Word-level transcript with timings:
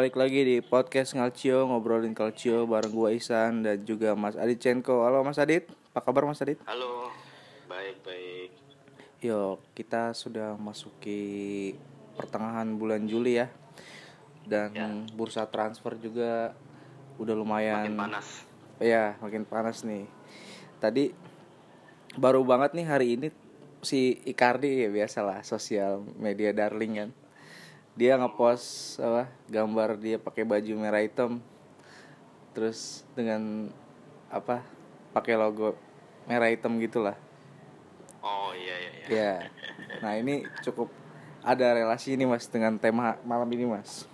balik 0.00 0.16
lagi 0.16 0.40
di 0.48 0.56
podcast 0.64 1.12
Ngalcio 1.12 1.68
ngobrolin 1.68 2.16
Calcio 2.16 2.64
bareng 2.64 2.88
gua 2.88 3.12
Isan 3.12 3.60
dan 3.60 3.84
juga 3.84 4.16
Mas 4.16 4.32
Adit 4.32 4.56
Cenko. 4.56 5.04
Halo 5.04 5.20
Mas 5.20 5.36
Adit, 5.36 5.68
apa 5.92 6.00
kabar 6.00 6.24
Mas 6.24 6.40
Adit? 6.40 6.56
Halo, 6.64 7.12
baik 7.68 8.00
baik. 8.00 8.48
Yo, 9.20 9.60
kita 9.76 10.16
sudah 10.16 10.56
masuki 10.56 11.76
pertengahan 12.16 12.80
bulan 12.80 13.04
Juli 13.04 13.44
ya. 13.44 13.52
Dan 14.48 14.72
Ya. 14.72 14.88
bursa 15.12 15.44
transfer 15.52 15.92
juga 16.00 16.56
udah 17.20 17.36
lumayan 17.36 17.92
Makin 17.92 18.00
panas. 18.00 18.26
Iya, 18.80 19.20
makin 19.20 19.44
panas 19.44 19.84
nih. 19.84 20.08
Tadi 20.80 21.12
baru 22.16 22.40
banget 22.40 22.72
nih 22.72 22.86
hari 22.88 23.20
ini 23.20 23.28
si 23.84 24.16
Icardi 24.24 24.80
ya 24.80 24.88
biasalah 24.88 25.44
sosial 25.44 26.00
media 26.16 26.56
darling 26.56 27.04
kan. 27.04 27.10
Dia 28.00 28.16
ngepost 28.16 28.96
apa 28.96 29.28
gambar 29.44 30.00
dia 30.00 30.16
pakai 30.16 30.48
baju 30.48 30.72
merah 30.80 31.04
hitam. 31.04 31.36
Terus 32.56 33.04
dengan 33.12 33.68
apa? 34.32 34.64
pakai 35.10 35.34
logo 35.34 35.74
merah 36.24 36.48
hitam 36.48 36.78
gitulah. 36.80 37.18
Oh 38.22 38.54
iya 38.56 38.76
iya 38.78 38.90
iya. 38.94 39.06
Ya. 39.10 39.34
Nah, 40.00 40.14
ini 40.16 40.46
cukup 40.62 40.88
ada 41.42 41.74
relasi 41.74 42.14
ini 42.14 42.24
Mas 42.24 42.46
dengan 42.46 42.78
tema 42.78 43.18
malam 43.24 43.48
ini 43.48 43.64
Mas 43.64 44.04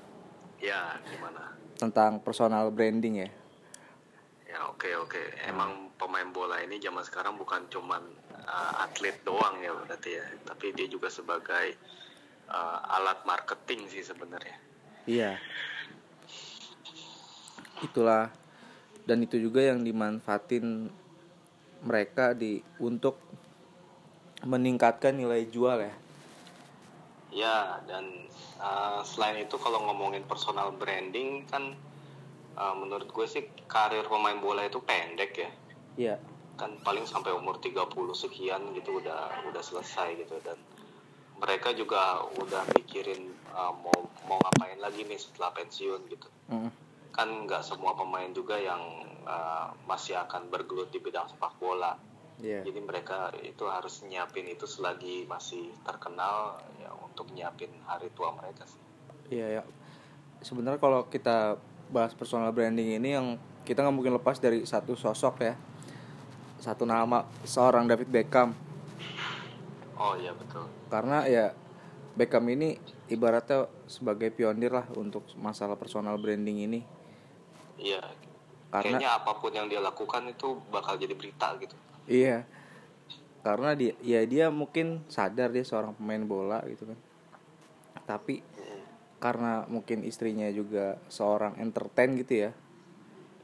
Ya 0.63 0.97
gimana? 1.11 1.53
tentang 1.77 2.17
personal 2.25 2.73
branding 2.73 3.29
ya. 3.29 3.31
Ya 4.49 4.59
oke 4.73 4.89
oke. 5.05 5.21
Emang 5.45 5.93
pemain 6.01 6.27
bola 6.33 6.59
ini 6.65 6.81
zaman 6.81 7.05
sekarang 7.05 7.37
bukan 7.37 7.69
cuman 7.69 8.01
uh, 8.33 8.83
atlet 8.89 9.21
doang 9.21 9.61
ya 9.61 9.77
berarti 9.77 10.17
ya, 10.17 10.25
tapi 10.49 10.73
dia 10.73 10.89
juga 10.89 11.13
sebagai 11.13 11.77
uh, 12.51 12.79
alat 12.99 13.23
marketing 13.27 13.87
sih 13.91 14.03
sebenarnya. 14.03 14.57
Iya. 15.07 15.33
Itulah 17.83 18.33
dan 19.07 19.23
itu 19.23 19.39
juga 19.39 19.63
yang 19.63 19.87
dimanfaatin 19.87 20.91
mereka 21.87 22.35
di 22.35 22.59
untuk 22.83 23.23
meningkatkan 24.43 25.15
nilai 25.15 25.47
jual 25.47 25.79
ya. 25.79 25.95
Ya 27.31 27.59
dan 27.87 28.27
uh, 28.59 29.01
selain 29.07 29.47
itu 29.47 29.55
kalau 29.61 29.87
ngomongin 29.87 30.27
personal 30.27 30.75
branding 30.75 31.47
kan 31.47 31.77
uh, 32.59 32.75
menurut 32.75 33.07
gue 33.13 33.27
sih 33.29 33.47
karir 33.71 34.03
pemain 34.11 34.37
bola 34.43 34.67
itu 34.67 34.83
pendek 34.83 35.33
ya. 35.39 35.51
Iya. 35.97 36.17
kan 36.57 36.73
paling 36.81 37.05
sampai 37.05 37.37
umur 37.37 37.61
30 37.61 37.85
sekian 38.17 38.73
gitu 38.73 38.97
udah 39.05 39.29
udah 39.53 39.61
selesai 39.61 40.17
gitu 40.25 40.41
dan 40.41 40.57
mereka 41.37 41.73
juga 41.73 42.21
udah 42.37 42.65
mikirin 42.75 43.29
uh, 43.51 43.73
mau 43.73 43.99
mau 44.25 44.39
ngapain 44.41 44.79
lagi 44.79 45.05
nih 45.05 45.17
setelah 45.17 45.53
pensiun 45.53 46.01
gitu 46.09 46.29
Mm. 46.47 46.71
kan 47.11 47.27
nggak 47.27 47.59
semua 47.61 47.99
pemain 47.99 48.31
juga 48.31 48.55
yang 48.55 48.79
uh, 49.27 49.67
masih 49.83 50.15
akan 50.15 50.47
bergelut 50.47 50.95
di 50.95 51.03
bidang 51.03 51.27
sepak 51.27 51.59
bola 51.59 51.99
Iya. 52.37 52.63
jadi 52.63 52.81
mereka 52.81 53.33
itu 53.41 53.65
harus 53.65 54.05
nyiapin 54.05 54.45
itu 54.47 54.63
selagi 54.63 55.25
masih 55.25 55.73
terkenal 55.83 56.61
ya 56.77 56.93
untuk 56.95 57.33
nyiapin 57.33 57.73
hari 57.83 58.13
tua 58.13 58.31
mereka 58.31 58.63
sih 58.63 58.79
Iya 59.27 59.59
ya. 59.59 59.63
Sebenarnya 60.39 60.79
kalau 60.79 61.09
kita 61.09 61.59
bahas 61.89 62.15
personal 62.15 62.53
branding 62.53 62.95
ini 62.95 63.19
yang 63.19 63.27
kita 63.65 63.83
nggak 63.83 63.91
mungkin 63.91 64.15
lepas 64.15 64.39
dari 64.39 64.63
satu 64.63 64.95
sosok 64.95 65.35
ya. 65.43 65.59
Satu 66.63 66.87
nama 66.87 67.27
seorang 67.43 67.91
David 67.91 68.07
Beckham. 68.07 68.55
Oh 69.97 70.15
iya 70.17 70.33
betul 70.33 70.65
Karena 70.89 71.27
ya 71.27 71.53
Beckham 72.17 72.49
ini 72.49 72.81
ibaratnya 73.13 73.69
sebagai 73.85 74.33
pionir 74.33 74.73
lah 74.73 74.89
untuk 74.97 75.29
masalah 75.37 75.77
personal 75.77 76.17
branding 76.17 76.65
ini. 76.65 76.81
iya 77.77 78.01
Karena 78.73 78.97
kayaknya 78.97 79.11
apa 79.21 79.33
pun 79.37 79.53
yang 79.53 79.69
dia 79.69 79.85
lakukan 79.85 80.25
itu 80.27 80.57
bakal 80.73 80.97
jadi 80.97 81.13
berita 81.13 81.53
gitu 81.61 81.77
Iya. 82.07 82.47
Karena 83.45 83.75
dia 83.77 83.93
ya 84.01 84.23
dia 84.27 84.47
mungkin 84.49 85.05
sadar 85.07 85.53
dia 85.53 85.63
seorang 85.63 85.93
pemain 85.95 86.25
bola 86.25 86.63
gitu 86.67 86.89
kan. 86.89 86.99
Tapi 88.07 88.41
Mm, 88.57 88.83
karena 89.21 89.53
mungkin 89.69 90.03
istrinya 90.03 90.49
juga 90.51 90.97
seorang 91.13 91.59
entertain 91.61 92.17
gitu 92.17 92.49
ya. 92.49 92.51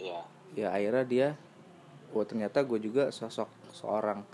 iya 0.00 0.20
Ya 0.52 0.68
akhirnya 0.72 1.04
dia 1.04 1.28
oh 2.12 2.24
ternyata 2.24 2.60
gue 2.64 2.76
juga 2.80 3.08
sosok 3.08 3.48
seorang 3.72 4.24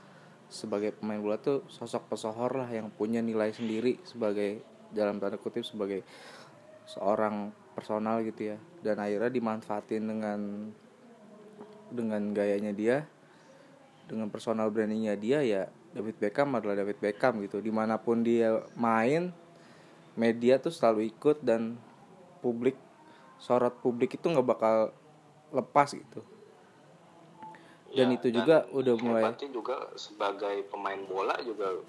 sebagai 0.49 0.97
pemain 0.97 1.21
bola 1.21 1.37
tuh 1.37 1.65
sosok 1.69 2.13
pesohor 2.13 2.57
lah 2.57 2.69
yang 2.73 2.89
punya 2.89 3.21
nilai 3.21 3.53
sendiri 3.53 4.01
sebagai 4.05 4.65
dalam 4.93 5.21
tanda 5.21 5.37
kutip 5.37 5.65
sebagai 5.65 6.01
seorang 6.89 7.53
personal 7.77 8.25
gitu 8.25 8.53
ya. 8.53 8.59
Dan 8.81 8.97
akhirnya 8.99 9.29
dimanfaatin 9.29 10.03
dengan 10.09 10.41
dengan 11.89 12.23
gayanya 12.33 12.73
dia 12.73 13.05
dengan 14.09 14.33
personal 14.33 14.73
brandingnya 14.73 15.17
dia 15.21 15.45
ya 15.45 15.63
David 15.93 16.17
Beckham 16.17 16.53
adalah 16.57 16.81
David 16.81 16.97
Beckham 16.97 17.45
gitu. 17.45 17.61
Di 17.61 17.69
mana 17.69 18.01
pun 18.01 18.25
dia 18.25 18.65
main 18.73 19.33
media 20.17 20.57
tuh 20.57 20.73
selalu 20.73 21.13
ikut 21.13 21.45
dan 21.45 21.77
publik 22.41 22.75
sorot 23.39 23.79
publik 23.79 24.19
itu 24.19 24.27
nggak 24.27 24.49
bakal 24.49 24.91
lepas 25.55 25.95
gitu 25.95 26.21
dan 27.97 28.13
Ya, 28.13 28.17
itu 28.17 28.29
juga 28.35 28.57
udah 28.69 28.95
mulai 29.01 29.23
hebatnya 29.25 29.49
juga 29.49 29.77
sebagai 29.97 30.57
pemain 30.69 31.01
bola 31.09 31.37
juga 31.41 31.81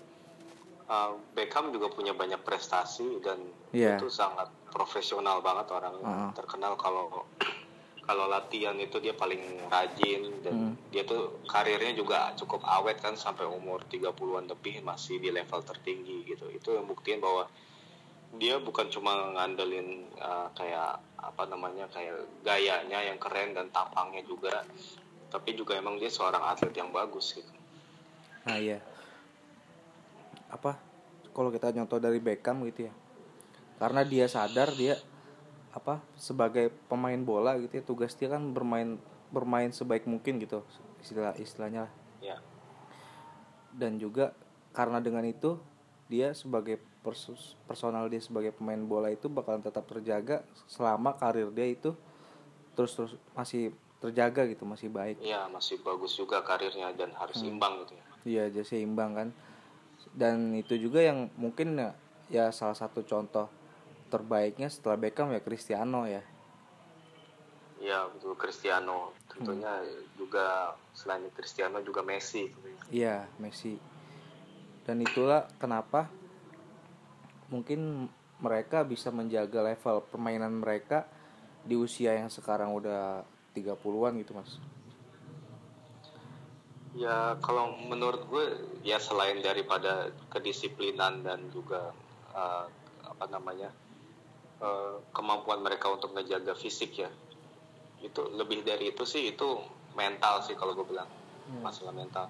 uh, 0.87 1.11
Beckham 1.35 1.69
juga 1.69 1.91
punya 1.91 2.15
banyak 2.15 2.39
prestasi 2.41 3.19
dan 3.19 3.39
Iya. 3.69 4.01
itu 4.01 4.09
sangat 4.09 4.49
profesional 4.73 5.43
banget 5.43 5.69
orangnya 5.69 6.07
Uh-uh. 6.07 6.31
terkenal 6.33 6.73
kalau 6.73 7.27
kalau 8.09 8.25
latihan 8.25 8.73
itu 8.81 8.97
dia 8.97 9.13
paling 9.13 9.37
rajin 9.69 10.41
dan 10.41 10.55
Hmm. 10.55 10.73
dia 10.89 11.05
tuh 11.05 11.37
karirnya 11.45 11.93
juga 11.93 12.33
cukup 12.33 12.65
awet 12.65 12.97
kan 12.97 13.13
sampai 13.13 13.45
umur 13.45 13.85
30-an 13.85 14.49
lebih 14.49 14.81
masih 14.81 15.21
di 15.21 15.29
level 15.29 15.61
tertinggi 15.61 16.25
gitu 16.25 16.49
itu 16.49 16.73
yang 16.73 16.89
buktiin 16.89 17.21
bahwa 17.21 17.45
dia 18.41 18.57
bukan 18.57 18.89
cuma 18.89 19.13
ngandelin 19.33 20.09
uh, 20.17 20.49
kayak 20.53 20.97
apa 21.17 21.43
namanya 21.45 21.85
kayak 21.89 22.17
gayanya 22.41 22.97
yang 23.03 23.17
keren 23.17 23.53
dan 23.53 23.69
tampangnya 23.69 24.25
juga 24.25 24.65
tapi 25.29 25.53
juga 25.53 25.77
emang 25.77 26.01
dia 26.01 26.09
seorang 26.09 26.41
atlet 26.41 26.73
yang 26.73 26.89
bagus 26.89 27.37
gitu. 27.37 27.53
Nah 28.45 28.57
iya. 28.57 28.81
Apa? 30.49 30.81
Kalau 31.29 31.53
kita 31.53 31.69
nyontoh 31.69 32.01
dari 32.01 32.17
Beckham 32.17 32.65
gitu 32.65 32.89
ya. 32.89 32.93
Karena 33.79 34.03
dia 34.03 34.27
sadar 34.27 34.75
dia 34.75 34.99
Apa 35.71 36.03
Sebagai 36.19 36.67
pemain 36.91 37.15
bola 37.15 37.55
gitu 37.55 37.79
ya 37.79 37.83
Tugas 37.85 38.11
dia 38.11 38.27
kan 38.27 38.51
bermain 38.51 38.99
Bermain 39.31 39.71
sebaik 39.71 40.03
mungkin 40.03 40.35
gitu 40.43 40.67
Istilah 40.99 41.31
istilahnya 41.39 41.87
lah. 41.87 41.93
Ya 42.19 42.37
Dan 43.71 43.95
juga 43.95 44.35
Karena 44.75 44.99
dengan 44.99 45.23
itu 45.23 45.55
Dia 46.11 46.35
sebagai 46.35 46.83
persus- 46.99 47.55
personal 47.63 48.11
dia 48.11 48.19
sebagai 48.19 48.51
pemain 48.51 48.79
bola 48.83 49.07
itu 49.07 49.31
bakalan 49.31 49.63
tetap 49.63 49.87
terjaga 49.87 50.43
selama 50.67 51.15
karir 51.15 51.47
dia 51.55 51.67
itu 51.71 51.95
terus 52.75 52.91
terus 52.95 53.13
masih 53.31 53.71
terjaga 53.99 54.47
gitu 54.47 54.63
masih 54.63 54.87
baik 54.87 55.19
Iya 55.19 55.51
masih 55.51 55.79
bagus 55.83 56.15
juga 56.15 56.39
karirnya 56.41 56.91
dan 56.95 57.11
harus 57.15 57.43
Hmm. 57.43 57.55
imbang 57.55 57.83
gitu 57.83 57.93
ya 57.95 58.05
Iya, 58.19 58.43
jadi 58.51 58.67
seimbang 58.67 59.11
kan. 59.15 59.29
Dan 60.11 60.51
itu 60.51 60.75
juga 60.75 60.99
yang 60.99 61.31
mungkin 61.39 61.79
ya, 61.79 61.95
ya 62.27 62.45
salah 62.51 62.75
satu 62.75 62.99
contoh 63.07 63.47
terbaiknya 64.11 64.67
setelah 64.67 64.99
Beckham 64.99 65.31
ya 65.31 65.39
Cristiano 65.39 66.03
ya. 66.03 66.19
Iya 67.79 68.11
betul 68.11 68.35
Cristiano 68.35 69.15
tentunya 69.31 69.71
Hmm. 69.79 70.03
juga 70.19 70.75
selain 70.91 71.23
Cristiano 71.31 71.79
juga 71.79 72.03
Messi 72.03 72.51
Iya, 72.91 73.23
Messi. 73.39 73.79
Dan 74.83 74.99
itulah 74.99 75.47
kenapa 75.55 76.11
mungkin 77.47 78.11
mereka 78.43 78.83
bisa 78.83 79.15
menjaga 79.15 79.63
level 79.63 80.03
permainan 80.11 80.59
mereka 80.59 81.07
di 81.63 81.79
usia 81.79 82.19
yang 82.19 82.27
sekarang 82.27 82.75
udah 82.75 83.23
30-an 83.53 84.13
gitu, 84.21 84.31
Mas. 84.33 84.51
Ya 86.97 87.37
kalau 87.45 87.77
menurut 87.85 88.25
gue 88.27 88.45
ya 88.81 88.97
selain 88.97 89.45
daripada 89.45 90.09
kedisiplinan 90.33 91.21
dan 91.21 91.45
juga 91.53 91.93
uh, 92.33 92.65
apa 93.05 93.25
namanya 93.29 93.69
uh, 94.57 94.97
kemampuan 95.13 95.61
mereka 95.61 95.85
untuk 95.93 96.17
menjaga 96.17 96.57
fisik 96.57 96.97
ya 96.97 97.09
itu 98.01 98.21
lebih 98.33 98.65
dari 98.65 98.89
itu 98.95 99.03
sih 99.05 99.35
itu 99.35 99.59
mental 99.93 100.41
sih 100.41 100.55
kalau 100.57 100.73
gue 100.73 100.87
bilang 100.87 101.07
Hmm. 101.49 101.65
masalah 101.65 101.89
mental 101.89 102.29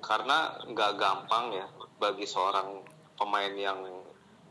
karena 0.00 0.56
nggak 0.64 0.96
gampang 0.96 1.52
ya 1.52 1.68
bagi 2.00 2.24
seorang 2.24 2.80
pemain 3.20 3.52
yang 3.52 3.84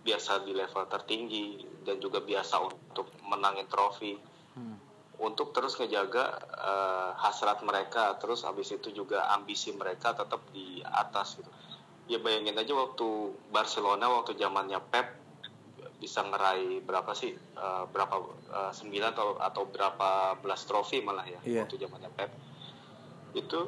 biasa 0.06 0.46
di 0.46 0.54
level 0.54 0.86
tertinggi 0.86 1.66
dan 1.82 1.98
juga 1.98 2.22
biasa 2.22 2.62
untuk 2.62 3.10
menangin 3.26 3.66
trofi 3.66 4.14
Hmm. 4.54 4.78
Untuk 5.18 5.52
terus 5.52 5.76
ngejaga 5.76 6.26
eh, 6.42 7.10
hasrat 7.18 7.62
mereka 7.62 8.16
terus 8.18 8.44
habis 8.44 8.72
itu 8.72 8.92
juga 8.92 9.32
ambisi 9.32 9.72
mereka 9.72 10.12
tetap 10.12 10.44
di 10.52 10.80
atas 10.82 11.40
gitu 11.40 11.52
ya 12.06 12.22
bayangin 12.22 12.54
aja 12.54 12.74
waktu 12.74 13.08
Barcelona 13.50 14.06
waktu 14.12 14.36
zamannya 14.36 14.78
Pep 14.80 15.08
bisa 15.96 16.22
ngeraih 16.22 16.84
berapa 16.84 17.16
sih 17.16 17.32
uh, 17.56 17.88
berapa 17.88 18.16
uh, 18.52 18.70
sembilan 18.70 19.16
atau 19.16 19.40
atau 19.40 19.64
berapa 19.66 20.38
belas 20.38 20.68
trofi 20.68 21.00
malah 21.02 21.24
ya 21.26 21.40
Iya. 21.42 21.64
waktu 21.66 21.82
zamannya 21.82 22.12
Pep 22.14 22.30
itu 23.34 23.60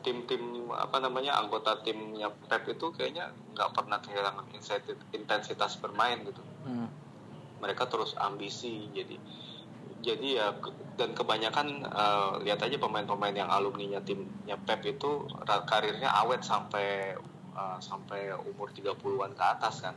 tim-tim 0.00 0.72
apa 0.72 0.98
namanya 0.98 1.36
anggota 1.36 1.78
timnya 1.84 2.32
Pep 2.48 2.64
itu 2.66 2.90
kayaknya 2.90 3.28
nggak 3.54 3.70
pernah 3.76 4.00
kehilangan 4.00 4.48
intensitas 5.12 5.76
bermain 5.78 6.24
gitu 6.24 6.42
Hmm. 6.60 6.88
mereka 7.60 7.88
terus 7.88 8.12
ambisi 8.18 8.88
jadi 8.92 9.16
jadi 10.00 10.28
ya 10.40 10.48
dan 10.96 11.16
kebanyakan 11.16 11.84
eh, 11.84 12.32
lihat 12.44 12.60
aja 12.64 12.76
pemain-pemain 12.76 13.36
yang 13.36 13.48
alumninya 13.48 14.00
timnya 14.04 14.56
Pep 14.60 14.84
itu 14.84 15.28
karirnya 15.44 16.12
awet 16.24 16.44
sampai 16.44 17.16
eh, 17.56 17.78
sampai 17.80 18.32
umur 18.48 18.72
30-an 18.72 19.32
ke 19.36 19.44
atas 19.44 19.84
kan 19.84 19.96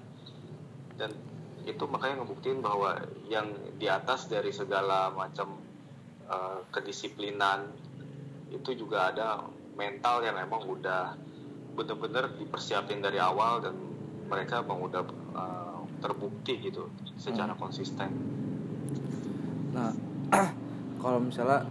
dan 0.95 1.11
itu 1.63 1.87
makanya 1.87 2.23
ngebuktiin 2.23 2.59
bahwa 2.59 2.99
yang 3.31 3.47
di 3.79 3.87
atas 3.87 4.27
dari 4.27 4.51
segala 4.51 5.11
macam 5.15 5.59
eh, 6.27 6.59
kedisiplinan 6.71 7.71
itu 8.51 8.77
juga 8.77 9.09
ada 9.09 9.41
mental 9.73 10.21
yang 10.21 10.37
emang 10.37 10.61
udah 10.67 11.17
bener-bener 11.73 12.37
dipersiapin 12.37 13.01
dari 13.01 13.17
awal 13.17 13.63
dan 13.63 13.73
mereka 14.29 14.61
emang 14.61 14.83
udah 14.83 15.03
eh, 15.35 15.81
terbukti 16.03 16.59
gitu 16.59 16.91
secara 17.15 17.55
konsisten. 17.55 18.11
Nah, 19.73 19.89
kalau 21.01 21.19
misalnya 21.19 21.65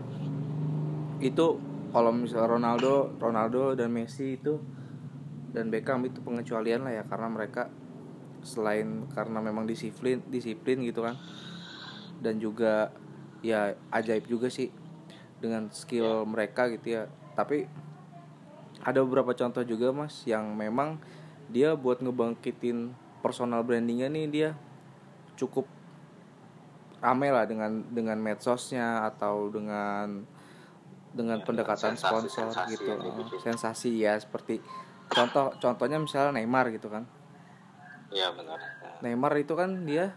itu 1.23 1.57
kalau 1.95 2.11
misalnya 2.11 2.49
Ronaldo, 2.51 3.15
Ronaldo 3.23 3.79
dan 3.79 3.95
Messi 3.95 4.35
itu 4.37 4.59
dan 5.55 5.71
Beckham 5.71 6.03
itu 6.03 6.19
pengecualian 6.25 6.83
lah 6.83 6.99
ya 6.99 7.05
karena 7.07 7.29
mereka 7.31 7.71
selain 8.43 9.07
karena 9.15 9.39
memang 9.39 9.65
disiplin, 9.71 10.19
disiplin 10.27 10.83
gitu 10.83 11.07
kan. 11.07 11.15
Dan 12.19 12.43
juga 12.43 12.91
ya 13.43 13.75
ajaib 13.95 14.27
juga 14.27 14.51
sih 14.51 14.75
dengan 15.39 15.71
skill 15.71 16.27
mereka 16.27 16.67
gitu 16.75 16.99
ya. 16.99 17.03
Tapi 17.39 17.67
ada 18.83 18.99
beberapa 19.07 19.31
contoh 19.31 19.63
juga 19.63 19.95
Mas 19.95 20.27
yang 20.27 20.59
memang 20.59 20.99
dia 21.53 21.79
buat 21.79 22.03
ngebangkitin 22.03 22.91
personal 23.23 23.63
brandingnya 23.63 24.11
nih 24.11 24.27
dia 24.27 24.49
cukup 25.39 25.69
rame 27.03 27.29
lah 27.29 27.45
dengan 27.45 27.83
dengan 27.91 28.17
medsosnya 28.17 29.03
atau 29.05 29.51
dengan 29.51 30.23
dengan 31.13 31.39
Ya, 31.39 31.45
pendekatan 31.45 31.93
sensasi- 31.93 32.31
sponsor 32.31 32.49
sensasi 32.55 32.73
gitu 32.73 32.95
dibikin. 32.97 33.39
sensasi 33.43 33.91
ya 34.01 34.17
seperti 34.17 34.63
contoh 35.09 35.53
contohnya 35.59 35.99
misalnya 35.99 36.39
Neymar 36.39 36.71
gitu 36.71 36.89
kan 36.89 37.05
Iya 38.09 38.29
benar. 38.31 38.61
Neymar 39.01 39.33
itu 39.37 39.53
kan 39.53 39.83
dia 39.83 40.15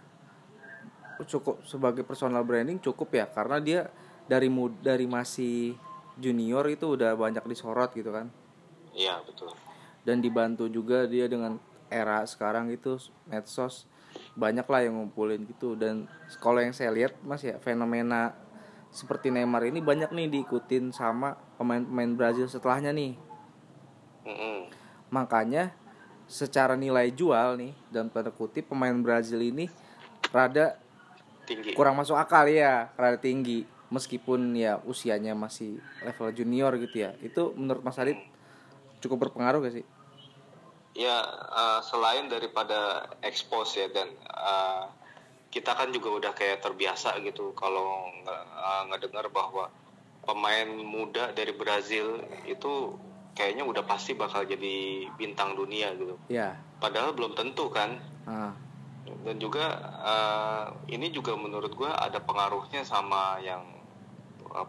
cukup 1.25 1.63
sebagai 1.63 2.03
personal 2.03 2.43
branding 2.43 2.77
cukup 2.77 3.07
ya 3.09 3.25
karena 3.25 3.57
dia 3.57 3.81
dari 4.25 4.47
mud 4.47 4.75
dari 4.79 5.07
masih 5.07 5.75
junior 6.15 6.67
itu 6.67 6.93
udah 6.93 7.15
banyak 7.15 7.43
disorot 7.45 7.91
gitu 7.91 8.11
kan 8.11 8.27
Iya 8.91 9.19
betul. 9.23 9.51
dan 10.03 10.19
dibantu 10.19 10.67
juga 10.67 11.07
dia 11.07 11.25
dengan 11.25 11.55
era 11.87 12.19
sekarang 12.23 12.67
itu 12.67 12.95
medsos 13.25 13.87
banyak 14.35 14.67
lah 14.67 14.79
yang 14.83 14.99
ngumpulin 14.99 15.47
gitu. 15.47 15.73
Dan 15.79 16.05
kalau 16.43 16.59
yang 16.59 16.75
saya 16.75 16.91
lihat 16.91 17.15
mas 17.23 17.41
ya 17.41 17.55
fenomena 17.63 18.35
seperti 18.91 19.31
Neymar 19.31 19.67
ini 19.67 19.83
banyak 19.83 20.11
nih 20.11 20.27
diikutin 20.31 20.91
sama 20.95 21.35
pemain-pemain 21.59 22.11
Brazil 22.15 22.47
setelahnya 22.47 22.95
nih. 22.95 23.15
Mm-mm. 24.25 24.73
makanya 25.13 25.69
secara 26.25 26.73
nilai 26.73 27.13
jual 27.13 27.61
nih 27.61 27.77
dan 27.93 28.09
tanda 28.09 28.33
kutip 28.33 28.65
pemain 28.65 28.97
Brazil 28.97 29.37
ini 29.37 29.69
rada 30.33 30.81
Tinggi. 31.45 31.77
kurang 31.77 31.93
masuk 31.93 32.17
akal 32.17 32.49
ya. 32.49 32.89
Rada 32.97 33.21
tinggi. 33.21 33.69
Meskipun 33.93 34.57
ya 34.57 34.81
usianya 34.81 35.37
masih 35.37 35.77
level 36.01 36.33
junior 36.33 36.73
gitu 36.81 37.05
ya. 37.05 37.13
Itu 37.21 37.53
menurut 37.53 37.85
Mas 37.85 38.01
Adit 38.01 38.17
cukup 38.97 39.29
berpengaruh 39.29 39.61
gak 39.61 39.77
sih 39.77 39.85
Ya 40.95 41.19
eh, 41.51 41.79
selain 41.91 42.31
daripada 42.31 43.03
expose 43.19 43.83
ya 43.83 43.87
dan 43.91 44.07
eh, 44.23 44.83
kita 45.51 45.75
kan 45.75 45.91
juga 45.91 46.09
udah 46.11 46.31
kayak 46.31 46.63
terbiasa 46.63 47.19
gitu 47.19 47.51
kalau 47.51 48.07
nge- 48.23 48.47
eh, 48.47 48.83
ngedengar 48.91 49.27
bahwa 49.27 49.67
pemain 50.23 50.65
muda 50.71 51.35
dari 51.35 51.51
Brazil 51.53 52.23
itu 52.47 52.95
kayaknya 53.35 53.67
udah 53.67 53.83
pasti 53.83 54.15
bakal 54.15 54.47
jadi 54.47 55.05
bintang 55.19 55.59
dunia 55.59 55.91
gitu. 55.99 56.15
ya 56.31 56.55
Padahal 56.79 57.11
belum 57.11 57.35
tentu 57.35 57.67
kan. 57.69 57.99
ah 58.25 58.55
Dan 59.05 59.37
juga 59.37 59.67
eh, 60.07 60.65
ini 60.95 61.11
juga 61.11 61.35
menurut 61.35 61.75
gua 61.75 61.91
ada 61.99 62.23
pengaruhnya 62.23 62.87
sama 62.87 63.37
yang 63.43 63.61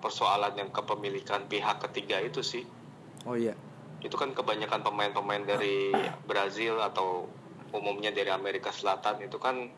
persoalan 0.03 0.59
yang 0.59 0.71
kepemilikan 0.75 1.47
pihak 1.47 1.79
ketiga 1.87 2.19
itu 2.19 2.43
sih. 2.43 2.67
oh 3.27 3.39
iya 3.39 3.55
itu 4.05 4.15
kan 4.15 4.33
kebanyakan 4.37 4.85
pemain-pemain 4.85 5.43
dari 5.45 5.93
Brazil 6.29 6.79
atau 6.81 7.29
umumnya 7.73 8.13
dari 8.13 8.29
Amerika 8.31 8.71
Selatan 8.71 9.25
itu 9.25 9.41
kan 9.41 9.69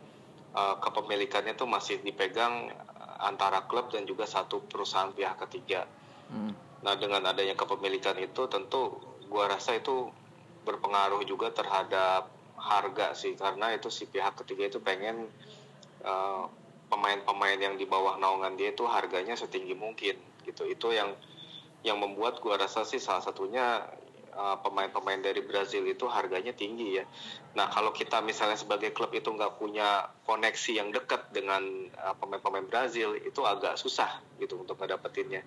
uh, 0.54 0.76
kepemilikannya 0.82 1.54
tuh 1.54 1.70
masih 1.70 2.02
dipegang 2.02 2.70
antara 3.18 3.66
klub 3.66 3.90
dan 3.90 4.06
juga 4.06 4.26
satu 4.26 4.62
perusahaan 4.66 5.10
pihak 5.10 5.38
ketiga. 5.46 5.86
Hmm. 6.30 6.54
Nah 6.86 6.94
dengan 6.94 7.26
adanya 7.26 7.58
kepemilikan 7.58 8.14
itu 8.22 8.46
tentu 8.46 9.02
gua 9.26 9.50
rasa 9.50 9.74
itu 9.76 10.08
berpengaruh 10.62 11.26
juga 11.26 11.50
terhadap 11.50 12.30
harga 12.58 13.14
sih 13.14 13.38
karena 13.38 13.74
itu 13.74 13.88
si 13.90 14.06
pihak 14.06 14.34
ketiga 14.44 14.66
itu 14.70 14.78
pengen 14.82 15.30
uh, 16.02 16.46
pemain-pemain 16.90 17.58
yang 17.58 17.74
di 17.78 17.86
bawah 17.86 18.18
naungan 18.18 18.58
dia 18.58 18.74
itu 18.74 18.84
harganya 18.86 19.38
setinggi 19.38 19.74
mungkin 19.78 20.18
gitu 20.42 20.66
itu 20.66 20.90
yang 20.90 21.14
yang 21.86 21.98
membuat 22.02 22.42
gua 22.42 22.58
rasa 22.58 22.82
sih 22.82 22.98
salah 22.98 23.22
satunya 23.22 23.86
uh, 24.38 24.56
pemain-pemain 24.62 25.18
dari 25.18 25.42
Brazil 25.42 25.82
itu 25.90 26.06
harganya 26.06 26.54
tinggi 26.54 27.02
ya. 27.02 27.04
Nah 27.58 27.66
kalau 27.68 27.90
kita 27.90 28.22
misalnya 28.22 28.54
sebagai 28.54 28.94
klub 28.94 29.10
itu 29.10 29.26
nggak 29.26 29.58
punya 29.58 30.06
koneksi 30.24 30.70
yang 30.78 30.94
dekat 30.94 31.34
dengan 31.34 31.90
uh, 31.98 32.14
pemain-pemain 32.16 32.64
Brazil 32.70 33.18
itu 33.18 33.42
agak 33.42 33.74
susah 33.74 34.22
gitu 34.38 34.62
untuk 34.62 34.78
ngedapetinnya. 34.78 35.42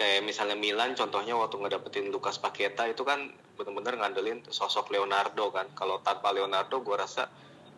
Kayak 0.00 0.24
misalnya 0.24 0.56
Milan 0.56 0.96
contohnya 0.96 1.36
waktu 1.36 1.60
ngedapetin 1.60 2.08
Lucas 2.08 2.40
Paqueta 2.40 2.88
itu 2.88 3.04
kan 3.04 3.36
bener-bener 3.60 4.00
ngandelin 4.00 4.40
sosok 4.48 4.88
Leonardo 4.96 5.52
kan. 5.52 5.68
Kalau 5.76 6.00
tanpa 6.00 6.32
Leonardo 6.32 6.80
gue 6.80 6.96
rasa 6.96 7.28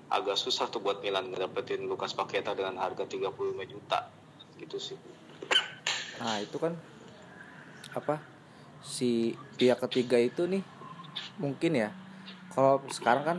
agak 0.07 0.39
susah 0.39 0.71
tuh 0.71 0.79
buat 0.79 1.03
Milan 1.03 1.35
ngedapetin 1.35 1.83
Lucas 1.83 2.15
Paqueta 2.15 2.55
dengan 2.55 2.79
harga 2.79 3.11
35 3.11 3.27
juta. 3.67 4.07
Gitu 4.55 4.79
sih. 4.79 4.99
Nah 6.23 6.39
itu 6.39 6.63
kan 6.63 6.79
apa 7.91 8.23
si 8.83 9.39
pihak 9.57 9.79
ketiga 9.89 10.19
itu 10.19 10.51
nih 10.51 10.63
mungkin 11.39 11.73
ya 11.79 11.91
kalau 12.53 12.83
sekarang 12.91 13.25
kan 13.25 13.39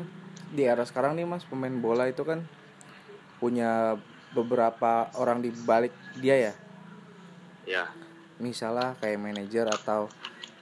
di 0.53 0.63
era 0.65 0.81
sekarang 0.87 1.19
nih 1.19 1.27
mas 1.27 1.45
pemain 1.45 1.73
bola 1.73 2.07
itu 2.07 2.23
kan 2.23 2.41
punya 3.37 3.99
beberapa 4.33 5.11
orang 5.19 5.43
di 5.43 5.51
balik 5.51 5.93
dia 6.17 6.51
ya 6.51 6.53
ya 7.67 7.83
misalnya 8.41 8.97
kayak 8.97 9.21
manajer 9.21 9.67
atau 9.69 10.09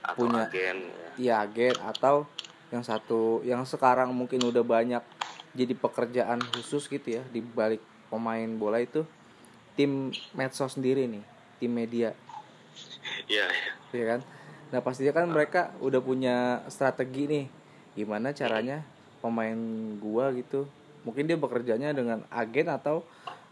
atau 0.02 0.18
Punya. 0.18 0.50
agen 0.50 0.78
ya. 0.90 1.10
ya 1.16 1.34
agen 1.46 1.76
atau 1.82 2.26
yang 2.74 2.82
satu 2.82 3.40
yang 3.46 3.62
sekarang 3.68 4.10
mungkin 4.12 4.42
udah 4.42 4.64
banyak 4.64 5.04
jadi 5.52 5.76
pekerjaan 5.76 6.40
khusus 6.52 6.88
gitu 6.88 7.20
ya 7.20 7.22
di 7.28 7.44
balik 7.44 7.80
pemain 8.08 8.48
bola 8.56 8.80
itu 8.80 9.04
tim 9.76 10.12
medsos 10.36 10.76
sendiri 10.76 11.08
nih 11.08 11.24
tim 11.60 11.72
media 11.72 12.16
ya 13.28 13.46
ya. 13.48 13.72
ya 13.92 14.04
kan 14.16 14.20
nah 14.72 14.80
pastinya 14.80 15.12
kan 15.12 15.28
mereka 15.28 15.76
udah 15.84 16.00
punya 16.00 16.64
strategi 16.72 17.28
nih. 17.28 17.46
Gimana 17.92 18.32
caranya 18.32 18.80
pemain 19.20 19.56
gua 20.00 20.32
gitu. 20.32 20.64
Mungkin 21.04 21.28
dia 21.28 21.36
bekerjanya 21.36 21.92
dengan 21.92 22.24
agen 22.32 22.72
atau 22.72 23.04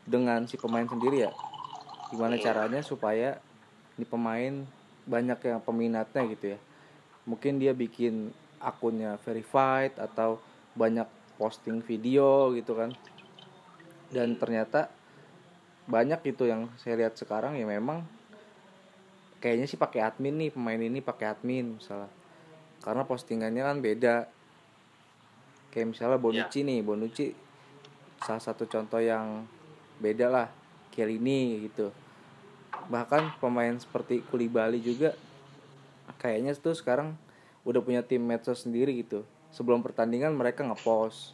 dengan 0.08 0.48
si 0.48 0.56
pemain 0.56 0.88
sendiri 0.88 1.28
ya. 1.28 1.32
Gimana 2.08 2.40
caranya 2.40 2.80
supaya 2.80 3.36
ini 4.00 4.08
pemain 4.08 4.64
banyak 5.04 5.38
yang 5.44 5.60
peminatnya 5.60 6.22
gitu 6.32 6.56
ya. 6.56 6.58
Mungkin 7.28 7.60
dia 7.60 7.76
bikin 7.76 8.32
akunnya 8.56 9.20
verified 9.20 9.92
atau 10.00 10.40
banyak 10.72 11.06
posting 11.36 11.84
video 11.84 12.56
gitu 12.56 12.72
kan. 12.72 12.96
Dan 14.08 14.40
ternyata 14.40 14.88
banyak 15.84 16.22
gitu 16.22 16.46
yang 16.46 16.70
saya 16.80 16.96
lihat 16.96 17.18
sekarang 17.18 17.58
ya 17.58 17.66
memang 17.66 18.06
kayaknya 19.40 19.66
sih 19.66 19.80
pakai 19.80 20.04
admin 20.04 20.37
nih 20.37 20.50
pemain 20.52 20.78
ini 20.78 21.00
pakai 21.00 21.32
admin 21.32 21.80
misalnya. 21.80 22.12
Karena 22.85 23.02
postingannya 23.09 23.62
kan 23.64 23.76
beda. 23.80 24.16
Kayak 25.73 25.97
misalnya 25.97 26.20
Bonucci 26.20 26.61
nih 26.62 26.80
Bonucci 26.85 27.26
salah 28.20 28.42
satu 28.42 28.68
contoh 28.68 29.00
yang 29.00 29.49
beda 29.99 30.28
lah 30.28 30.47
Chiellini 30.92 31.64
gitu. 31.68 31.88
Bahkan 32.92 33.40
pemain 33.40 33.73
seperti 33.80 34.20
Kulibali 34.28 34.85
juga 34.85 35.16
kayaknya 36.20 36.52
tuh 36.59 36.76
sekarang 36.76 37.16
udah 37.64 37.80
punya 37.80 38.04
tim 38.04 38.20
medsos 38.20 38.68
sendiri 38.68 39.00
gitu. 39.00 39.25
Sebelum 39.50 39.80
pertandingan 39.80 40.37
mereka 40.37 40.62
ngepost. 40.66 41.32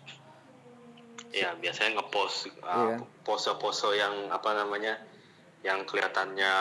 Ya 1.35 1.53
biasanya 1.59 2.01
ngepost 2.01 2.49
Iya. 2.63 3.03
uh, 3.03 3.05
pose-pose 3.27 3.93
yang 3.99 4.31
apa 4.33 4.57
namanya 4.57 4.97
yang 5.65 5.83
kelihatannya 5.85 6.55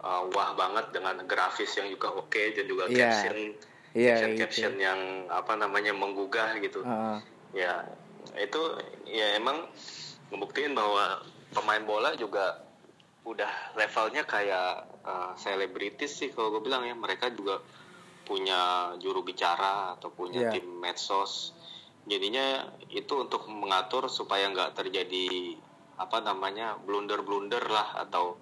uh, 0.00 0.22
wah 0.30 0.50
banget 0.54 0.92
dengan 0.92 1.16
grafis 1.24 1.72
yang 1.76 1.88
juga 1.88 2.12
oke 2.12 2.42
dan 2.52 2.64
juga 2.64 2.84
Iya. 2.86 2.98
caption 3.00 3.38
Iya, 3.96 4.12
caption, 4.12 4.30
gitu. 4.30 4.40
caption 4.44 4.72
yang 4.76 5.00
apa 5.26 5.52
namanya 5.56 5.96
menggugah 5.96 6.60
gitu 6.60 6.84
Heeh. 6.84 7.18
ya 7.56 7.72
itu 8.36 8.60
ya 9.08 9.40
emang 9.40 9.64
ngebuktiin 10.28 10.76
bahwa 10.76 11.24
pemain 11.54 11.80
bola 11.80 12.12
juga 12.14 12.60
udah 13.24 13.48
levelnya 13.74 14.22
kayak 14.22 14.84
uh, 15.02 15.32
selebritis 15.34 16.12
sih 16.12 16.30
kalau 16.30 16.52
gue 16.54 16.62
bilang 16.62 16.84
ya 16.84 16.94
mereka 16.94 17.32
juga 17.32 17.58
punya 18.22 18.92
juru 18.98 19.22
bicara 19.22 19.96
atau 19.96 20.10
punya 20.10 20.50
Iya. 20.50 20.60
tim 20.60 20.66
medsos 20.78 21.54
jadinya 22.06 22.62
itu 22.90 23.18
untuk 23.18 23.50
mengatur 23.50 24.06
supaya 24.06 24.46
nggak 24.46 24.78
terjadi 24.78 25.58
apa 25.96 26.20
namanya 26.20 26.76
blunder 26.78 27.20
blunder 27.20 27.62
lah 27.62 27.96
atau 27.98 28.36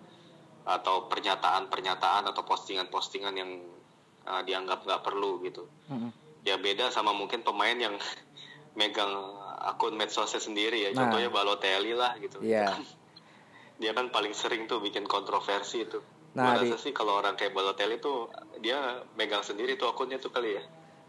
atau 0.65 1.07
pernyataan 1.07 1.69
pernyataan 1.69 2.25
atau 2.27 2.43
postingan 2.43 2.89
postingan 2.89 3.35
yang 3.35 3.51
uh, 4.25 4.41
dianggap 4.41 4.83
nggak 4.83 5.03
perlu 5.03 5.39
gitu 5.41 5.69
Mm-mm. 5.87 6.11
ya 6.43 6.57
beda 6.57 6.89
sama 6.89 7.13
mungkin 7.13 7.41
pemain 7.41 7.77
yang 7.77 7.95
megang 8.79 9.13
akun 9.61 9.95
medsosnya 9.95 10.39
sendiri 10.39 10.83
ya 10.83 10.91
Nah. 10.91 11.07
contohnya 11.07 11.29
Balotelli 11.29 11.93
lah 11.93 12.17
gitu 12.17 12.41
Iya. 12.41 12.75
dia 13.81 13.91
kan 13.91 14.09
paling 14.09 14.33
sering 14.33 14.65
tuh 14.65 14.79
bikin 14.79 15.05
kontroversi 15.05 15.83
itu 15.83 16.01
Nah, 16.35 16.51
Gua 16.51 16.67
di- 16.67 16.75
rasa 16.75 16.83
sih 16.83 16.91
kalau 16.91 17.15
orang 17.15 17.35
kayak 17.35 17.55
Balotelli 17.55 17.97
tuh 17.97 18.27
dia 18.59 18.77
megang 19.15 19.41
sendiri 19.41 19.75
tuh 19.75 19.87
akunnya 19.87 20.19
tuh 20.19 20.29
kali 20.29 20.59
ya 20.59 20.65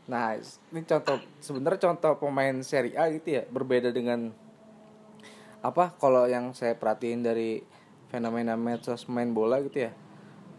Nah, 0.06 0.38
ini 0.38 0.86
contoh 0.86 1.18
sebenarnya 1.40 1.82
contoh 1.82 2.14
pemain 2.20 2.54
Serie 2.62 2.94
A 2.94 3.10
gitu 3.10 3.25
ya, 3.32 3.44
berbeda 3.44 3.90
dengan 3.90 4.30
apa 5.65 5.98
kalau 5.98 6.29
yang 6.29 6.53
saya 6.53 6.77
perhatiin 6.77 7.25
dari 7.25 7.65
fenomena 8.13 8.53
medsos 8.53 9.10
main 9.10 9.34
bola 9.34 9.60
gitu 9.65 9.89
ya. 9.89 9.91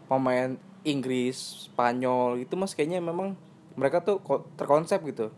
Pemain 0.07 0.59
Inggris, 0.87 1.67
Spanyol 1.67 2.43
itu 2.43 2.55
mas 2.55 2.71
kayaknya 2.75 3.03
memang 3.03 3.35
mereka 3.75 4.03
tuh 4.03 4.19
ko- 4.23 4.47
terkonsep 4.55 4.99
gitu. 5.07 5.31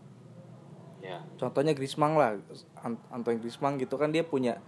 ya 1.00 1.22
Contohnya 1.40 1.72
Griezmann 1.72 2.14
lah, 2.14 2.36
Ant- 2.84 3.06
Antoine 3.10 3.40
Griezmann 3.40 3.80
gitu 3.80 3.96
kan 3.96 4.12
dia 4.12 4.22
punya 4.22 4.60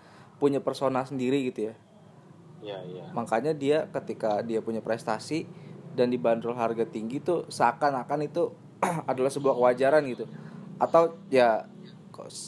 punya 0.43 0.59
persona 0.59 1.07
sendiri 1.07 1.45
gitu 1.53 1.71
ya. 1.71 1.75
ya 2.63 2.79
ya 2.83 3.05
Makanya 3.15 3.53
dia 3.55 3.87
ketika 3.91 4.43
dia 4.43 4.59
punya 4.59 4.83
prestasi 4.83 5.47
dan 5.93 6.09
dibanderol 6.11 6.57
harga 6.57 6.89
tinggi 6.89 7.21
tuh 7.21 7.47
seakan-akan 7.53 8.27
itu 8.27 8.51
adalah 9.11 9.31
sebuah 9.31 9.55
kewajaran 9.55 10.03
gitu. 10.09 10.25
Atau 10.83 11.15
ya 11.31 11.69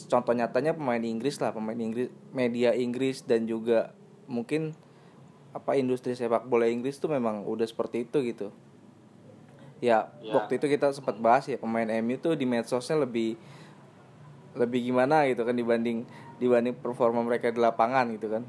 contoh 0.07 0.31
nyatanya 0.31 0.77
pemain 0.77 1.01
Inggris 1.01 1.41
lah, 1.41 1.49
pemain 1.51 1.75
Inggris, 1.75 2.13
media 2.31 2.71
Inggris 2.77 3.25
dan 3.25 3.49
juga 3.49 3.91
mungkin 4.29 4.77
apa 5.51 5.73
industri 5.73 6.13
sepak 6.13 6.45
bola 6.45 6.69
Inggris 6.69 7.01
tuh 7.01 7.09
memang 7.09 7.43
udah 7.49 7.65
seperti 7.65 8.05
itu 8.05 8.21
gitu. 8.21 8.47
Ya, 9.83 10.07
Ya. 10.23 10.37
waktu 10.37 10.61
itu 10.61 10.69
kita 10.71 10.93
sempat 10.93 11.19
bahas 11.19 11.49
ya 11.49 11.57
pemain 11.59 11.89
MU 11.99 12.15
tuh 12.15 12.37
di 12.37 12.47
medsosnya 12.47 12.95
lebih 13.01 13.35
lebih 14.55 14.87
gimana 14.87 15.27
gitu 15.27 15.43
kan 15.43 15.51
dibanding 15.51 16.07
dibanding 16.39 16.75
performa 16.79 17.19
mereka 17.19 17.51
di 17.51 17.59
lapangan 17.59 18.07
gitu 18.15 18.31
kan. 18.31 18.43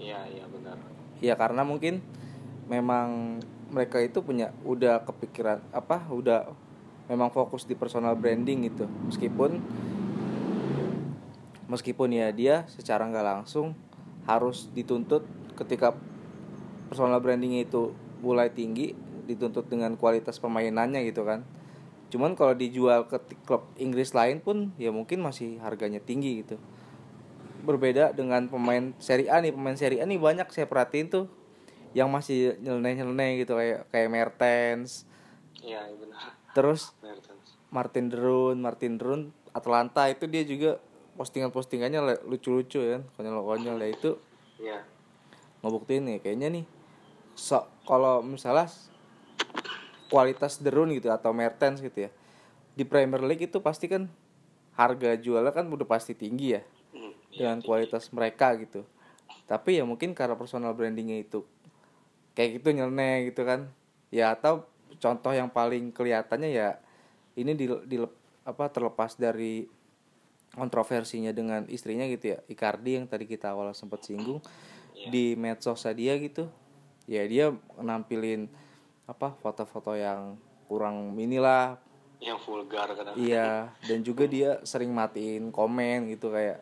iya 0.00 0.24
iya 0.32 0.48
benar 0.48 0.80
Ya 1.20 1.36
karena 1.36 1.60
mungkin 1.68 2.00
memang 2.64 3.36
mereka 3.68 4.00
itu 4.00 4.24
punya 4.24 4.56
udah 4.64 5.04
kepikiran 5.04 5.60
apa 5.70 6.08
udah 6.08 6.48
memang 7.12 7.28
fokus 7.28 7.68
di 7.68 7.76
personal 7.76 8.16
branding 8.16 8.64
gitu 8.72 8.88
meskipun 9.04 9.60
meskipun 11.70 12.10
ya 12.10 12.34
dia 12.34 12.66
secara 12.66 13.06
nggak 13.06 13.22
langsung 13.22 13.78
harus 14.26 14.66
dituntut 14.74 15.22
ketika 15.54 15.94
personal 16.90 17.22
brandingnya 17.22 17.62
itu 17.62 17.94
mulai 18.20 18.50
tinggi 18.50 18.98
dituntut 19.30 19.70
dengan 19.70 19.94
kualitas 19.94 20.42
permainannya 20.42 21.06
gitu 21.06 21.22
kan. 21.22 21.46
Cuman 22.10 22.34
kalau 22.34 22.58
dijual 22.58 23.06
ke 23.06 23.22
klub 23.46 23.70
Inggris 23.78 24.10
lain 24.10 24.42
pun 24.42 24.74
ya 24.74 24.90
mungkin 24.90 25.22
masih 25.22 25.62
harganya 25.62 26.02
tinggi 26.02 26.42
gitu. 26.42 26.58
Berbeda 27.62 28.10
dengan 28.10 28.50
pemain 28.50 28.90
Serie 28.98 29.30
A 29.30 29.38
nih 29.38 29.54
pemain 29.54 29.78
Serie 29.78 30.02
A 30.02 30.04
nih 30.10 30.18
banyak 30.18 30.50
saya 30.50 30.66
perhatiin 30.66 31.06
tuh 31.06 31.24
yang 31.94 32.10
masih 32.10 32.58
nyeleneh-nyeleneh 32.58 33.46
gitu 33.46 33.54
kayak 33.54 33.86
kayak 33.94 34.10
Mertens. 34.10 35.06
Iya 35.62 35.86
iya 35.86 35.96
benar. 35.96 36.34
Terus 36.50 36.90
Mertens. 37.06 37.46
Martin 37.70 38.10
Derun 38.10 38.58
Martin 38.58 38.98
Derun 38.98 39.22
Atlanta 39.54 40.10
itu 40.10 40.26
dia 40.26 40.42
juga 40.42 40.82
postingan-postingannya 41.20 42.24
lucu-lucu 42.24 42.80
kan 42.80 43.02
konyol-konyol 43.20 43.76
ya. 43.76 43.88
Itu 43.92 44.10
iya. 44.56 44.80
ngebuktiin 45.60 46.08
nih 46.08 46.18
kayaknya 46.24 46.48
nih 46.48 46.64
so 47.36 47.68
kalau 47.84 48.24
misalnya 48.24 48.72
kualitas 50.08 50.56
Derun 50.64 50.96
gitu 50.96 51.12
atau 51.12 51.36
Mertens 51.36 51.84
gitu 51.84 52.08
ya 52.08 52.10
di 52.72 52.88
Premier 52.88 53.20
League 53.20 53.44
itu 53.44 53.60
pasti 53.60 53.84
kan 53.92 54.08
harga 54.74 55.20
jualnya 55.20 55.52
kan 55.52 55.68
udah 55.68 55.84
pasti 55.84 56.16
tinggi 56.16 56.56
ya 56.56 56.64
Hmm, 56.90 57.14
iya, 57.30 57.54
dengan 57.54 57.58
kualitas 57.62 58.10
mereka 58.10 58.54
gitu. 58.58 58.82
Tapi 59.46 59.78
ya 59.78 59.84
mungkin 59.86 60.14
karena 60.14 60.34
personal 60.34 60.74
brandingnya 60.74 61.22
itu 61.22 61.46
kayak 62.34 62.60
gitu 62.62 62.74
nyeleneh 62.74 63.30
gitu 63.30 63.46
kan. 63.46 63.70
Ya 64.10 64.34
atau 64.34 64.66
contoh 64.98 65.30
yang 65.30 65.50
paling 65.50 65.94
kelihatannya 65.94 66.50
ya 66.50 66.68
ini 67.38 67.54
di, 67.54 67.70
di 67.86 67.96
apa 68.42 68.64
terlepas 68.70 69.14
dari 69.14 69.70
kontroversinya 70.54 71.30
dengan 71.30 71.66
istrinya 71.70 72.06
gitu 72.10 72.34
ya 72.34 72.38
Icardi 72.50 72.98
yang 72.98 73.06
tadi 73.06 73.24
kita 73.26 73.54
awal 73.54 73.70
sempat 73.74 74.02
singgung 74.02 74.42
di 74.94 75.38
medsos 75.38 75.86
dia 75.96 76.18
gitu 76.18 76.50
ya 77.08 77.24
dia 77.24 77.54
nampilin 77.80 78.50
apa 79.08 79.34
foto-foto 79.42 79.96
yang 79.98 80.38
kurang 80.70 81.18
inilah 81.18 81.78
yang 82.20 82.36
vulgar 82.36 82.92
kadang 82.92 83.16
Iya, 83.16 83.72
dan 83.88 84.04
juga 84.04 84.28
dia 84.28 84.60
sering 84.62 84.92
matiin 84.92 85.48
komen 85.48 86.12
gitu 86.12 86.28
kayak 86.28 86.60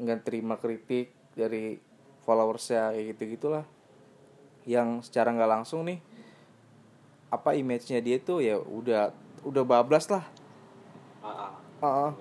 nggak 0.00 0.24
terima 0.24 0.56
kritik 0.56 1.12
dari 1.36 1.76
followersnya 2.24 2.96
kayak 2.96 3.06
gitu 3.14 3.22
gitulah. 3.36 3.64
Yang 4.64 5.12
secara 5.12 5.36
nggak 5.36 5.52
langsung 5.60 5.84
nih 5.84 6.00
apa 7.28 7.52
image-nya 7.52 8.00
dia 8.00 8.16
tuh 8.16 8.40
ya 8.40 8.56
udah 8.56 9.12
udah 9.44 9.62
bablas 9.62 10.08
lah. 10.08 10.24
Ah, 11.20 11.28
ah. 11.28 11.52
Ah, 11.84 11.86
ah. 12.08 12.12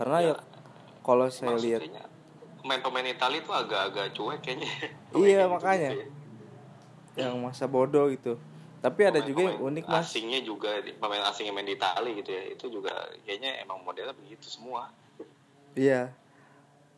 Karena 0.00 0.18
ya, 0.22 0.34
kalau 1.04 1.28
saya 1.28 1.54
lihat 1.54 1.84
pemain-pemain 2.56 3.04
Italia 3.06 3.40
tuh 3.40 3.52
agak-agak 3.52 4.16
cuek 4.16 4.40
kayaknya 4.40 4.70
Iya, 5.20 5.44
gitu 5.44 5.52
makanya. 5.52 5.90
gitu 5.90 6.00
ya. 6.00 6.08
yang 7.20 7.36
masa 7.36 7.64
bodoh 7.66 8.08
gitu. 8.08 8.40
Tapi 8.80 9.00
ada 9.02 9.20
Pemain- 9.20 9.28
juga 9.28 9.40
yang 9.44 9.60
unik 9.60 9.84
mas. 9.84 10.08
asingnya 10.08 10.40
juga 10.40 10.72
pemain 10.94 11.20
asing 11.22 11.44
yang 11.44 11.52
main 11.52 11.68
di 11.68 11.76
Italia 11.76 12.12
gitu 12.14 12.30
ya 12.30 12.42
itu 12.48 12.64
juga 12.70 12.92
kayaknya 13.20 13.60
emang 13.60 13.84
modelnya 13.84 14.16
begitu 14.16 14.48
semua 14.48 14.88
Iya. 15.70 16.16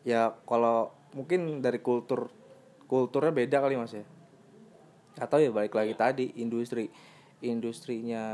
Ya 0.02 0.30
kalau 0.44 0.94
mungkin 1.10 1.58
dari 1.58 1.78
kultur 1.78 2.30
kulturnya 2.86 3.30
beda 3.30 3.58
kali 3.58 3.74
Mas 3.74 3.92
ya. 3.92 4.06
Atau 5.16 5.36
ya 5.36 5.50
balik 5.50 5.74
lagi 5.74 5.92
tadi 5.92 6.30
industri 6.36 6.86
industrinya 7.42 8.24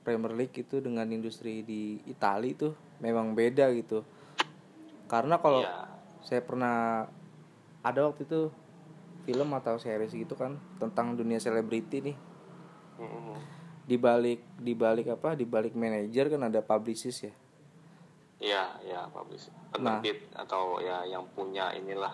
Premier 0.00 0.32
League 0.32 0.54
itu 0.56 0.78
dengan 0.78 1.04
industri 1.06 1.60
di 1.60 1.98
Italia 2.04 2.50
itu 2.52 2.68
memang 3.02 3.34
beda 3.34 3.68
gitu. 3.74 4.06
Karena 5.10 5.42
kalau 5.42 5.66
Iya. 5.66 5.90
saya 6.22 6.40
pernah 6.40 7.04
ada 7.82 8.00
waktu 8.06 8.24
itu 8.24 8.48
film 9.26 9.50
atau 9.58 9.76
series 9.76 10.14
gitu 10.14 10.38
kan 10.38 10.56
tentang 10.78 11.18
dunia 11.18 11.42
selebriti 11.42 12.00
nih. 12.00 12.16
Mm-mm. 13.02 13.38
Di 13.84 13.98
balik 13.98 14.40
di 14.62 14.72
balik 14.78 15.10
apa? 15.10 15.34
Di 15.34 15.44
balik 15.44 15.74
manajer 15.74 16.30
kan 16.30 16.46
ada 16.46 16.62
publicist 16.62 17.26
ya. 17.26 17.34
Iya, 18.42 18.64
ya 18.82 19.00
publish. 19.10 19.50
Nah. 19.78 19.98
Penerbit 20.02 20.26
atau 20.34 20.82
ya 20.82 21.06
yang 21.06 21.22
punya 21.34 21.70
inilah 21.74 22.10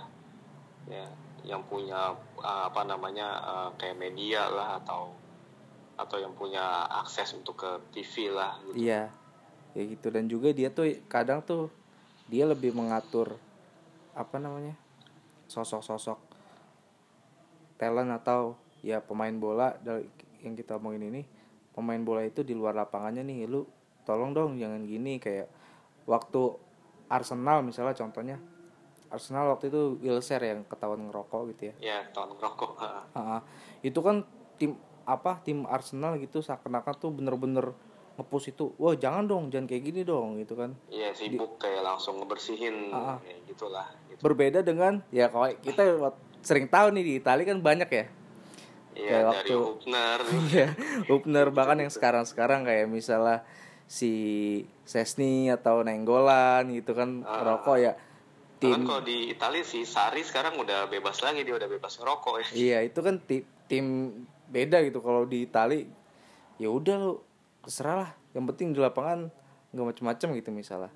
ya 0.89 1.05
yang 1.45 1.65
punya 1.65 2.13
uh, 2.41 2.69
apa 2.69 2.85
namanya 2.85 3.29
uh, 3.41 3.69
kayak 3.81 3.97
media 3.97 4.49
lah 4.53 4.81
atau 4.85 5.13
atau 5.99 6.17
yang 6.21 6.31
punya 6.37 6.85
akses 7.01 7.33
untuk 7.33 7.59
ke 7.59 7.71
TV 7.97 8.31
lah 8.31 8.61
gitu. 8.69 8.77
Iya, 8.77 9.11
kayak 9.73 9.87
gitu. 9.99 10.07
Dan 10.13 10.25
juga 10.31 10.53
dia 10.53 10.69
tuh 10.73 10.89
kadang 11.11 11.43
tuh 11.45 11.73
dia 12.29 12.45
lebih 12.45 12.77
mengatur 12.77 13.41
apa 14.13 14.37
namanya 14.37 14.75
sosok-sosok 15.49 16.19
talent 17.79 18.11
atau 18.13 18.59
ya 18.83 19.01
pemain 19.01 19.33
bola 19.33 19.73
dari 19.81 20.05
yang 20.43 20.55
kita 20.59 20.77
omongin 20.77 21.09
ini 21.09 21.23
pemain 21.73 22.03
bola 22.03 22.27
itu 22.27 22.43
di 22.43 22.53
luar 22.53 22.75
lapangannya 22.75 23.23
nih 23.23 23.47
lu 23.47 23.63
tolong 24.03 24.35
dong 24.35 24.59
jangan 24.59 24.83
gini. 24.83 25.23
Kayak 25.23 25.47
waktu 26.11 26.57
Arsenal 27.09 27.63
misalnya 27.63 27.95
contohnya 27.95 28.37
Arsenal 29.09 29.57
waktu 29.57 29.73
itu 29.73 29.97
Wilshere 30.05 30.53
yang 30.53 30.61
ketahuan 30.69 31.01
ngerokok 31.09 31.55
gitu 31.55 31.73
ya. 31.73 31.75
Ya, 31.81 31.99
tahun 32.13 32.37
rokok. 32.37 32.77
Ah, 33.17 33.41
itu 33.81 33.97
kan 34.05 34.25
tim 34.61 34.77
apa 35.09 35.41
tim 35.41 35.65
Arsenal 35.65 36.21
gitu 36.21 36.45
seakan-akan 36.45 36.95
tuh 37.01 37.09
bener-bener 37.09 37.73
ngepush 38.19 38.51
itu 38.51 38.75
wah 38.75 38.93
jangan 38.93 39.25
dong 39.25 39.45
jangan 39.47 39.65
kayak 39.65 39.83
gini 39.85 40.03
dong 40.03 40.37
gitu 40.37 40.53
kan 40.53 40.75
iya 40.89 41.11
sibuk 41.11 41.55
kayak 41.57 41.81
langsung 41.81 42.19
ngebersihin 42.19 42.91
Ah, 42.91 43.15
ah. 43.15 43.19
kayak 43.21 43.41
gitulah 43.47 43.87
gitu. 44.09 44.21
berbeda 44.21 44.61
dengan 44.61 44.99
ya 45.09 45.27
kalau 45.27 45.55
kita 45.57 46.11
sering 46.41 46.67
tahu 46.67 46.91
nih 46.91 47.05
di 47.05 47.13
Itali 47.17 47.43
kan 47.45 47.59
banyak 47.59 47.87
ya 47.89 48.05
iya 48.93 49.19
waktu- 49.25 49.55
Hubner 49.55 50.19
Iya, 50.51 50.67
Hubner 51.07 51.47
bahkan 51.49 51.79
yang 51.79 51.89
sekarang-sekarang 51.89 52.67
kayak 52.67 52.87
misalnya 52.87 53.47
si 53.87 54.11
Sesni 54.83 55.49
atau 55.49 55.81
Nenggolan 55.81 56.67
gitu 56.71 56.93
kan 56.93 57.23
Ah. 57.23 57.41
rokok 57.47 57.79
ya 57.79 57.95
tim 58.59 58.83
kalau 58.83 58.99
di 59.01 59.31
Italia 59.31 59.63
sih 59.63 59.87
Sari 59.87 60.21
sekarang 60.21 60.59
udah 60.59 60.87
bebas 60.87 61.23
lagi 61.23 61.41
dia 61.41 61.55
udah 61.55 61.71
bebas 61.71 61.95
ngerokok 61.95 62.35
ya. 62.37 62.47
iya 62.53 62.79
itu 62.83 62.99
kan 62.99 63.23
ti- 63.23 63.47
tim 63.65 64.11
beda 64.45 64.83
gitu 64.83 64.99
kalau 64.99 65.23
di 65.23 65.47
Itali 65.47 65.87
ya 66.57 66.67
udah 66.67 66.97
lu 66.99 67.15
terserah 67.69 68.09
lah. 68.09 68.11
Yang 68.33 68.45
penting 68.57 68.69
di 68.73 68.81
lapangan 68.81 69.29
nggak 69.77 69.87
macem-macem 69.93 70.29
gitu 70.41 70.49
misalnya. 70.49 70.89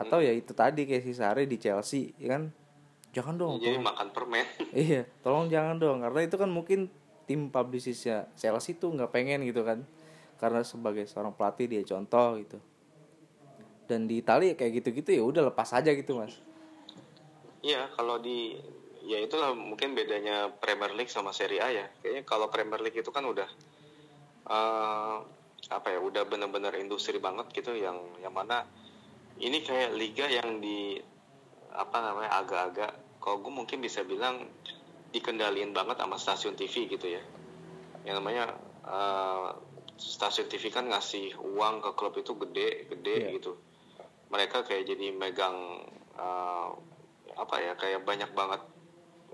Atau 0.00 0.24
ya 0.24 0.32
itu 0.32 0.56
tadi 0.56 0.88
kayak 0.88 1.04
si 1.04 1.12
Sari 1.12 1.44
di 1.44 1.60
Chelsea 1.60 2.16
ya 2.16 2.40
kan? 2.40 2.48
Jangan 3.12 3.34
dong 3.36 3.52
Jadi 3.60 3.76
tolong. 3.76 3.84
makan 3.84 4.06
permen. 4.16 4.46
iya 4.88 5.04
tolong 5.20 5.52
jangan 5.52 5.76
dong. 5.76 6.00
Karena 6.00 6.20
itu 6.24 6.40
kan 6.40 6.48
mungkin 6.48 6.88
tim 7.28 7.52
publicistnya 7.52 8.32
Chelsea 8.40 8.80
tuh 8.80 8.96
nggak 8.96 9.12
pengen 9.12 9.44
gitu 9.44 9.60
kan. 9.60 9.84
Karena 10.40 10.64
sebagai 10.64 11.04
seorang 11.04 11.36
pelatih 11.36 11.68
dia 11.68 11.84
contoh 11.84 12.40
gitu. 12.40 12.56
Dan 13.84 14.08
di 14.08 14.24
Italia 14.24 14.56
kayak 14.56 14.80
gitu-gitu 14.80 15.12
ya 15.12 15.20
udah 15.20 15.52
lepas 15.52 15.68
aja 15.76 15.92
gitu 15.92 16.16
mas. 16.16 16.40
Iya, 17.60 17.92
kalau 17.92 18.16
di 18.16 18.56
ya 19.04 19.20
itulah 19.20 19.52
mungkin 19.52 19.92
bedanya 19.92 20.48
Premier 20.48 20.96
League 20.96 21.12
sama 21.12 21.34
Serie 21.36 21.60
A 21.60 21.68
ya. 21.68 21.86
Kayaknya 22.00 22.22
kalau 22.24 22.48
Premier 22.48 22.80
League 22.80 22.96
itu 22.96 23.12
kan 23.12 23.26
udah 23.26 23.50
eh 24.48 25.18
apa 25.70 25.94
ya, 25.94 25.98
udah 26.02 26.26
bener-bener 26.26 26.74
industri 26.76 27.22
banget 27.22 27.46
gitu 27.54 27.72
yang 27.72 27.94
yang 28.18 28.34
mana 28.34 28.66
ini 29.38 29.62
kayak 29.62 29.94
liga 29.94 30.26
yang 30.26 30.58
di 30.58 30.98
apa 31.70 31.96
namanya 32.02 32.42
agak-agak 32.42 32.90
kalau 33.22 33.38
gue 33.40 33.52
mungkin 33.54 33.78
bisa 33.78 34.02
bilang 34.02 34.50
dikendaliin 35.14 35.70
banget 35.70 35.96
sama 36.02 36.18
stasiun 36.18 36.58
TV 36.58 36.90
gitu 36.90 37.06
ya. 37.06 37.22
Yang 38.02 38.14
namanya 38.18 38.44
eh, 38.84 39.48
stasiun 39.96 40.50
TV 40.50 40.74
kan 40.74 40.90
ngasih 40.90 41.38
uang 41.38 41.80
ke 41.84 41.90
klub 41.94 42.14
itu 42.18 42.34
gede-gede 42.34 43.14
Iya. 43.30 43.30
gitu. 43.38 43.54
Mereka 44.30 44.66
kayak 44.66 44.90
jadi 44.90 45.14
megang 45.14 45.86
eh, 46.18 46.68
apa 47.38 47.56
ya 47.62 47.72
kayak 47.78 48.02
banyak 48.02 48.34
banget 48.34 48.60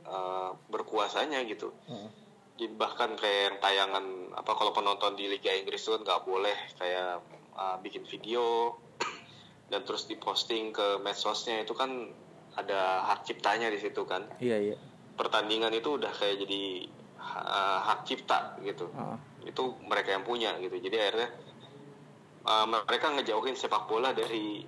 eh, 0.05 0.51
berkuasanya 0.69 1.41
gitu. 1.49 1.73
Jadi 1.89 2.26
bahkan 2.65 3.13
kayak 3.21 3.41
yang 3.53 3.57
tayangan 3.61 4.05
apa 4.33 4.53
kalau 4.57 4.73
penonton 4.73 5.13
di 5.13 5.29
Liga 5.29 5.53
Inggris 5.53 5.85
itu 5.85 5.93
kan 5.93 6.03
nggak 6.09 6.23
boleh 6.25 6.57
kayak 6.81 7.21
uh, 7.53 7.77
bikin 7.85 8.09
video 8.09 8.77
dan 9.71 9.85
terus 9.85 10.09
diposting 10.09 10.73
ke 10.73 10.97
medsosnya 11.05 11.61
itu 11.69 11.77
kan 11.77 12.09
ada 12.57 13.05
hak 13.13 13.29
ciptanya 13.29 13.69
di 13.69 13.77
situ 13.77 14.09
kan. 14.09 14.25
iya 14.41 14.57
iya 14.57 14.77
Pertandingan 15.17 15.73
itu 15.77 16.01
udah 16.01 16.09
kayak 16.17 16.41
jadi 16.49 16.89
uh, 17.21 17.81
hak 17.85 18.09
cipta 18.09 18.57
gitu. 18.65 18.89
Heeh. 18.89 19.53
Itu 19.53 19.77
mereka 19.85 20.17
yang 20.17 20.25
punya 20.25 20.57
gitu. 20.57 20.81
Jadi 20.81 20.97
akhirnya 20.97 21.29
uh, 22.49 22.65
mereka 22.65 23.13
ngejauhin 23.13 23.57
sepak 23.57 23.85
bola 23.85 24.17
dari 24.17 24.65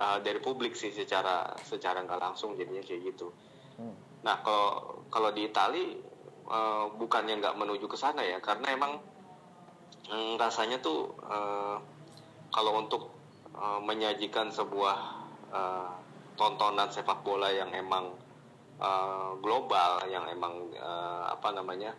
uh, 0.00 0.18
dari 0.20 0.40
publik 0.44 0.76
sih 0.76 0.92
secara 0.92 1.56
secara 1.64 2.04
nggak 2.04 2.20
langsung 2.20 2.56
jadinya 2.56 2.84
kayak 2.84 3.16
gitu. 3.16 3.32
Hmm. 3.80 3.96
Nah 4.20 4.44
kalau 4.44 5.00
kalau 5.08 5.32
di 5.32 5.48
Itali 5.48 6.09
eh, 6.50 6.86
bukannya 6.98 7.38
nggak 7.40 7.56
menuju 7.56 7.86
ke 7.86 7.96
sana 7.96 8.20
ya, 8.26 8.42
karena 8.42 8.74
emang 8.74 8.98
mm, 10.10 10.34
rasanya 10.36 10.82
tuh 10.82 11.14
eh, 11.30 11.76
kalau 12.50 12.72
untuk 12.82 13.02
eh, 13.54 13.80
menyajikan 13.80 14.50
sebuah 14.50 14.98
eh, 15.54 15.92
tontonan 16.34 16.90
sepak 16.90 17.22
bola 17.22 17.48
yang 17.54 17.70
emang 17.72 18.10
eh, 18.82 19.32
global, 19.38 20.02
yang 20.10 20.26
emang 20.28 20.74
eh, 20.74 21.22
apa 21.30 21.54
namanya 21.54 21.94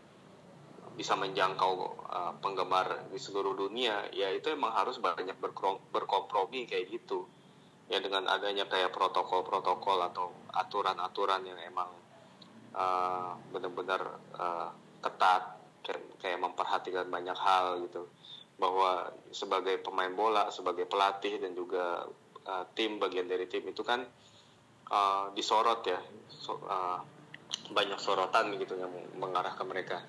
bisa 1.00 1.16
menjangkau 1.16 1.74
eh, 2.12 2.34
penggemar 2.44 3.08
di 3.08 3.20
seluruh 3.20 3.56
dunia, 3.56 4.12
ya 4.12 4.28
itu 4.36 4.52
emang 4.52 4.76
harus 4.76 5.00
banyak 5.00 5.40
berkompromi 5.92 6.68
kayak 6.68 6.92
gitu. 6.92 7.24
Ya 7.92 8.00
dengan 8.00 8.24
adanya 8.32 8.72
kayak 8.72 8.96
protokol-protokol 8.96 10.00
atau 10.12 10.32
aturan-aturan 10.56 11.44
yang 11.44 11.60
emang 11.60 11.92
uh, 12.76 13.36
benar-benar 13.52 14.02
uh, 14.36 14.70
ketat 15.02 15.44
kayak, 15.82 16.02
kayak 16.22 16.40
memperhatikan 16.40 17.08
banyak 17.08 17.38
hal 17.38 17.82
gitu. 17.88 18.08
Bahwa 18.62 19.10
sebagai 19.34 19.82
pemain 19.82 20.14
bola 20.14 20.54
sebagai 20.54 20.86
pelatih 20.86 21.42
dan 21.42 21.58
juga 21.58 22.06
uh, 22.46 22.64
tim 22.78 23.02
bagian 23.02 23.26
dari 23.26 23.50
tim 23.50 23.66
itu 23.66 23.82
kan 23.82 24.06
uh, 24.92 25.34
disorot 25.34 25.82
ya. 25.88 26.00
So- 26.30 26.64
uh, 26.68 27.02
banyak 27.72 28.00
sorotan 28.00 28.56
gitu 28.60 28.76
yang 28.80 28.92
mengarah 29.16 29.56
ke 29.56 29.64
mereka. 29.64 30.04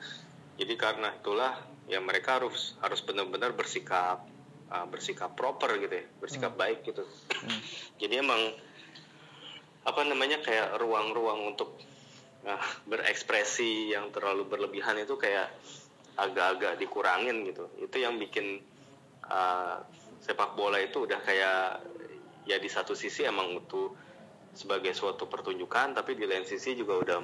Jadi 0.58 0.74
karena 0.74 1.14
itulah 1.14 1.54
ya 1.86 1.98
mereka 1.98 2.38
harus 2.38 2.74
harus 2.82 3.02
benar-benar 3.02 3.54
bersikap 3.54 4.22
uh, 4.70 4.86
bersikap 4.90 5.34
proper 5.38 5.78
gitu 5.78 5.94
ya. 6.02 6.06
Bersikap 6.18 6.54
baik 6.58 6.82
gitu. 6.86 7.06
Jadi 8.02 8.14
emang 8.18 8.38
apa 9.82 10.00
namanya 10.06 10.38
kayak 10.42 10.78
ruang-ruang 10.78 11.54
untuk 11.54 11.74
uh, 12.46 12.66
berekspresi 12.88 13.92
yang 13.94 14.10
terlalu 14.14 14.46
berlebihan 14.48 14.98
itu 15.00 15.18
kayak 15.18 15.50
agak-agak 16.16 16.76
dikurangin 16.76 17.48
gitu 17.48 17.68
itu 17.80 17.96
yang 17.98 18.20
bikin 18.20 18.60
uh, 19.26 19.80
sepak 20.20 20.54
bola 20.54 20.78
itu 20.78 21.08
udah 21.08 21.20
kayak 21.24 21.82
ya 22.44 22.56
di 22.60 22.68
satu 22.68 22.92
sisi 22.92 23.24
emang 23.24 23.56
itu 23.56 23.90
sebagai 24.52 24.92
suatu 24.92 25.26
pertunjukan 25.26 25.96
tapi 25.96 26.12
di 26.12 26.28
lain 26.28 26.44
sisi 26.44 26.76
juga 26.76 27.00
udah 27.00 27.18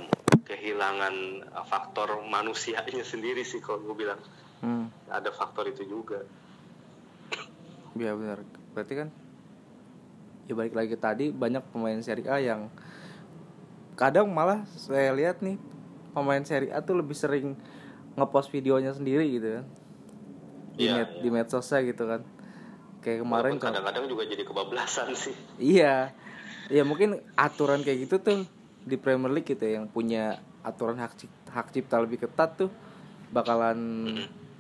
kehilangan 0.49 1.45
faktor 1.69 2.25
manusianya 2.25 3.05
sendiri 3.13 3.45
sih 3.45 3.61
kalau 3.61 3.85
gue 3.85 3.97
bilang 4.07 4.21
Hmm. 4.59 4.91
ada 5.07 5.31
faktor 5.31 5.71
itu 5.71 5.87
juga 5.87 6.19
Iya 7.99 8.15
benar. 8.15 8.39
Berarti 8.75 8.95
kan 8.95 9.09
ya 10.47 10.55
balik 10.57 10.75
lagi 10.75 10.95
tadi 10.97 11.27
banyak 11.29 11.61
pemain 11.75 11.99
Serie 12.01 12.31
A 12.31 12.41
yang 12.41 12.71
kadang 13.99 14.31
malah 14.31 14.63
saya 14.71 15.11
lihat 15.11 15.43
nih 15.43 15.59
pemain 16.15 16.41
Serie 16.41 16.71
A 16.71 16.79
tuh 16.79 16.95
lebih 16.95 17.13
sering 17.13 17.59
ngepost 18.15 18.49
videonya 18.49 18.91
sendiri 18.91 19.27
gitu 19.29 19.59
kan. 19.59 19.65
Di, 20.75 20.87
Iya, 20.87 20.95
med- 20.97 21.11
iya. 21.13 21.21
di 21.21 21.29
medsosnya 21.29 21.83
gitu 21.83 22.07
kan. 22.07 22.23
Kayak 22.99 23.19
kemarin 23.23 23.53
kan. 23.57 23.71
kadang-kadang 23.71 24.07
juga 24.07 24.23
jadi 24.25 24.43
kebablasan 24.43 25.11
sih 25.13 25.35
Iya. 25.57 26.15
Ya 26.69 26.83
mungkin 26.83 27.19
aturan 27.35 27.83
kayak 27.83 28.07
gitu 28.07 28.17
tuh 28.19 28.47
di 28.83 28.95
Premier 28.95 29.31
League 29.31 29.47
gitu 29.47 29.61
ya, 29.61 29.79
yang 29.79 29.87
punya 29.87 30.39
aturan 30.61 30.97
hak 30.97 31.15
cip- 31.17 31.47
hak 31.49 31.71
cipta 31.71 31.99
lebih 31.99 32.21
ketat 32.21 32.55
tuh 32.57 32.71
bakalan 33.29 34.07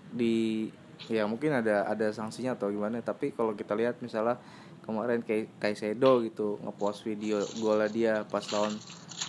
di 0.08 0.66
ya 1.06 1.24
mungkin 1.24 1.52
ada 1.54 1.84
ada 1.84 2.08
sanksinya 2.08 2.52
atau 2.52 2.68
gimana 2.68 2.98
tapi 2.98 3.30
kalau 3.30 3.52
kita 3.52 3.72
lihat 3.72 4.00
misalnya 4.00 4.40
kemarin 4.82 5.20
kayak 5.20 5.52
Kaisedo 5.58 6.20
gitu 6.22 6.56
ngepost 6.60 7.04
video 7.04 7.38
golnya 7.56 7.88
dia 7.88 8.14
pas 8.24 8.42
lawan 8.48 8.72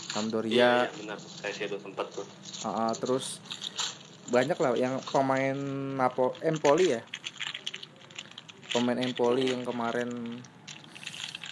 Sampdoria. 0.09 0.53
Iya, 0.53 0.71
iya 0.89 0.91
benar. 0.97 1.17
Saya 1.21 1.51
sih 1.53 1.63
ada 1.69 1.77
sempat 1.77 2.07
tuh. 2.09 2.25
Ah, 2.65 2.89
ah, 2.89 2.91
terus 2.97 3.37
banyak 4.29 4.57
lah 4.57 4.73
yang 4.77 4.97
pemain 5.05 5.57
Napo 5.97 6.33
Empoli 6.41 6.97
ya. 6.97 7.01
Pemain 8.69 8.97
Empoli 8.97 9.49
yang 9.49 9.65
kemarin 9.65 10.41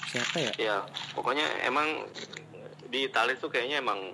siapa 0.10 0.38
ya? 0.41 0.52
Ya 0.58 0.78
pokoknya 1.13 1.45
emang 1.65 2.06
di 2.88 3.06
Italia 3.06 3.38
tuh 3.38 3.50
kayaknya 3.50 3.82
emang 3.82 4.13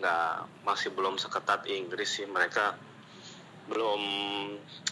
nggak 0.00 0.64
masih 0.64 0.92
belum 0.92 1.20
seketat 1.20 1.68
Inggris 1.68 2.08
sih. 2.20 2.28
Mereka 2.28 2.76
belum 3.68 4.02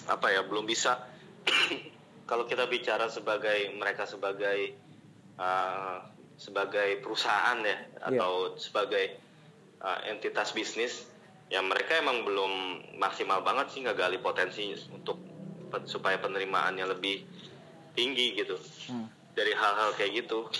apa 0.09 0.27
ya 0.33 0.45
belum 0.45 0.64
bisa. 0.69 1.09
Kalau 2.29 2.45
kita 2.47 2.69
bicara 2.69 3.11
sebagai 3.11 3.75
mereka 3.75 4.07
sebagai 4.07 4.77
uh, 5.40 6.10
sebagai 6.40 7.05
perusahaan 7.05 7.61
ya 7.61 7.76
atau 8.00 8.57
sebagai 8.57 9.20
uh, 9.85 10.00
entitas 10.09 10.57
bisnis 10.57 11.05
ya 11.53 11.61
mereka 11.61 12.00
emang 12.00 12.24
belum 12.24 12.53
maksimal 12.96 13.44
banget 13.44 13.76
sih 13.76 13.85
ngegali 13.85 14.16
potensi 14.24 14.72
untuk 14.88 15.20
supaya 15.85 16.16
penerimaannya 16.16 16.88
lebih 16.88 17.22
tinggi 17.92 18.40
gitu. 18.40 18.57
Hmm. 18.88 19.07
dari 19.31 19.55
hal-hal 19.55 19.94
kayak 19.94 20.26
gitu. 20.26 20.50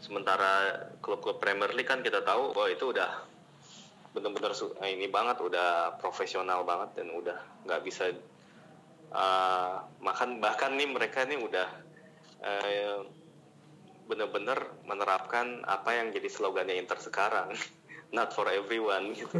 Sementara 0.00 0.86
klub-klub 1.02 1.42
Premier 1.42 1.72
League 1.74 1.90
kan 1.90 2.00
kita 2.00 2.22
tahu 2.22 2.54
oh 2.54 2.68
itu 2.70 2.94
udah 2.94 3.26
bener-bener 4.14 4.54
su- 4.54 4.74
eh, 4.80 4.94
ini 4.94 5.10
banget 5.10 5.42
udah 5.42 5.98
profesional 5.98 6.62
banget 6.62 7.02
dan 7.02 7.10
udah 7.10 7.38
nggak 7.66 7.82
bisa 7.82 8.14
uh, 9.12 9.82
makan. 9.98 10.38
Bahkan 10.38 10.70
nih 10.78 10.88
mereka 10.88 11.26
nih 11.26 11.38
udah 11.42 11.68
eh, 12.40 12.96
bener-bener 14.10 14.58
menerapkan 14.82 15.62
apa 15.62 15.94
yang 15.94 16.10
jadi 16.10 16.26
slogannya 16.26 16.74
Inter 16.74 16.98
sekarang. 16.98 17.54
Not 18.16 18.34
for 18.34 18.50
everyone 18.50 19.14
gitu. 19.14 19.38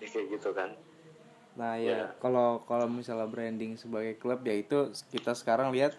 Ya, 0.00 0.06
kayak 0.12 0.26
gitu 0.32 0.56
kan. 0.56 0.72
Nah 1.60 1.76
ya 1.76 1.92
Ya. 1.92 2.04
kalau 2.16 2.64
kalau 2.64 2.88
misalnya 2.88 3.28
branding 3.28 3.76
sebagai 3.76 4.16
klub 4.16 4.40
ya 4.40 4.56
itu 4.56 4.88
kita 5.12 5.36
sekarang 5.36 5.68
lihat 5.76 5.92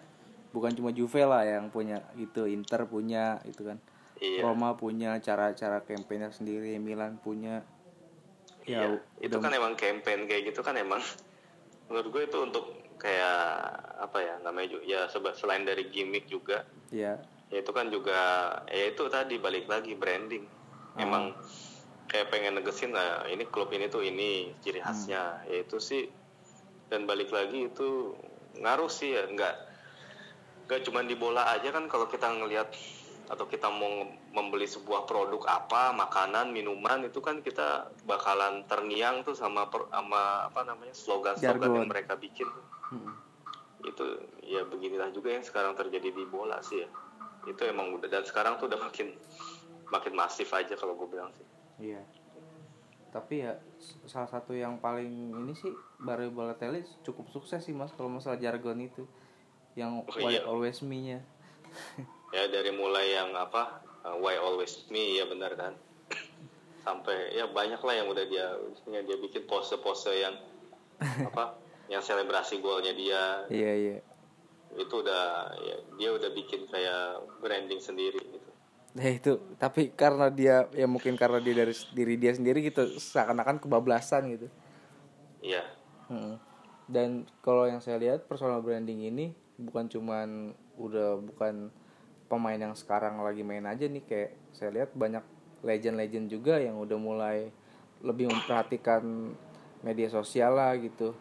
bukan 0.50 0.74
cuma 0.74 0.90
Juve 0.90 1.22
lah 1.22 1.46
yang 1.46 1.70
punya 1.70 2.02
itu 2.18 2.50
Inter 2.50 2.90
punya 2.90 3.38
itu 3.46 3.62
kan. 3.62 3.78
Iya. 4.18 4.42
Roma 4.42 4.74
punya 4.74 5.18
cara-cara 5.22 5.82
campaignnya 5.86 6.34
sendiri 6.34 6.74
Milan 6.82 7.22
punya. 7.22 7.62
Ya 8.66 8.86
Iya, 8.86 9.02
itu 9.18 9.36
kan 9.38 9.50
emang 9.50 9.74
campaign 9.74 10.26
kayak 10.26 10.50
gitu 10.50 10.62
kan 10.66 10.74
emang. 10.74 11.02
Menurut 11.90 12.08
gue 12.10 12.22
itu 12.26 12.38
untuk 12.42 12.64
kayak 12.98 13.34
apa 13.98 14.18
ya 14.22 14.34
namanya 14.46 14.78
juga 14.78 14.84
ya 14.86 15.00
selain 15.34 15.66
dari 15.66 15.90
gimmick 15.90 16.26
juga. 16.26 16.62
Ya 16.90 17.18
ya 17.52 17.60
itu 17.60 17.70
kan 17.70 17.92
juga 17.92 18.18
ya 18.72 18.84
itu 18.88 19.04
tadi 19.12 19.36
balik 19.36 19.68
lagi 19.68 19.92
branding. 19.92 20.48
Emang 20.96 21.36
kayak 22.08 22.32
pengen 22.32 22.56
negesin 22.56 22.96
nah 22.96 23.28
ini 23.28 23.44
klub 23.44 23.68
ini 23.76 23.92
tuh 23.92 24.00
ini 24.00 24.56
ciri 24.64 24.80
khasnya. 24.80 25.44
Ya 25.44 25.60
itu 25.60 25.76
sih 25.76 26.08
dan 26.88 27.04
balik 27.04 27.28
lagi 27.28 27.68
itu 27.68 28.16
ngaruh 28.56 28.88
sih 28.88 29.12
ya 29.16 29.28
nggak 29.28 29.54
nggak 30.68 30.80
cuma 30.88 31.04
di 31.04 31.16
bola 31.16 31.52
aja 31.52 31.72
kan 31.72 31.88
kalau 31.88 32.08
kita 32.08 32.28
ngelihat 32.32 32.72
atau 33.32 33.48
kita 33.48 33.72
mau 33.72 34.04
membeli 34.36 34.68
sebuah 34.68 35.08
produk 35.08 35.40
apa 35.48 35.96
makanan 35.96 36.52
minuman 36.52 37.08
itu 37.08 37.24
kan 37.24 37.40
kita 37.40 37.88
bakalan 38.04 38.60
terngiang 38.68 39.24
tuh 39.24 39.32
sama 39.32 39.72
per- 39.72 39.88
sama 39.88 40.52
apa 40.52 40.68
namanya 40.68 40.92
slogan-slogan 40.92 41.60
Jargon. 41.72 41.76
yang 41.80 41.88
mereka 41.88 42.16
bikin 42.16 42.48
Mm. 42.92 43.08
itu 43.88 44.04
ya 44.44 44.68
beginilah 44.68 45.08
juga 45.16 45.32
yang 45.32 45.40
sekarang 45.40 45.72
terjadi 45.72 46.12
di 46.12 46.28
bola 46.28 46.60
sih 46.60 46.84
ya 46.84 46.88
itu 47.44 47.62
emang 47.64 47.90
udah 47.92 48.06
dan 48.06 48.22
sekarang 48.22 48.56
tuh 48.56 48.70
udah 48.70 48.78
makin 48.78 49.12
makin 49.88 50.12
masif 50.12 50.48
aja 50.50 50.74
kalau 50.74 50.94
gue 50.94 51.08
bilang 51.08 51.30
sih 51.34 51.46
Iya. 51.82 51.98
Tapi 53.10 53.42
ya 53.42 53.58
salah 54.06 54.24
satu 54.26 54.54
yang 54.54 54.78
paling 54.78 55.08
ini 55.34 55.52
sih 55.52 55.68
Barry 55.98 56.28
Balotelli 56.28 56.80
cukup 57.02 57.28
sukses 57.28 57.60
sih 57.60 57.74
mas 57.74 57.92
kalau 57.92 58.08
masalah 58.08 58.38
jargon 58.38 58.78
itu 58.78 59.04
yang 59.74 60.00
Oh, 60.00 60.16
why 60.16 60.32
iya. 60.32 60.44
always 60.44 60.80
me-nya. 60.80 61.20
ya 62.30 62.44
dari 62.48 62.70
mulai 62.70 63.12
yang 63.12 63.32
apa 63.32 63.82
uh, 64.02 64.16
why 64.16 64.36
always 64.36 64.84
me 64.88 65.16
ya 65.16 65.24
benar 65.24 65.52
kan 65.52 65.72
sampai 66.80 67.32
ya 67.32 67.46
banyak 67.46 67.78
lah 67.78 67.94
yang 67.94 68.08
udah 68.08 68.24
dia 68.24 68.46
yang 68.86 69.04
dia 69.04 69.16
bikin 69.16 69.44
pose-pose 69.44 70.12
yang 70.12 70.34
apa 71.24 71.56
yang 71.92 72.00
selebrasi 72.00 72.58
golnya 72.58 72.92
dia 72.92 73.44
Iya 73.48 73.72
iya. 73.74 73.96
Itu 74.78 74.94
udah 75.04 75.52
ya, 75.60 75.76
dia 76.00 76.10
udah 76.12 76.30
bikin 76.32 76.64
kayak 76.68 77.20
branding 77.40 77.80
sendiri 77.80 78.20
gitu 78.20 78.52
Nah 78.92 79.08
itu 79.08 79.40
tapi 79.56 79.88
karena 79.92 80.28
dia 80.28 80.68
ya 80.76 80.84
mungkin 80.84 81.16
karena 81.16 81.40
dia 81.40 81.64
dari 81.64 81.74
diri 81.96 82.14
dia 82.20 82.32
sendiri 82.36 82.60
gitu 82.60 82.84
seakan-akan 83.00 83.56
kebablasan 83.64 84.36
gitu. 84.36 84.48
iya 85.40 85.64
Mm. 86.12 86.36
Dan 86.92 87.24
kalau 87.40 87.64
yang 87.64 87.80
saya 87.80 87.96
lihat 87.96 88.28
personal 88.28 88.60
branding 88.60 89.08
ini 89.08 89.32
bukan 89.56 89.88
cuman 89.88 90.52
udah 90.76 91.24
bukan 91.24 91.72
pemain 92.28 92.60
yang 92.60 92.76
sekarang 92.76 93.16
lagi 93.24 93.40
main 93.40 93.64
aja 93.64 93.88
nih 93.88 94.04
kayak 94.04 94.30
saya 94.52 94.76
lihat 94.76 94.92
banyak 94.92 95.24
legend-legend 95.64 96.28
juga 96.28 96.60
yang 96.60 96.76
udah 96.76 96.98
mulai 97.00 97.48
lebih 98.04 98.28
memperhatikan 98.28 99.32
media 99.80 100.08
sosial 100.12 100.58
lah 100.58 100.76
gitu. 100.76 101.16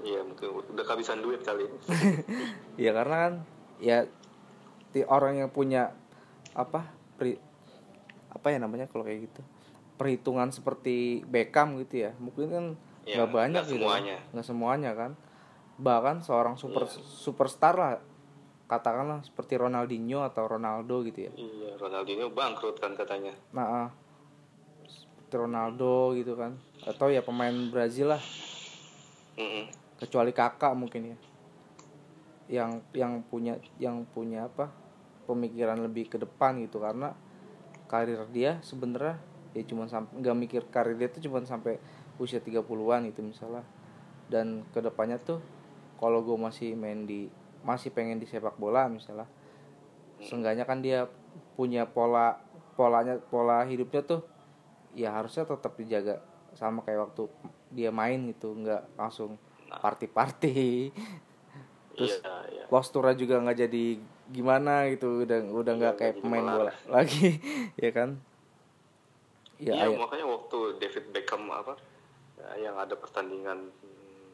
Iya 0.00 0.20
mungkin 0.20 0.48
udah 0.66 0.82
kehabisan 0.82 1.20
duit 1.20 1.40
kali. 1.40 1.64
Ini 2.76 2.78
Ya 2.78 2.90
karena 2.92 3.16
kan 3.18 3.32
ya 3.78 3.98
ti- 4.90 5.04
orang 5.04 5.36
yang 5.36 5.48
punya 5.48 5.92
apa 6.52 6.88
pri, 7.14 7.36
apa 8.28 8.46
ya 8.48 8.58
namanya 8.58 8.86
kalau 8.86 9.02
kayak 9.02 9.26
gitu 9.26 9.40
perhitungan 9.94 10.48
seperti 10.50 11.20
Beckham 11.22 11.76
gitu 11.78 12.02
ya 12.02 12.12
mungkin 12.16 12.46
kan 12.46 12.66
Ya, 13.02 13.16
nggak 13.16 13.30
banyak 13.30 13.62
nggak 13.62 13.70
gitu 13.70 13.80
semuanya. 13.80 14.16
nggak 14.30 14.46
semuanya 14.46 14.90
kan. 14.92 15.12
Bahkan 15.76 16.16
seorang 16.20 16.56
super 16.56 16.84
Iya. 16.84 16.98
superstar 16.98 17.74
lah 17.74 17.92
katakanlah 18.66 19.22
seperti 19.22 19.54
Ronaldinho 19.54 20.20
atau 20.20 20.44
Ronaldo 20.44 21.06
gitu 21.06 21.30
ya. 21.30 21.32
Iya 21.32 21.78
Ronaldinho 21.78 22.28
bangkrut 22.28 22.76
kan 22.76 22.92
katanya. 22.92 23.30
Nah 23.54 23.86
ah, 23.86 23.88
seperti 24.84 25.34
Ronaldo 25.38 25.94
gitu 26.12 26.34
kan. 26.34 26.58
Atau 26.82 27.08
ya 27.08 27.22
pemain 27.22 27.54
Brazil 27.68 28.10
lah 28.10 28.22
Mm-mm. 29.36 29.64
kecuali 30.00 30.32
kakak 30.32 30.72
mungkin 30.76 31.14
ya. 31.14 31.18
Yang 32.46 32.70
yang 32.94 33.12
punya 33.26 33.54
yang 33.76 34.06
punya 34.10 34.48
apa 34.48 34.70
pemikiran 35.28 35.80
lebih 35.80 36.10
ke 36.12 36.16
depan 36.20 36.60
gitu. 36.64 36.80
Karena 36.80 37.12
karir 37.86 38.26
dia 38.32 38.58
sebenarnya 38.64 39.20
ya 39.56 39.62
cuma 39.64 39.88
sampai 39.88 40.20
nggak 40.20 40.36
mikir 40.36 40.62
karir 40.68 40.98
dia 40.98 41.08
tuh 41.08 41.22
cuma 41.24 41.40
sampai 41.44 41.80
usia 42.20 42.40
30-an 42.40 43.08
itu 43.08 43.20
misalnya. 43.20 43.64
Dan 44.26 44.66
ke 44.74 44.82
depannya 44.82 45.22
tuh 45.22 45.38
kalau 45.96 46.20
gue 46.20 46.36
masih 46.36 46.76
main 46.76 47.08
di 47.08 47.28
masih 47.66 47.90
pengen 47.90 48.22
di 48.22 48.30
sepak 48.30 48.54
bola 48.60 48.86
misalnya 48.86 49.26
seenggaknya 50.22 50.64
kan 50.64 50.80
dia 50.80 51.10
punya 51.58 51.88
pola 51.88 52.40
polanya 52.78 53.18
pola 53.18 53.64
hidupnya 53.66 54.06
tuh 54.06 54.20
ya 54.96 55.12
harusnya 55.12 55.44
tetap 55.44 55.76
dijaga 55.76 56.22
sama 56.56 56.80
kayak 56.86 57.10
waktu 57.10 57.28
dia 57.68 57.90
main 57.90 58.30
gitu 58.30 58.54
nggak 58.54 58.94
langsung 58.94 59.34
party-party 59.68 60.90
Terus- 61.96 62.20
iya 62.20 62.34
iya 62.52 62.64
posturnya 62.66 63.14
juga 63.14 63.38
nggak 63.38 63.58
jadi 63.62 63.84
gimana 64.26 64.90
gitu 64.90 65.22
udah 65.22 65.38
udah 65.50 65.72
nggak 65.76 65.94
Iya, 65.94 65.98
kayak 65.98 66.12
nggak 66.12 66.18
jadi 66.18 66.24
pemain 66.26 66.44
melar. 66.44 66.56
bola 66.58 66.72
lagi 66.92 67.26
ya 67.84 67.90
kan 67.90 68.10
ya 69.56 69.72
iya 69.72 69.84
ayo. 69.86 69.96
makanya 69.96 70.26
waktu 70.26 70.58
David 70.76 71.04
Beckham 71.10 71.46
apa 71.48 71.74
ya, 72.36 72.68
yang 72.68 72.76
ada 72.76 72.92
pertandingan 72.92 73.70
hmm, 73.70 74.30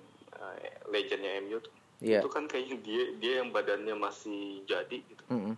eh, 0.59 0.73
legendnya 0.88 1.38
MU 1.40 1.59
tuh 1.59 1.73
Iya. 2.03 2.18
itu 2.18 2.29
kan 2.29 2.51
kayaknya 2.51 2.77
dia 2.83 3.03
dia 3.14 3.33
yang 3.38 3.55
badannya 3.55 3.95
masih 3.95 4.66
jadi 4.66 4.99
gitu 4.99 5.23
Mm-mm. 5.31 5.55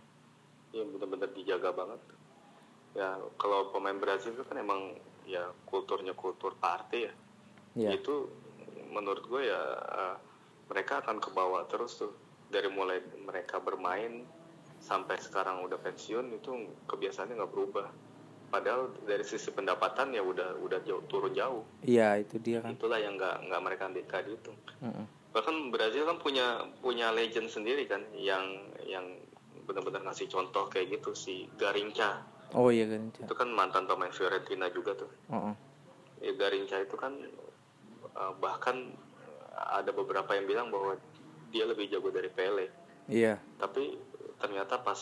yang 0.71 0.87
benar-benar 0.91 1.33
dijaga 1.33 1.73
banget 1.73 1.97
ya 2.93 3.09
kalau 3.35 3.73
pemain 3.73 3.97
Brazil 3.97 4.31
itu 4.31 4.45
kan 4.45 4.55
emang 4.55 4.93
ya 5.25 5.41
kulturnya 5.65 6.13
kultur 6.13 6.53
party 6.53 7.09
ya 7.09 7.13
Iya. 7.75 7.99
itu 7.99 8.31
menurut 8.95 9.27
gue 9.27 9.51
ya 9.51 9.61
eh, 9.75 10.15
mereka 10.71 11.03
akan 11.03 11.19
kebawa 11.19 11.67
terus 11.67 11.99
tuh. 11.99 12.15
Dari 12.47 12.71
mulai 12.71 13.03
mereka 13.25 13.59
bermain 13.59 14.23
sampai 14.79 15.19
sekarang 15.19 15.65
udah 15.65 15.75
pensiun 15.81 16.39
itu 16.39 16.71
kebiasaannya 16.87 17.35
nggak 17.35 17.51
berubah. 17.51 17.87
Padahal 18.47 18.95
dari 19.03 19.25
sisi 19.27 19.51
pendapatan 19.51 20.15
ya 20.15 20.23
udah 20.23 20.55
udah 20.63 20.79
jauh 20.87 21.03
turun 21.11 21.35
jauh. 21.35 21.67
Iya 21.83 22.23
itu 22.23 22.39
dia 22.39 22.63
kan. 22.63 22.79
Itulah 22.79 23.01
yang 23.01 23.19
nggak 23.19 23.51
nggak 23.51 23.61
mereka 23.61 23.83
nggak 23.91 24.23
dihitung 24.23 24.57
Mm-mm. 24.79 25.05
bahkan 25.35 25.67
Brazil 25.67 26.07
kan 26.07 26.15
punya 26.15 26.63
punya 26.79 27.11
legend 27.11 27.51
sendiri 27.51 27.83
kan 27.83 27.99
yang 28.15 28.71
yang 28.87 29.03
benar-benar 29.67 30.07
ngasih 30.07 30.31
contoh 30.31 30.71
kayak 30.71 30.95
gitu 30.95 31.11
si 31.11 31.49
Garinca 31.59 32.23
oh 32.55 32.71
iya 32.71 32.87
kan 32.87 33.11
itu 33.11 33.33
kan 33.35 33.49
mantan 33.51 33.83
pemain 33.83 34.13
Fiorentina 34.15 34.71
juga 34.71 34.95
tuh. 34.95 35.11
Oh, 35.27 35.51
ya, 36.23 36.31
Garinca 36.39 36.79
itu 36.79 36.95
kan 36.95 37.11
uh, 38.15 38.33
bahkan 38.39 38.91
ada 39.55 39.91
beberapa 39.95 40.35
yang 40.35 40.47
bilang 40.47 40.67
bahwa 40.67 40.99
dia 41.51 41.63
lebih 41.63 41.87
jago 41.87 42.11
dari 42.11 42.27
Pele. 42.27 42.67
Iya. 43.07 43.39
Tapi 43.59 43.95
ternyata 44.41 44.81
pas 44.83 44.99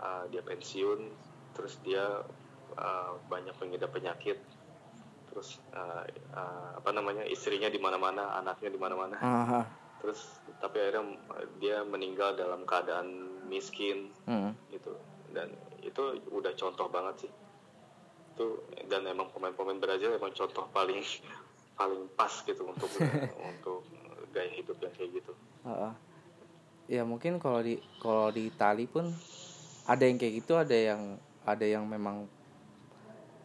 uh, 0.00 0.24
dia 0.32 0.40
pensiun 0.40 1.12
terus 1.52 1.76
dia 1.84 2.24
uh, 2.76 3.12
banyak 3.28 3.52
mengidap 3.60 3.92
penyakit 3.92 4.40
terus 5.28 5.60
uh, 5.76 6.04
uh, 6.32 6.80
apa 6.80 6.90
namanya 6.96 7.28
istrinya 7.28 7.68
di 7.68 7.76
mana-mana 7.76 8.40
anaknya 8.40 8.72
di 8.72 8.80
mana-mana. 8.80 9.16
Terus 10.00 10.20
tapi 10.60 10.80
akhirnya 10.80 11.04
dia 11.60 11.84
meninggal 11.84 12.36
dalam 12.36 12.64
keadaan 12.64 13.40
miskin 13.48 14.12
Mm. 14.24 14.56
gitu. 14.72 14.96
Dan 15.36 15.52
itu 15.84 16.24
udah 16.32 16.56
contoh 16.56 16.88
banget 16.88 17.28
sih. 17.28 17.32
Itu 18.32 18.64
dan 18.88 19.04
emang 19.04 19.28
pemain-pemain 19.32 19.76
Brazil 19.76 20.16
emang 20.16 20.32
contoh 20.32 20.64
paling 20.72 21.04
paling 21.76 22.08
pas 22.16 22.32
gitu 22.42 22.64
untuk 22.64 22.88
untuk 23.52 23.80
gaya 24.32 24.50
hidup 24.56 24.76
yang 24.80 24.92
kayak 24.96 25.10
gitu. 25.22 25.32
Heeh. 25.68 25.94
ya 26.86 27.02
mungkin 27.02 27.42
kalau 27.42 27.60
di 27.66 27.82
kalau 27.98 28.30
di 28.30 28.46
Itali 28.46 28.86
pun 28.86 29.10
ada 29.90 30.06
yang 30.06 30.18
kayak 30.22 30.34
gitu 30.38 30.54
ada 30.54 30.74
yang 30.74 31.18
ada 31.42 31.66
yang 31.66 31.82
memang 31.86 32.26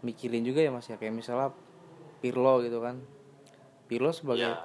mikirin 0.02 0.42
juga 0.42 0.64
ya 0.64 0.72
mas 0.74 0.88
ya. 0.90 0.98
Kayak 0.98 1.22
misalnya 1.22 1.50
Pirlo 2.22 2.62
gitu 2.62 2.82
kan. 2.82 3.02
Pirlo 3.90 4.14
sebagai 4.14 4.50
ya, 4.50 4.62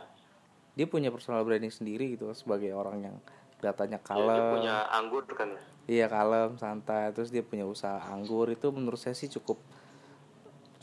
dia 0.76 0.86
punya 0.86 1.08
personal 1.08 1.42
branding 1.42 1.72
sendiri 1.72 2.14
gitu 2.14 2.30
sebagai 2.36 2.72
orang 2.72 2.98
yang 3.04 3.16
kelihatannya 3.60 3.98
ya 3.98 4.04
dia 4.04 4.12
kalem. 4.12 4.52
punya 4.52 4.74
anggur 4.92 5.24
kan 5.32 5.48
ya? 5.52 5.60
Iya 5.86 6.06
kalem 6.12 6.50
santai 6.60 7.14
terus 7.16 7.32
dia 7.32 7.40
punya 7.40 7.64
usaha 7.64 7.96
anggur. 8.12 8.52
Itu 8.52 8.70
menurut 8.70 9.00
saya 9.00 9.16
sih 9.16 9.32
cukup 9.32 9.56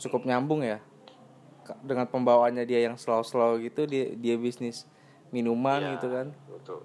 cukup 0.02 0.26
nyambung 0.26 0.66
ya 0.66 0.82
dengan 1.80 2.04
pembawaannya 2.08 2.64
dia 2.68 2.84
yang 2.84 2.96
slow-slow 3.00 3.56
gitu 3.64 3.88
dia 3.88 4.12
dia 4.12 4.36
bisnis 4.36 4.84
minuman 5.32 5.80
Ya, 5.82 5.90
gitu 5.98 6.08
kan. 6.12 6.26
betul. 6.46 6.80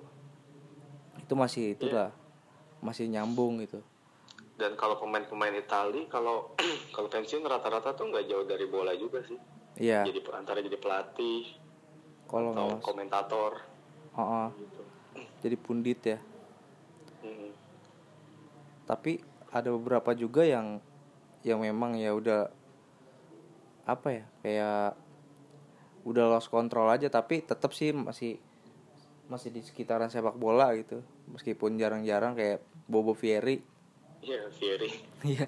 Itu 1.21 1.33
masih 1.37 1.77
itulah 1.77 2.09
masih 2.81 3.05
nyambung 3.11 3.61
gitu. 3.61 3.83
Dan 4.59 4.73
kalau 4.75 4.97
pemain-pemain 4.97 5.53
Itali 5.53 6.09
kalau 6.09 6.55
kalau 6.95 7.07
pensiun 7.07 7.45
rata-rata 7.45 7.93
tuh 7.93 8.09
nggak 8.09 8.25
jauh 8.25 8.45
dari 8.49 8.65
bola 8.65 8.95
juga 8.97 9.21
sih. 9.27 9.37
Iya. 9.77 10.03
Jadi 10.07 10.19
antara 10.33 10.59
jadi 10.65 10.77
pelatih 10.81 11.45
kalau 12.25 12.51
atau 12.55 12.65
mas 12.73 12.83
komentator. 12.83 13.51
Oh, 14.17 14.21
oh. 14.21 14.47
gitu. 14.57 14.81
Jadi 15.45 15.55
pundit 15.55 16.01
ya. 16.03 16.19
Tapi 18.89 19.21
ada 19.53 19.69
beberapa 19.69 20.17
juga 20.17 20.41
yang 20.41 20.81
yang 21.45 21.61
memang 21.61 21.93
ya 21.93 22.09
udah 22.09 22.49
apa 23.91 24.07
ya 24.11 24.23
kayak 24.39 24.93
udah 26.01 26.25
lost 26.27 26.47
control 26.47 26.87
aja 26.87 27.07
tapi 27.07 27.41
tetap 27.41 27.69
sih 27.69 27.91
masih 27.91 28.39
masih 29.25 29.49
di 29.49 29.61
sekitaran 29.61 30.07
sepak 30.07 30.33
bola 30.35 30.73
gitu 30.73 31.01
meskipun 31.27 31.75
jarang-jarang 31.75 32.33
kayak 32.33 32.59
Bobo 32.85 33.13
Fieri 33.13 33.61
Iya, 34.19 34.51
Fieri. 34.51 34.91
Iya. 35.31 35.47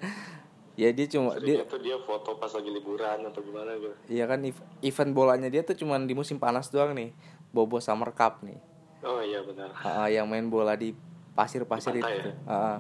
ya 0.71 0.89
dia 0.89 1.04
cuma 1.06 1.36
dia 1.36 1.67
tuh 1.67 1.77
dia 1.77 1.99
foto 1.99 2.36
pas 2.36 2.47
lagi 2.47 2.69
liburan 2.69 3.19
atau 3.21 3.41
gimana 3.41 3.75
gitu. 3.75 3.91
Iya 4.10 4.23
kan 4.25 4.39
ev- 4.41 4.63
event 4.80 5.12
bolanya 5.12 5.47
dia 5.47 5.60
tuh 5.62 5.75
cuman 5.75 6.08
di 6.08 6.15
musim 6.15 6.39
panas 6.39 6.71
doang 6.71 6.95
nih. 6.95 7.12
Bobo 7.49 7.77
Summer 7.77 8.12
Cup 8.12 8.39
nih. 8.41 8.56
Oh 9.01 9.19
iya 9.19 9.43
benar. 9.43 9.75
Ah, 9.75 10.08
yang 10.08 10.23
main 10.25 10.47
bola 10.47 10.73
di 10.73 10.95
pasir-pasir 11.34 11.91
Di 11.91 11.99
itu. 11.99 12.08
ya? 12.08 12.32
Ah, 12.45 12.77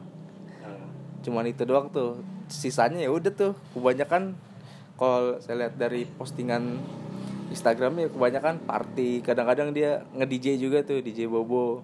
Hmm. 0.61 0.87
cuman 1.19 1.43
itu 1.45 1.65
doang 1.65 1.89
tuh. 1.89 2.23
Sisanya 2.47 3.01
ya 3.01 3.11
udah 3.11 3.29
tuh. 3.29 3.51
Kebanyakan 3.73 4.39
kalau 5.01 5.41
saya 5.41 5.65
lihat 5.65 5.81
dari 5.81 6.05
postingan 6.05 6.77
Instagramnya 7.49 8.13
kebanyakan 8.13 8.61
party. 8.69 9.25
Kadang-kadang 9.25 9.73
dia 9.73 10.05
nge-DJ 10.13 10.61
juga 10.61 10.85
tuh, 10.85 11.01
DJ 11.01 11.25
Bobo. 11.25 11.81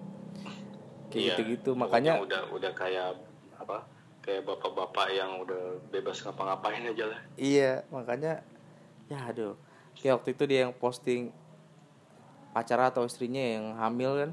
Kayak 1.10 1.18
Iya, 1.18 1.28
gitu-gitu. 1.34 1.70
Makanya 1.74 2.22
udah 2.22 2.46
udah 2.54 2.70
kayak 2.78 3.18
apa? 3.58 3.90
Kayak 4.22 4.46
bapak-bapak 4.46 5.10
yang 5.10 5.42
udah 5.42 5.82
bebas 5.90 6.22
ngapa-ngapain 6.22 6.86
aja 6.86 7.10
lah. 7.10 7.20
Iya, 7.34 7.82
makanya 7.90 8.46
ya 9.10 9.18
aduh. 9.26 9.58
Kayak 9.98 10.22
waktu 10.22 10.30
itu 10.38 10.42
dia 10.46 10.58
yang 10.70 10.74
posting 10.78 11.34
pacar 12.54 12.78
atau 12.86 13.02
istrinya 13.02 13.42
yang 13.42 13.74
hamil 13.82 14.14
kan 14.14 14.30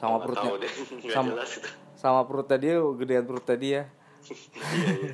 sama 0.00 0.16
Nggak 0.16 0.24
perutnya 0.24 0.48
tahu 0.48 0.56
deh, 0.58 0.72
nggak 1.06 1.12
sama, 1.12 1.28
jelas 1.32 1.50
itu. 1.56 1.68
sama 1.96 2.20
perutnya 2.28 2.56
dia 2.60 2.74
gedean 3.00 3.24
perutnya 3.24 3.56
dia 3.56 3.80
Iya, 4.76 4.90
iya. 5.00 5.12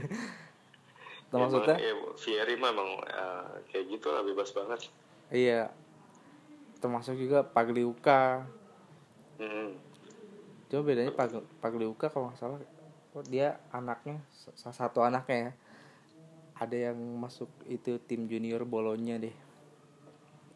Itu 1.32 1.40
maksudnya 1.40 1.80
ya, 1.80 1.92
Fieri 2.20 2.54
mah 2.60 2.76
emang 2.76 2.90
eh, 3.08 3.64
kayak 3.72 3.84
gitu 3.88 4.12
lah 4.12 4.20
bebas 4.20 4.52
banget. 4.52 4.80
iya 5.32 5.72
termasuk 6.76 7.16
juga 7.16 7.40
Pagliuca 7.40 8.44
Hmm. 9.40 9.74
coba 10.68 10.82
bedanya 10.86 11.10
Pag 11.16 11.32
Pagliuca 11.58 12.06
kalau 12.12 12.30
nggak 12.30 12.38
salah 12.38 12.60
oh, 13.16 13.24
dia 13.24 13.58
anaknya 13.72 14.20
salah 14.54 14.76
satu 14.76 15.00
anaknya 15.00 15.50
ya 15.50 15.52
ada 16.62 16.76
yang 16.92 16.98
masuk 17.18 17.48
itu 17.66 17.96
tim 18.06 18.28
junior 18.28 18.62
Bolonya 18.68 19.18
deh 19.18 19.34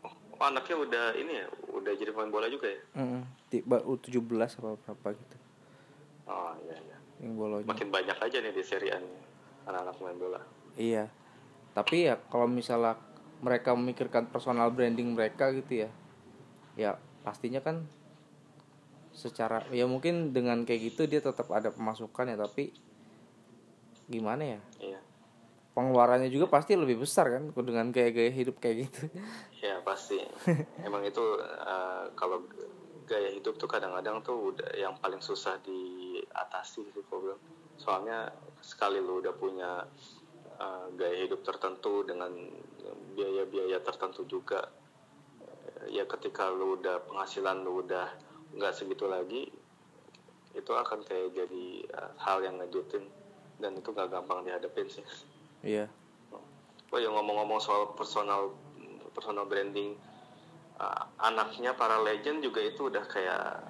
Oh, 0.04 0.12
anaknya 0.44 0.76
udah 0.76 1.06
ini 1.16 1.32
ya, 1.40 1.46
udah 1.72 1.92
jadi 1.96 2.12
pemain 2.12 2.28
bola 2.28 2.46
juga 2.52 2.68
ya? 2.68 2.80
mm 3.00 3.22
tiba 3.48 3.80
U17 3.80 4.60
apa 4.60 4.76
berapa 4.76 5.08
gitu 5.16 5.36
Oh 6.26 6.52
iya 6.68 6.76
iya. 6.76 6.96
yang 7.24 7.34
Bolonya 7.38 7.66
Makin 7.66 7.88
banyak 7.88 8.18
aja 8.20 8.36
nih 8.42 8.52
di 8.52 8.62
nih, 8.62 9.02
anak-anak 9.66 9.96
main 10.02 10.18
bola. 10.20 10.42
Iya. 10.76 11.08
Tapi 11.72 12.08
ya 12.08 12.20
kalau 12.30 12.48
misalnya 12.48 12.96
mereka 13.44 13.76
memikirkan 13.76 14.32
personal 14.32 14.72
branding 14.72 15.12
mereka 15.12 15.52
gitu 15.52 15.88
ya. 15.88 15.90
Ya 16.76 16.90
pastinya 17.24 17.60
kan 17.60 17.84
secara 19.16 19.64
ya 19.72 19.88
mungkin 19.88 20.36
dengan 20.36 20.68
kayak 20.68 20.92
gitu 20.92 21.08
dia 21.08 21.24
tetap 21.24 21.48
ada 21.48 21.72
pemasukan 21.72 22.32
ya 22.32 22.36
tapi 22.36 22.72
gimana 24.06 24.56
ya? 24.56 24.60
Iya. 24.80 25.00
Pengeluarannya 25.76 26.32
juga 26.32 26.48
pasti 26.48 26.72
lebih 26.72 27.04
besar 27.04 27.28
kan 27.28 27.52
dengan 27.52 27.92
gaya-gaya 27.92 28.32
hidup 28.32 28.56
kayak 28.60 28.88
gitu. 28.88 29.12
Ya 29.60 29.80
pasti. 29.84 30.16
Emang 30.86 31.04
itu 31.04 31.24
eh, 31.40 32.04
kalau 32.16 32.44
gaya 33.06 33.30
hidup 33.32 33.60
tuh 33.60 33.68
kadang-kadang 33.68 34.24
tuh 34.24 34.52
udah 34.52 34.72
yang 34.72 34.96
paling 34.98 35.20
susah 35.20 35.60
diatasi 35.60 36.80
sih 36.88 37.02
bilang. 37.04 37.40
Soalnya 37.76 38.32
sekali 38.64 39.04
lu 39.04 39.20
udah 39.20 39.34
punya 39.36 39.84
eh, 40.56 40.86
gaya 40.96 41.16
hidup 41.24 41.40
tertentu 41.44 42.02
dengan 42.04 42.32
biaya-biaya 43.16 43.80
tertentu 43.84 44.24
juga, 44.28 44.68
eh, 45.42 45.96
ya 45.96 46.04
ketika 46.04 46.48
lu 46.52 46.80
udah 46.80 47.04
penghasilan 47.06 47.64
lu 47.64 47.84
udah 47.84 48.08
nggak 48.56 48.72
segitu 48.72 49.08
lagi, 49.08 49.48
itu 50.56 50.72
akan 50.72 51.04
kayak 51.04 51.36
jadi 51.36 51.66
eh, 51.84 52.12
hal 52.20 52.40
yang 52.40 52.56
ngejutin 52.60 53.04
dan 53.56 53.72
itu 53.72 53.88
gak 53.92 54.12
gampang 54.12 54.44
dihadapin 54.44 54.88
sih. 54.88 55.04
Iya. 55.64 55.88
Oh 56.92 56.98
ya 57.00 57.08
ngomong-ngomong 57.08 57.58
soal 57.58 57.96
personal 57.96 58.52
personal 59.16 59.48
branding, 59.48 59.96
uh, 60.76 61.08
anaknya 61.24 61.72
para 61.72 61.98
legend 62.04 62.44
juga 62.44 62.60
itu 62.60 62.92
udah 62.92 63.04
kayak 63.08 63.64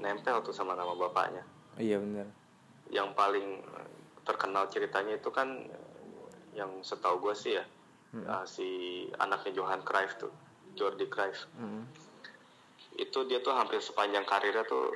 nempel 0.00 0.40
tuh 0.40 0.56
sama 0.56 0.72
nama 0.72 0.96
bapaknya. 0.96 1.44
Iya 1.76 2.00
benar. 2.00 2.26
Yang 2.88 3.08
paling 3.14 3.48
terkenal 4.24 4.64
ceritanya 4.72 5.20
itu 5.20 5.28
kan 5.28 5.68
yang 6.58 6.82
setahu 6.82 7.22
gue 7.22 7.34
sih 7.38 7.54
ya 7.54 7.64
uh, 8.26 8.42
si 8.42 8.68
anaknya 9.20 9.62
Johan 9.62 9.82
Cruyff 9.86 10.18
tuh, 10.18 10.32
Jordi 10.74 11.06
Cruyff. 11.06 11.46
Mm. 11.60 11.84
Itu 12.98 13.28
dia 13.30 13.38
tuh 13.38 13.54
hampir 13.54 13.78
sepanjang 13.78 14.26
karirnya 14.26 14.66
tuh 14.66 14.90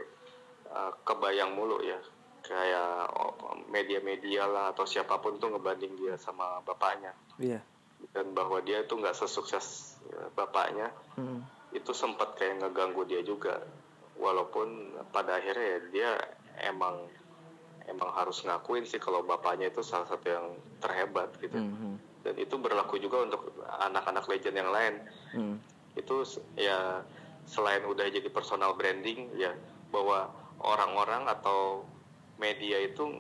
uh, 0.73 0.91
kebayang 1.07 1.55
mulu 1.55 1.79
ya 1.85 2.01
kayak 2.43 3.07
oh, 3.15 3.55
media-media 3.71 4.51
lah 4.51 4.75
atau 4.75 4.83
siapa 4.83 5.23
pun 5.23 5.39
tuh 5.39 5.55
ngebanding 5.55 5.95
dia 5.95 6.19
sama 6.19 6.59
bapaknya 6.67 7.15
Iya. 7.39 7.63
dan 8.11 8.35
bahwa 8.35 8.59
dia 8.67 8.83
itu 8.83 8.99
nggak 8.99 9.15
sesukses 9.15 9.95
eh, 10.11 10.27
bapaknya 10.35 10.91
Mm. 11.15 11.39
itu 11.71 11.95
sempat 11.95 12.35
kayak 12.35 12.59
ngeganggu 12.59 13.07
dia 13.07 13.23
juga 13.23 13.63
walaupun 14.19 14.91
pada 15.15 15.39
akhirnya 15.39 15.67
ya 15.71 15.79
dia 15.95 16.11
emang 16.67 17.07
emang 17.87 18.11
harus 18.13 18.43
ngakuin 18.43 18.85
sih 18.85 18.97
kalau 18.97 19.23
bapaknya 19.23 19.69
itu 19.69 19.81
salah 19.81 20.07
satu 20.07 20.27
yang 20.27 20.47
terhebat 20.79 21.33
gitu 21.39 21.57
Mhm. 21.57 21.99
dan 22.23 22.35
itu 22.37 22.55
berlaku 22.55 22.97
juga 22.97 23.25
untuk 23.25 23.51
anak-anak 23.81 24.25
legend 24.27 24.57
yang 24.57 24.71
lain 24.71 24.95
Mm. 25.33 25.57
itu 25.95 26.17
ya 26.55 27.03
selain 27.45 27.83
udah 27.83 28.07
jadi 28.07 28.29
personal 28.29 28.73
branding 28.73 29.27
ya 29.35 29.51
bahwa 29.91 30.31
orang-orang 30.59 31.27
atau 31.27 31.83
media 32.37 32.79
itu 32.81 33.19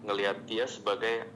ngelihat 0.00 0.46
dia 0.46 0.64
sebagai 0.64 1.26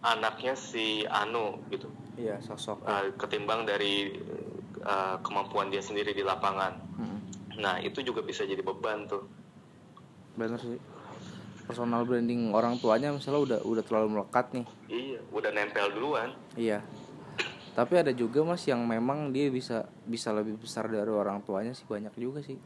anaknya 0.00 0.54
si 0.54 1.02
Anu 1.04 1.58
gitu 1.68 1.90
Iya 2.14 2.38
sosok. 2.38 2.84
uh, 2.84 3.10
ketimbang 3.16 3.64
dari 3.64 4.14
uh, 4.80 5.16
kemampuan 5.20 5.68
dia 5.68 5.80
sendiri 5.80 6.12
di 6.12 6.20
lapangan. 6.20 6.76
Mm. 6.94 7.18
Nah 7.58 7.76
itu 7.78 8.00
juga 8.00 8.20
bisa 8.20 8.42
jadi 8.42 8.60
beban 8.60 9.06
tuh. 9.06 9.24
Bener 10.34 10.58
sih. 10.58 10.76
Personal 11.66 12.02
branding 12.04 12.50
orang 12.50 12.76
tuanya 12.82 13.14
misalnya 13.14 13.40
udah 13.40 13.58
udah 13.62 13.82
terlalu 13.86 14.18
melekat 14.18 14.46
nih. 14.52 14.66
Iya, 14.90 15.18
udah 15.30 15.50
nempel 15.54 15.86
duluan. 15.94 16.30
Iya. 16.58 16.82
Tapi 17.72 17.94
ada 17.96 18.12
juga 18.12 18.44
mas 18.44 18.66
yang 18.68 18.84
memang 18.84 19.32
dia 19.32 19.48
bisa 19.48 19.88
bisa 20.04 20.28
lebih 20.34 20.60
besar 20.60 20.92
dari 20.92 21.08
orang 21.08 21.40
tuanya 21.40 21.72
sih 21.72 21.88
banyak 21.88 22.12
juga 22.20 22.44
sih. 22.44 22.60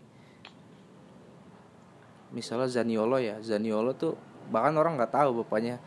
Misalnya 2.35 2.67
Zaniolo 2.67 3.23
ya, 3.23 3.39
Zaniolo 3.39 3.95
tuh 3.95 4.19
bahkan 4.51 4.75
orang 4.75 4.99
nggak 4.99 5.15
tahu 5.15 5.47
bapaknya 5.47 5.79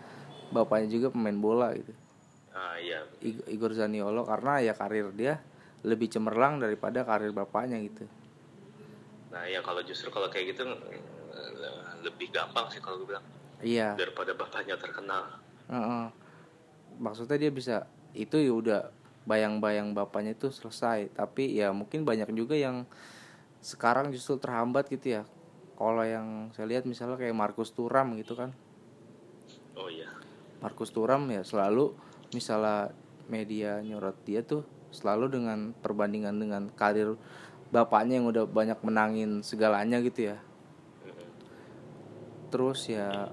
bapaknya 0.56 0.88
juga 0.88 1.08
pemain 1.12 1.36
bola 1.36 1.76
gitu. 1.76 1.92
Ah 2.56 2.80
iya, 2.80 3.04
Igor 3.52 3.76
Zaniolo 3.76 4.24
karena 4.24 4.64
ya 4.64 4.72
karir 4.72 5.12
dia 5.12 5.44
lebih 5.84 6.12
cemerlang 6.12 6.60
daripada 6.60 7.08
karir 7.08 7.32
bapaknya 7.32 7.80
gitu. 7.80 8.04
nah 9.30 9.46
ya 9.46 9.62
kalau 9.62 9.86
justru 9.86 10.10
kalau 10.10 10.26
kayak 10.26 10.58
gitu 10.58 10.66
lebih 12.04 12.32
gampang 12.32 12.68
sih 12.72 12.80
kalau 12.80 13.04
gue 13.04 13.16
bilang 13.16 13.26
Iya. 13.60 14.00
daripada 14.00 14.32
bapaknya 14.32 14.80
terkenal. 14.80 15.36
Heeh. 15.68 16.06
Maksudnya 17.00 17.36
dia 17.36 17.52
bisa 17.52 17.76
itu 18.16 18.40
ya 18.40 18.54
udah 18.56 18.82
bayang-bayang 19.28 19.92
bapaknya 19.92 20.34
itu 20.34 20.48
selesai. 20.48 21.12
Tapi 21.12 21.60
ya 21.60 21.76
mungkin 21.76 22.08
banyak 22.08 22.32
juga 22.32 22.56
yang 22.56 22.88
sekarang 23.60 24.16
justru 24.16 24.40
terhambat 24.40 24.88
gitu 24.88 25.20
ya. 25.20 25.24
Kalau 25.76 26.04
yang 26.04 26.52
saya 26.56 26.68
lihat 26.68 26.84
misalnya 26.88 27.20
kayak 27.20 27.36
Markus 27.36 27.72
Turam 27.76 28.16
gitu 28.16 28.36
kan. 28.36 28.56
Oh 29.80 29.88
iya, 29.88 30.12
Markus 30.60 30.92
Turam 30.92 31.24
ya 31.32 31.44
selalu 31.44 31.96
misalnya 32.36 32.92
media 33.32 33.80
nyorot 33.80 34.16
dia 34.28 34.44
tuh 34.44 34.68
selalu 34.92 35.32
dengan 35.32 35.72
perbandingan 35.80 36.36
dengan 36.36 36.68
karir 36.74 37.16
bapaknya 37.70 38.20
yang 38.20 38.28
udah 38.28 38.44
banyak 38.50 38.80
menangin 38.84 39.40
segalanya 39.46 40.02
gitu 40.04 40.34
ya. 40.34 40.38
Terus 42.50 42.90
ya 42.90 43.30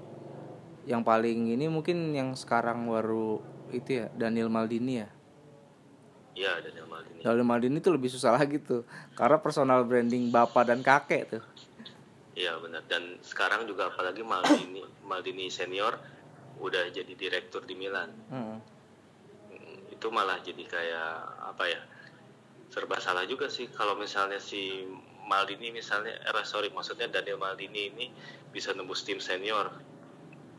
yang 0.87 1.03
paling 1.03 1.51
ini 1.51 1.67
mungkin 1.67 2.15
yang 2.15 2.31
sekarang 2.37 2.87
baru 2.87 3.43
itu 3.75 3.99
ya 4.03 4.05
Daniel 4.15 4.47
Maldini 4.47 5.03
ya. 5.03 5.09
iya 6.37 6.53
Daniel 6.61 6.87
Maldini. 6.87 7.19
Daniel 7.25 7.47
Maldini 7.49 7.77
tuh 7.81 7.97
lebih 7.97 8.13
susah 8.13 8.37
lagi 8.37 8.61
tuh 8.61 8.85
karena 9.17 9.41
personal 9.41 9.83
branding 9.83 10.29
bapak 10.29 10.69
dan 10.69 10.79
kakek 10.85 11.23
tuh. 11.27 11.43
Iya 12.37 12.61
benar. 12.61 12.85
Dan 12.85 13.17
sekarang 13.25 13.65
juga 13.65 13.89
apalagi 13.89 14.21
Maldini, 14.21 14.85
Maldini 15.01 15.49
senior 15.49 15.97
udah 16.61 16.93
jadi 16.93 17.09
direktur 17.17 17.65
di 17.65 17.73
Milan. 17.73 18.13
Heeh. 18.29 18.59
Hmm, 19.49 19.77
itu 19.89 20.07
malah 20.13 20.37
jadi 20.45 20.61
kayak 20.61 21.11
apa 21.41 21.63
ya 21.65 21.81
serba 22.69 23.01
salah 23.01 23.25
juga 23.25 23.49
sih 23.49 23.65
kalau 23.73 23.97
misalnya 23.97 24.37
si 24.37 24.85
Maldini 25.27 25.75
misalnya 25.75 26.15
eh 26.15 26.45
sorry 26.47 26.71
maksudnya 26.71 27.11
Daniel 27.11 27.37
Maldini 27.37 27.91
ini 27.91 28.05
bisa 28.49 28.71
nembus 28.71 29.03
tim 29.03 29.19
senior. 29.19 29.69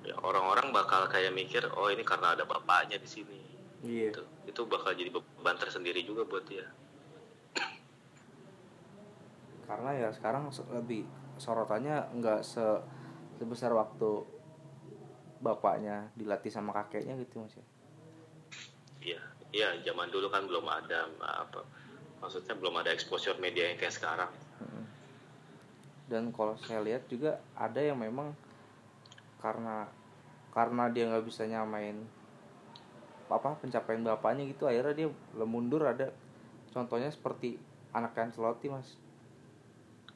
Ya 0.05 0.15
orang-orang 0.21 0.71
bakal 0.71 1.09
kayak 1.09 1.33
mikir 1.35 1.65
oh 1.75 1.89
ini 1.89 2.05
karena 2.05 2.37
ada 2.37 2.45
bapaknya 2.45 3.01
di 3.01 3.09
sini. 3.09 3.41
Iya. 3.83 4.13
Itu 4.13 4.23
itu 4.47 4.61
bakal 4.69 4.95
jadi 4.95 5.11
beban 5.11 5.57
tersendiri 5.57 6.05
juga 6.05 6.29
buat 6.29 6.45
dia. 6.45 6.69
Karena 9.65 9.91
ya 9.97 10.09
sekarang 10.13 10.53
se- 10.53 10.69
lebih 10.73 11.05
sorotannya 11.41 12.13
nggak 12.21 12.41
se 12.45 12.65
sebesar 13.41 13.73
waktu 13.73 14.25
bapaknya 15.39 16.11
dilatih 16.19 16.51
sama 16.51 16.75
kakeknya 16.75 17.15
gitu 17.21 17.41
mas 17.41 17.55
ya? 17.57 17.67
Iya. 19.01 19.21
Iya 19.49 19.69
zaman 19.81 20.13
dulu 20.13 20.29
kan 20.29 20.45
belum 20.45 20.69
ada 20.69 21.09
apa 21.25 21.65
maksudnya 22.21 22.53
belum 22.53 22.85
ada 22.85 22.93
exposure 22.93 23.41
media 23.41 23.71
yang 23.73 23.81
kayak 23.81 23.97
sekarang 23.97 24.29
dan 26.09 26.33
kalau 26.33 26.57
saya 26.57 26.81
lihat 26.81 27.05
juga 27.07 27.37
ada 27.53 27.79
yang 27.85 28.01
memang 28.01 28.33
karena 29.39 29.85
karena 30.51 30.89
dia 30.89 31.05
nggak 31.05 31.27
bisa 31.29 31.45
nyamain 31.45 32.01
apa 33.29 33.61
pencapaian 33.61 34.01
bapaknya 34.01 34.49
gitu 34.49 34.65
akhirnya 34.65 35.05
dia 35.05 35.09
mundur 35.45 35.85
ada. 35.85 36.09
Contohnya 36.73 37.13
seperti 37.13 37.61
anak 37.93 38.17
Ancelotti 38.17 38.73
mas. 38.73 38.97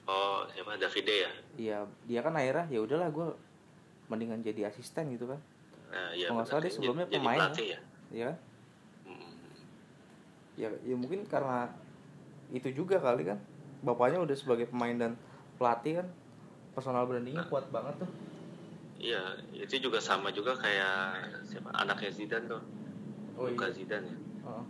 Oh 0.08 0.48
siapa 0.48 0.80
Davide 0.80 1.28
ya? 1.28 1.30
Iya 1.60 1.78
dia 2.08 2.20
kan 2.24 2.32
akhirnya 2.40 2.72
ya 2.72 2.80
udahlah 2.80 3.12
gue 3.12 3.28
mendingan 4.08 4.40
jadi 4.40 4.72
asisten 4.72 5.12
gitu 5.12 5.28
kan. 5.28 5.40
Nah, 5.92 6.08
iya 6.16 6.32
Kalau 6.32 6.40
nggak 6.40 6.48
salah 6.48 6.60
dia 6.64 6.72
Jadi- 6.72 6.76
sebelumnya 6.80 7.06
jadi 7.06 7.16
pemain, 7.20 7.38
pelatih 7.38 7.66
ya? 7.68 7.80
ya 8.12 8.24
kan? 8.32 8.36
Hmm. 9.04 9.32
ya 10.56 10.68
ya 10.88 10.96
mungkin 10.96 11.20
karena 11.28 11.68
itu 12.48 12.68
juga 12.72 12.96
kali 12.96 13.28
kan 13.28 13.36
bapaknya 13.82 14.22
udah 14.22 14.36
sebagai 14.38 14.70
pemain 14.70 14.94
dan 14.94 15.12
pelatih 15.58 16.02
kan 16.02 16.08
personal 16.72 17.04
brandingnya 17.04 17.44
kuat 17.50 17.66
banget 17.74 18.06
tuh 18.06 18.10
iya 19.02 19.22
itu 19.58 19.82
juga 19.82 19.98
sama 19.98 20.30
juga 20.30 20.54
kayak 20.56 21.28
siapa 21.50 21.74
anaknya 21.74 22.10
Zidane 22.14 22.46
tuh 22.46 22.62
Oh, 23.36 23.48
Luka 23.48 23.66
iya. 23.68 23.74
Zidane 23.74 24.06
ya 24.06 24.16
Heeh. 24.46 24.64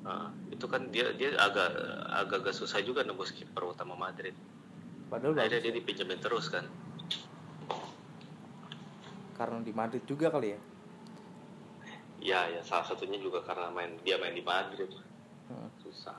Ah, 0.00 0.32
itu 0.48 0.64
kan 0.64 0.88
dia 0.88 1.12
dia 1.14 1.36
agak 1.36 1.68
agak 2.08 2.40
agak 2.40 2.54
susah 2.56 2.80
juga 2.80 3.04
nembus 3.04 3.36
kiper 3.36 3.68
utama 3.68 3.92
Madrid. 3.92 4.32
padahal 5.12 5.36
Akhirnya 5.36 5.60
dia 5.60 5.72
ya. 5.72 5.76
dipinjemin 5.76 6.16
terus 6.18 6.48
kan. 6.48 6.64
karena 9.36 9.60
di 9.64 9.72
Madrid 9.72 10.04
juga 10.08 10.28
kali 10.32 10.52
ya 10.56 10.60
Ya 12.20 12.40
ya 12.52 12.60
salah 12.60 12.84
satunya 12.84 13.16
juga 13.16 13.40
karena 13.40 13.72
main 13.72 13.96
dia 14.04 14.20
main 14.20 14.32
di 14.36 14.44
Madrid. 14.44 14.88
Heeh. 15.48 15.70
Susah. 15.84 16.16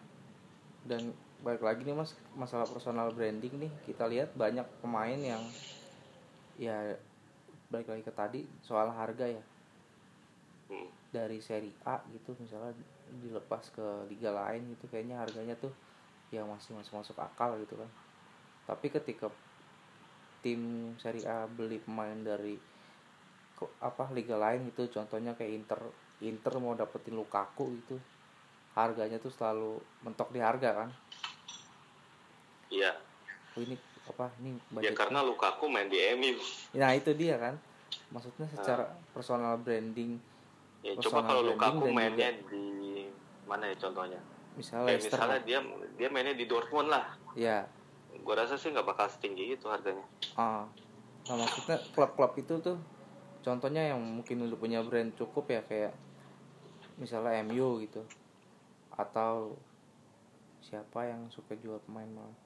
dan 0.85 1.13
balik 1.45 1.63
lagi 1.67 1.81
nih 1.87 1.95
mas 2.01 2.11
masalah 2.41 2.67
personal 2.73 3.07
branding 3.17 3.53
nih. 3.63 3.71
Kita 3.87 4.03
lihat 4.11 4.29
banyak 4.43 4.67
pemain 4.81 5.19
yang 5.31 5.43
ya 6.65 6.75
balik 7.71 7.87
lagi 7.91 8.03
ke 8.05 8.13
tadi 8.13 8.41
soal 8.67 8.87
harga 8.93 9.25
ya. 9.37 9.43
Hmm. 10.71 10.87
dari 11.11 11.43
seri 11.43 11.71
A 11.83 11.99
gitu 12.15 12.31
misalnya 12.39 12.71
dilepas 13.11 13.63
ke 13.75 13.85
liga 14.07 14.31
lain 14.31 14.61
gitu 14.71 14.85
kayaknya 14.87 15.19
harganya 15.19 15.55
tuh 15.59 15.73
ya 16.31 16.47
masih 16.47 16.71
masuk 16.79 16.93
masuk 17.03 17.17
akal 17.19 17.51
gitu 17.59 17.75
kan. 17.75 17.89
Tapi 18.69 18.87
ketika 18.95 19.27
tim 20.43 20.61
seri 21.01 21.21
A 21.25 21.45
beli 21.45 21.77
pemain 21.85 22.17
dari 22.29 22.55
ke- 23.57 23.75
apa 23.89 24.05
liga 24.17 24.35
lain 24.43 24.67
gitu 24.69 24.81
contohnya 24.95 25.31
kayak 25.37 25.51
Inter 25.59 25.79
Inter 26.21 26.53
mau 26.63 26.73
dapetin 26.81 27.15
Lukaku 27.19 27.65
gitu 27.79 27.95
harganya 28.77 29.17
tuh 29.25 29.31
selalu 29.35 29.71
mentok 30.05 30.29
di 30.35 30.39
harga 30.41 30.69
kan 30.79 30.89
Iya. 32.71 32.91
oh, 33.53 33.61
ini 33.61 33.75
apa 34.01 34.31
ini 34.39 34.55
Ya 34.79 34.91
karena 34.91 35.21
Lukaku 35.21 35.67
main 35.67 35.85
di 35.85 35.99
MU. 36.15 36.39
nah 36.73 36.95
itu 36.95 37.11
dia 37.13 37.35
kan 37.35 37.55
maksudnya 38.09 38.47
secara 38.49 38.87
personal 39.11 39.59
branding 39.59 40.17
Ya 40.81 40.95
Personal 40.97 41.21
coba 41.21 41.29
kalau 41.29 41.41
Lukaku 41.45 41.85
mainnya 41.91 42.31
di 42.47 43.05
mana 43.45 43.69
ya 43.69 43.75
contohnya? 43.77 44.17
misalnya 44.51 44.87
Leicester 44.91 45.15
misalnya 45.15 45.39
dia 45.43 45.59
dia 45.95 46.07
mainnya 46.09 46.33
di 46.33 46.43
Dortmund 46.43 46.89
lah. 46.89 47.05
ya 47.35 47.67
Gua 48.23 48.35
rasa 48.35 48.55
sih 48.55 48.67
nggak 48.69 48.83
bakal 48.83 49.07
setinggi 49.07 49.55
itu 49.55 49.65
harganya. 49.67 50.03
Ah, 50.35 50.67
nah 51.25 51.35
maksudnya 51.37 51.79
klub-klub 51.91 52.35
itu 52.35 52.53
tuh 52.59 52.77
contohnya 53.41 53.91
yang 53.91 53.99
mungkin 53.99 54.43
udah 54.43 54.57
punya 54.57 54.79
brand 54.83 55.15
cukup 55.15 55.47
ya 55.49 55.61
kayak 55.63 55.93
misalnya 56.97 57.41
MU 57.41 57.79
gitu 57.79 58.03
atau 58.91 59.55
siapa 60.61 61.07
yang 61.07 61.25
suka 61.29 61.57
jual 61.57 61.81
pemain 61.81 62.05
malah 62.11 62.37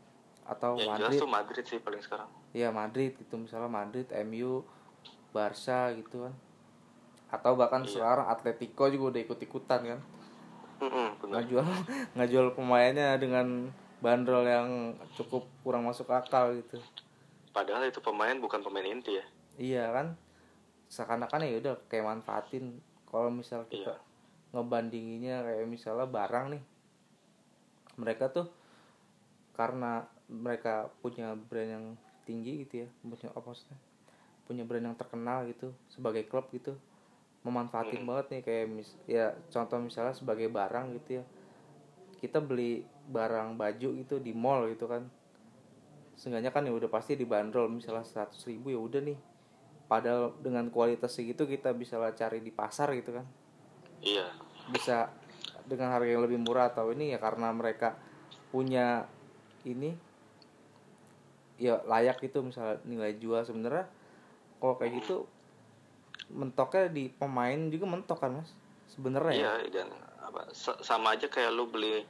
atau 0.46 0.76
Yang 0.76 0.86
jelas 0.86 1.02
Madrid 1.02 1.20
tuh 1.20 1.30
Madrid 1.30 1.64
sih 1.66 1.80
paling 1.80 2.00
sekarang. 2.00 2.30
ya 2.52 2.70
Madrid 2.70 3.12
gitu 3.14 3.36
misalnya 3.36 3.68
Madrid 3.68 4.06
MU 4.24 4.62
Barca 5.32 5.90
gitu 5.92 6.24
kan 6.24 6.34
atau 7.28 7.54
bahkan 7.54 7.82
Iya. 7.82 7.92
sekarang 7.92 8.28
Atletico 8.28 8.86
juga 8.88 9.06
udah 9.12 9.22
ikut-ikutan 9.22 9.82
kan 9.86 10.00
Mm-mm, 10.78 11.08
benar. 11.18 11.34
ngajual 11.42 11.66
ngajual 12.16 12.48
pemainnya 12.52 13.16
dengan 13.16 13.68
bandrol 13.98 14.44
yang 14.44 14.70
cukup 15.14 15.44
kurang 15.62 15.84
masuk 15.84 16.08
akal 16.08 16.54
gitu 16.54 16.78
Padahal 17.50 17.84
itu 17.84 17.98
pemain 18.00 18.36
bukan 18.36 18.60
pemain 18.60 18.84
inti 18.84 19.16
ya. 19.16 19.26
Iya 19.56 19.84
kan 19.90 20.08
seakan-akan 20.86 21.42
ya 21.42 21.58
udah 21.58 21.76
kayak 21.88 22.04
manfaatin 22.06 22.78
kalau 23.06 23.32
misal 23.32 23.64
kita 23.66 23.96
Iya. 23.96 24.04
ngebandinginnya 24.52 25.42
kayak 25.42 25.66
misalnya 25.66 26.06
barang 26.06 26.52
nih 26.52 26.64
mereka 27.96 28.28
tuh 28.28 28.52
karena 29.52 30.04
mereka 30.28 30.90
punya 31.00 31.34
brand 31.38 31.70
yang 31.70 31.86
tinggi 32.26 32.66
gitu 32.66 32.86
ya 32.86 32.88
punya 33.06 33.30
apa 33.30 33.46
maksudnya 33.46 33.78
punya 34.46 34.64
brand 34.66 34.86
yang 34.90 34.98
terkenal 34.98 35.46
gitu 35.46 35.70
sebagai 35.90 36.26
klub 36.26 36.50
gitu 36.50 36.74
memanfaatin 37.46 38.02
Hmm. 38.02 38.10
banget 38.10 38.26
nih 38.34 38.42
kayak 38.42 38.66
mis 38.74 38.90
ya 39.06 39.38
contoh 39.54 39.78
misalnya 39.78 40.18
sebagai 40.18 40.50
barang 40.50 40.98
gitu 40.98 41.22
ya 41.22 41.24
kita 42.18 42.42
beli 42.42 42.82
barang 43.06 43.54
baju 43.54 43.90
gitu 44.02 44.18
di 44.18 44.34
mall 44.34 44.66
gitu 44.66 44.90
kan 44.90 45.06
seenggaknya 46.18 46.50
kan 46.50 46.66
ya 46.66 46.74
udah 46.74 46.90
pasti 46.90 47.14
dibanderol 47.14 47.70
misalnya 47.70 48.02
100 48.02 48.34
ribu 48.50 48.74
ya 48.74 48.80
udah 48.82 49.02
nih 49.04 49.20
padahal 49.86 50.34
dengan 50.42 50.66
kualitas 50.74 51.14
segitu 51.14 51.46
kita 51.46 51.70
bisa 51.78 52.02
lah 52.02 52.18
cari 52.18 52.42
di 52.42 52.50
pasar 52.50 52.90
gitu 52.98 53.14
kan 53.14 53.26
Iya. 54.02 54.26
bisa 54.70 55.10
dengan 55.66 55.94
harga 55.94 56.10
yang 56.10 56.26
lebih 56.26 56.42
murah 56.42 56.74
atau 56.74 56.90
ini 56.90 57.14
ya 57.14 57.22
karena 57.22 57.50
mereka 57.54 57.94
punya 58.50 59.06
ini 59.66 59.94
ya 61.56 61.80
layak 61.88 62.20
gitu 62.20 62.44
misalnya 62.44 62.84
nilai 62.84 63.16
jual 63.16 63.42
sebenarnya 63.48 63.88
kalau 64.60 64.76
kayak 64.76 65.00
gitu 65.04 65.24
mentoknya 66.32 66.90
di 66.92 67.08
pemain 67.12 67.70
juga 67.72 67.86
mentok 67.88 68.18
kan 68.20 68.32
mas 68.42 68.50
sebenarnya 68.92 69.34
ya 69.34 69.40
Iya 69.40 69.54
dan 69.72 69.88
apa 70.26 70.42
sa- 70.52 70.82
sama 70.82 71.16
aja 71.16 71.30
kayak 71.30 71.54
lu 71.54 71.70
beli 71.70 72.02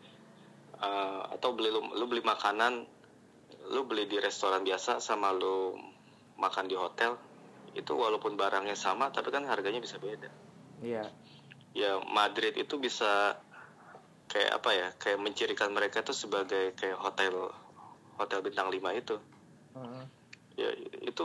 eh, 0.81 1.21
atau 1.35 1.53
beli 1.53 1.69
lu, 1.69 1.81
lu 1.93 2.05
beli 2.07 2.23
makanan 2.23 2.87
lu 3.69 3.81
beli 3.85 4.05
di 4.09 4.17
restoran 4.17 4.61
biasa 4.65 4.97
sama 5.01 5.33
lu 5.33 5.77
makan 6.37 6.65
di 6.67 6.75
hotel 6.75 7.15
itu 7.75 7.91
walaupun 7.91 8.39
barangnya 8.39 8.75
sama 8.75 9.11
tapi 9.11 9.29
kan 9.31 9.43
harganya 9.43 9.83
bisa 9.83 9.99
beda. 9.99 10.31
iya 10.79 11.11
Ya 11.75 11.99
Madrid 12.07 12.55
itu 12.55 12.79
bisa 12.79 13.35
kayak 14.31 14.51
apa 14.63 14.69
ya 14.71 14.87
kayak 14.95 15.19
mencirikan 15.19 15.75
mereka 15.75 15.99
itu 15.99 16.15
sebagai 16.15 16.71
kayak 16.79 16.95
hotel 17.03 17.51
hotel 18.15 18.39
bintang 18.39 18.71
5 18.71 18.95
itu. 18.95 19.19
Heeh. 19.75 20.03
Ya 20.55 20.69
itu 21.03 21.23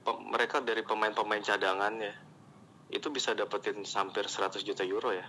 pe- 0.00 0.22
mereka 0.32 0.64
dari 0.64 0.80
pemain-pemain 0.80 1.44
cadangan 1.44 1.92
ya 2.00 2.14
itu 2.90 3.06
bisa 3.12 3.36
dapetin 3.36 3.86
hampir 3.94 4.26
100 4.26 4.66
juta 4.66 4.82
euro 4.82 5.14
ya. 5.14 5.26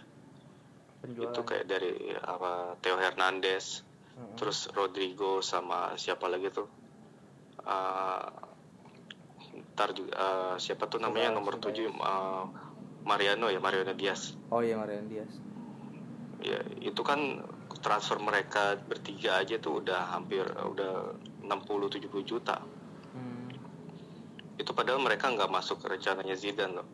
penjualan 1.02 1.30
itu 1.34 1.42
kayak 1.46 1.66
dari 1.66 1.92
apa 2.18 2.78
Theo 2.82 2.98
Hernandez 2.98 3.84
Heeh. 4.18 4.34
terus 4.38 4.70
Rodrigo 4.74 5.44
sama 5.44 5.94
siapa 6.00 6.26
lagi 6.32 6.50
tuh 6.50 6.70
Eh, 7.62 8.30
ntar 9.76 9.94
juga 9.94 10.14
eh, 10.18 10.56
siapa 10.58 10.90
tuh 10.90 10.98
namanya 10.98 11.30
Coba, 11.30 11.38
nomor 11.38 11.54
7 11.62 11.86
eh, 11.86 12.44
Mariano 13.06 13.54
ya 13.54 13.60
Mariano 13.62 13.94
Diaz 13.94 14.34
oh 14.50 14.66
iya 14.66 14.80
Marian 14.82 15.06
Diaz 15.06 15.30
ya 16.42 16.58
itu 16.82 17.02
kan 17.06 17.46
transfer 17.86 18.18
mereka 18.18 18.82
bertiga 18.90 19.46
aja 19.46 19.62
tuh 19.62 19.86
udah 19.86 20.10
hampir 20.10 20.42
udah 20.42 21.14
60 21.52 22.00
70 22.00 22.08
juta 22.24 22.64
hmm. 23.16 23.52
itu 24.56 24.72
padahal 24.72 25.04
mereka 25.04 25.28
nggak 25.28 25.52
masuk 25.52 25.84
ke 25.84 25.92
rencananya 25.92 26.36
Zidane 26.40 26.80
loh 26.80 26.88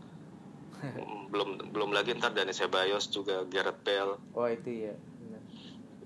belum 1.32 1.74
belum 1.74 1.90
lagi 1.94 2.18
ntar 2.18 2.34
Dani 2.34 2.54
Ceballos 2.54 3.10
juga 3.14 3.46
Gareth 3.46 3.82
Bale 3.86 4.18
oh 4.34 4.48
itu 4.50 4.90
ya 4.90 4.94
benar. 5.22 5.42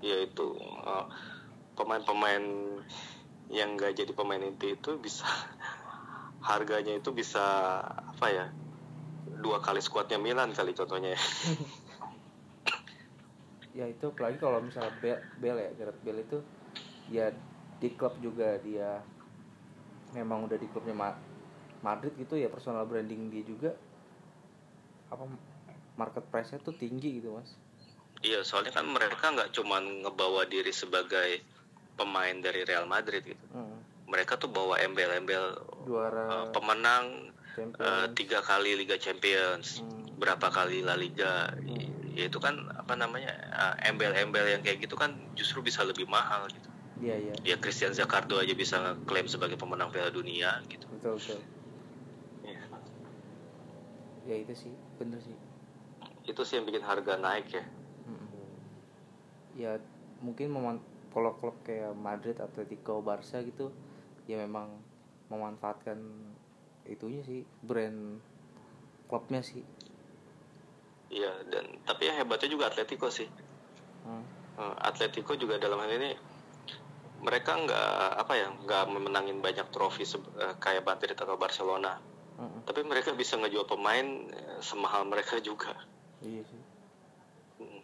ya 0.04 0.16
itu 0.24 0.46
uh, 0.84 1.08
pemain-pemain 1.76 2.44
yang 3.52 3.76
nggak 3.76 3.96
jadi 3.96 4.12
pemain 4.12 4.40
inti 4.40 4.76
itu 4.76 4.96
bisa 5.00 5.24
harganya 6.48 6.96
itu 6.96 7.12
bisa 7.12 7.44
apa 7.84 8.26
ya 8.28 8.46
dua 9.42 9.58
kali 9.58 9.82
skuadnya 9.82 10.22
Milan 10.22 10.54
kali 10.54 10.72
contohnya 10.72 11.14
ya. 11.16 11.20
ya 13.82 13.84
itu 13.88 14.12
apalagi 14.12 14.36
kalau 14.36 14.60
misalnya 14.60 14.92
Bel, 15.00 15.18
Bel 15.40 15.56
ya 15.56 15.70
Gareth 15.80 16.00
Bale 16.04 16.20
itu 16.22 16.38
ya 17.08 17.32
di 17.82 17.90
klub 17.98 18.14
juga 18.22 18.62
dia 18.62 19.02
memang 20.14 20.46
udah 20.46 20.54
di 20.54 20.70
klubnya 20.70 20.94
Ma- 20.94 21.20
Madrid 21.82 22.14
gitu 22.14 22.38
ya 22.38 22.46
personal 22.46 22.86
branding 22.86 23.26
dia 23.26 23.42
juga 23.42 23.70
apa 25.10 25.26
market 25.98 26.24
price-nya 26.30 26.62
tuh 26.62 26.72
tinggi 26.78 27.18
gitu 27.18 27.34
mas 27.34 27.50
Iya, 28.22 28.46
soalnya 28.46 28.70
kan 28.70 28.86
mereka 28.86 29.34
nggak 29.34 29.50
cuma 29.50 29.82
ngebawa 29.82 30.46
diri 30.46 30.70
sebagai 30.70 31.42
pemain 31.98 32.38
dari 32.38 32.62
Real 32.62 32.86
Madrid 32.86 33.18
gitu. 33.26 33.44
Hmm. 33.50 33.82
Mereka 34.06 34.38
tuh 34.38 34.46
bawa 34.46 34.78
embel-embel 34.78 35.58
juara 35.82 36.46
uh, 36.46 36.46
pemenang 36.54 37.34
Champions 37.58 37.82
uh, 37.82 38.06
tiga 38.14 38.38
kali 38.38 38.78
Liga 38.78 38.94
Champions, 38.94 39.82
Hmm. 39.82 40.06
berapa 40.22 40.54
kali 40.54 40.86
La 40.86 40.94
Liga. 40.94 41.50
Ya 42.14 42.30
itu 42.30 42.38
kan 42.38 42.54
apa 42.78 42.94
namanya 42.94 43.34
uh, 43.58 43.74
embel-embel 43.90 44.46
yang 44.54 44.62
kayak 44.62 44.78
gitu 44.86 44.94
kan 44.94 45.10
justru 45.34 45.58
bisa 45.58 45.82
lebih 45.82 46.06
mahal 46.06 46.46
gitu. 46.46 46.70
Iya 47.02 47.16
iya 47.18 47.34
Ya 47.42 47.56
Christian 47.58 47.90
Zakardo 47.90 48.38
aja 48.38 48.54
bisa 48.54 48.78
klaim 49.04 49.26
sebagai 49.26 49.58
pemenang 49.58 49.90
Piala 49.90 50.14
Dunia 50.14 50.62
gitu. 50.70 50.86
betul 50.94 51.18
betul 51.18 51.40
Iya. 52.42 52.62
ya 54.22 54.34
itu 54.38 54.54
sih 54.54 54.72
bener 54.96 55.18
sih 55.18 55.34
Itu 56.22 56.46
sih 56.46 56.54
yang 56.54 56.66
bikin 56.66 56.86
harga 56.86 57.18
naik 57.18 57.50
ya. 57.50 57.64
Ya 59.52 59.72
mungkin 60.22 60.48
meman- 60.48 60.82
kalau 61.12 61.34
klub 61.36 61.58
kayak 61.60 61.92
Madrid, 61.92 62.38
Atletico, 62.38 63.02
Barca 63.02 63.42
gitu 63.42 63.68
ya 64.24 64.38
memang 64.38 64.70
memanfaatkan 65.28 65.98
itunya 66.86 67.20
sih 67.22 67.42
brand 67.60 68.22
klubnya 69.06 69.42
sih 69.42 69.60
Iya 71.10 71.28
dan 71.50 71.68
tapi 71.84 72.08
yang 72.08 72.16
hebatnya 72.16 72.48
juga 72.48 72.72
Atletico 72.72 73.12
sih. 73.12 73.28
Hmm. 74.00 74.24
Eh, 74.56 74.74
Atletico 74.80 75.36
juga 75.36 75.60
dalam 75.60 75.76
hal 75.76 75.92
ini 75.92 76.16
mereka 77.22 77.54
nggak 77.54 77.88
apa 78.18 78.32
ya 78.34 78.48
nggak 78.52 78.84
memenangin 78.90 79.38
banyak 79.38 79.70
trofi 79.70 80.02
eh, 80.02 80.54
kayak 80.58 80.82
Madrid 80.82 81.14
atau 81.14 81.38
Barcelona 81.38 81.96
Mm-mm. 82.34 82.66
tapi 82.66 82.82
mereka 82.82 83.14
bisa 83.14 83.38
ngejual 83.38 83.64
pemain 83.64 84.02
eh, 84.26 84.58
semahal 84.58 85.06
mereka 85.06 85.38
juga 85.38 85.72
iya 86.20 86.42
sih 86.42 86.62
Mm. 87.62 87.78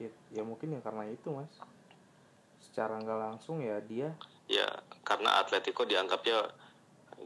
ya, 0.00 0.08
ya 0.32 0.42
mungkin 0.42 0.72
ya 0.72 0.80
karena 0.80 1.04
itu 1.04 1.28
mas 1.28 1.52
secara 2.58 2.96
nggak 2.96 3.20
langsung 3.20 3.60
ya 3.60 3.76
dia 3.84 4.16
ya 4.48 4.64
karena 5.02 5.36
Atletico 5.36 5.84
dianggapnya 5.84 6.48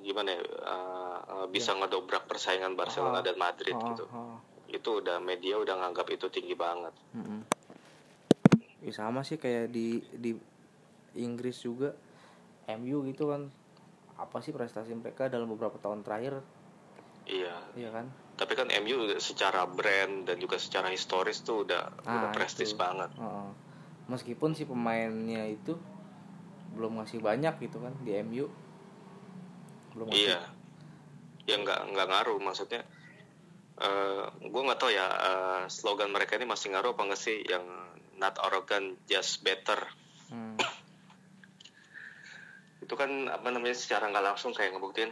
gimana 0.02 0.34
ya 0.34 0.42
eh, 0.42 1.46
bisa 1.48 1.70
ngedobrak 1.72 2.26
persaingan 2.26 2.74
Ah. 2.74 2.78
Barcelona 2.82 3.22
dan 3.22 3.38
Madrid 3.38 3.78
Ah, 3.78 3.86
gitu 3.88 4.04
ah. 4.10 4.42
itu 4.66 4.90
udah 4.90 5.22
media 5.22 5.54
udah 5.54 5.74
nganggap 5.76 6.08
itu 6.10 6.26
tinggi 6.28 6.58
banget 6.58 6.90
Mm-mm. 7.14 7.46
ya 8.82 8.90
sama 8.90 9.22
sih 9.22 9.38
kayak 9.38 9.70
di 9.70 10.02
di 10.10 10.34
Inggris 11.14 11.58
juga 11.58 11.94
MU 12.66 13.04
gitu 13.04 13.30
kan 13.30 13.48
apa 14.14 14.38
sih 14.38 14.50
prestasi 14.50 14.94
mereka 14.94 15.26
dalam 15.26 15.50
beberapa 15.50 15.74
tahun 15.76 16.02
terakhir 16.02 16.38
iya 17.26 17.54
iya 17.74 17.90
kan 17.90 18.06
tapi 18.34 18.54
kan 18.54 18.66
MU 18.82 19.14
secara 19.16 19.62
brand 19.64 20.26
dan 20.26 20.38
juga 20.38 20.58
secara 20.58 20.90
historis 20.90 21.42
tuh 21.42 21.62
udah 21.62 21.82
udah 22.02 22.28
Ah, 22.30 22.34
prestis 22.34 22.74
itu. 22.74 22.78
banget 22.78 23.10
Heeh. 23.14 23.50
meskipun 24.06 24.52
si 24.52 24.66
pemainnya 24.66 25.46
itu 25.46 25.78
belum 26.74 26.98
ngasih 26.98 27.22
banyak 27.22 27.54
gitu 27.62 27.78
kan 27.78 27.94
di 28.02 28.18
MU 28.18 28.50
belum 29.94 30.10
ngasih 30.10 30.26
Iya, 30.26 30.40
ya 31.44 31.56
nggak 31.60 31.80
nggak 31.92 32.06
ngaruh 32.08 32.38
maksudnya. 32.40 32.82
eh 33.74 34.22
gue 34.40 34.62
nggak 34.62 34.78
tahu 34.78 34.90
ya 34.90 35.06
eh, 35.06 35.62
slogan 35.66 36.10
mereka 36.10 36.34
ini 36.34 36.46
masih 36.46 36.70
ngaruh 36.70 36.94
apa 36.94 37.02
nggak 37.04 37.18
sih 37.20 37.42
yang 37.42 37.66
not 38.14 38.38
arrogant 38.38 38.94
just 39.04 39.42
better. 39.42 39.78
Hmm. 40.30 40.54
Itu 42.84 42.94
kan 42.94 43.32
apa 43.32 43.48
namanya 43.48 43.72
secara 43.72 44.12
nggak 44.12 44.24
langsung 44.34 44.52
kayak 44.52 44.76
ngebuktiin 44.76 45.10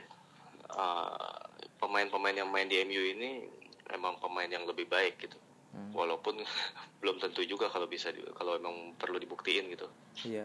eh, 0.77 1.41
pemain-pemain 1.81 2.37
yang 2.37 2.53
main 2.53 2.69
di 2.69 2.85
MU 2.85 3.03
ini 3.03 3.49
emang 3.89 4.21
pemain 4.21 4.49
yang 4.49 4.69
lebih 4.69 4.87
baik 4.87 5.17
gitu. 5.25 5.41
Hmm. 5.73 5.97
Walaupun 5.97 6.37
belum 7.01 7.17
tentu 7.19 7.43
juga 7.49 7.73
kalau 7.73 7.89
bisa 7.89 8.13
kalau 8.37 8.61
emang 8.61 8.93
perlu 9.01 9.17
dibuktiin 9.17 9.73
gitu. 9.73 9.89
iya 10.29 10.45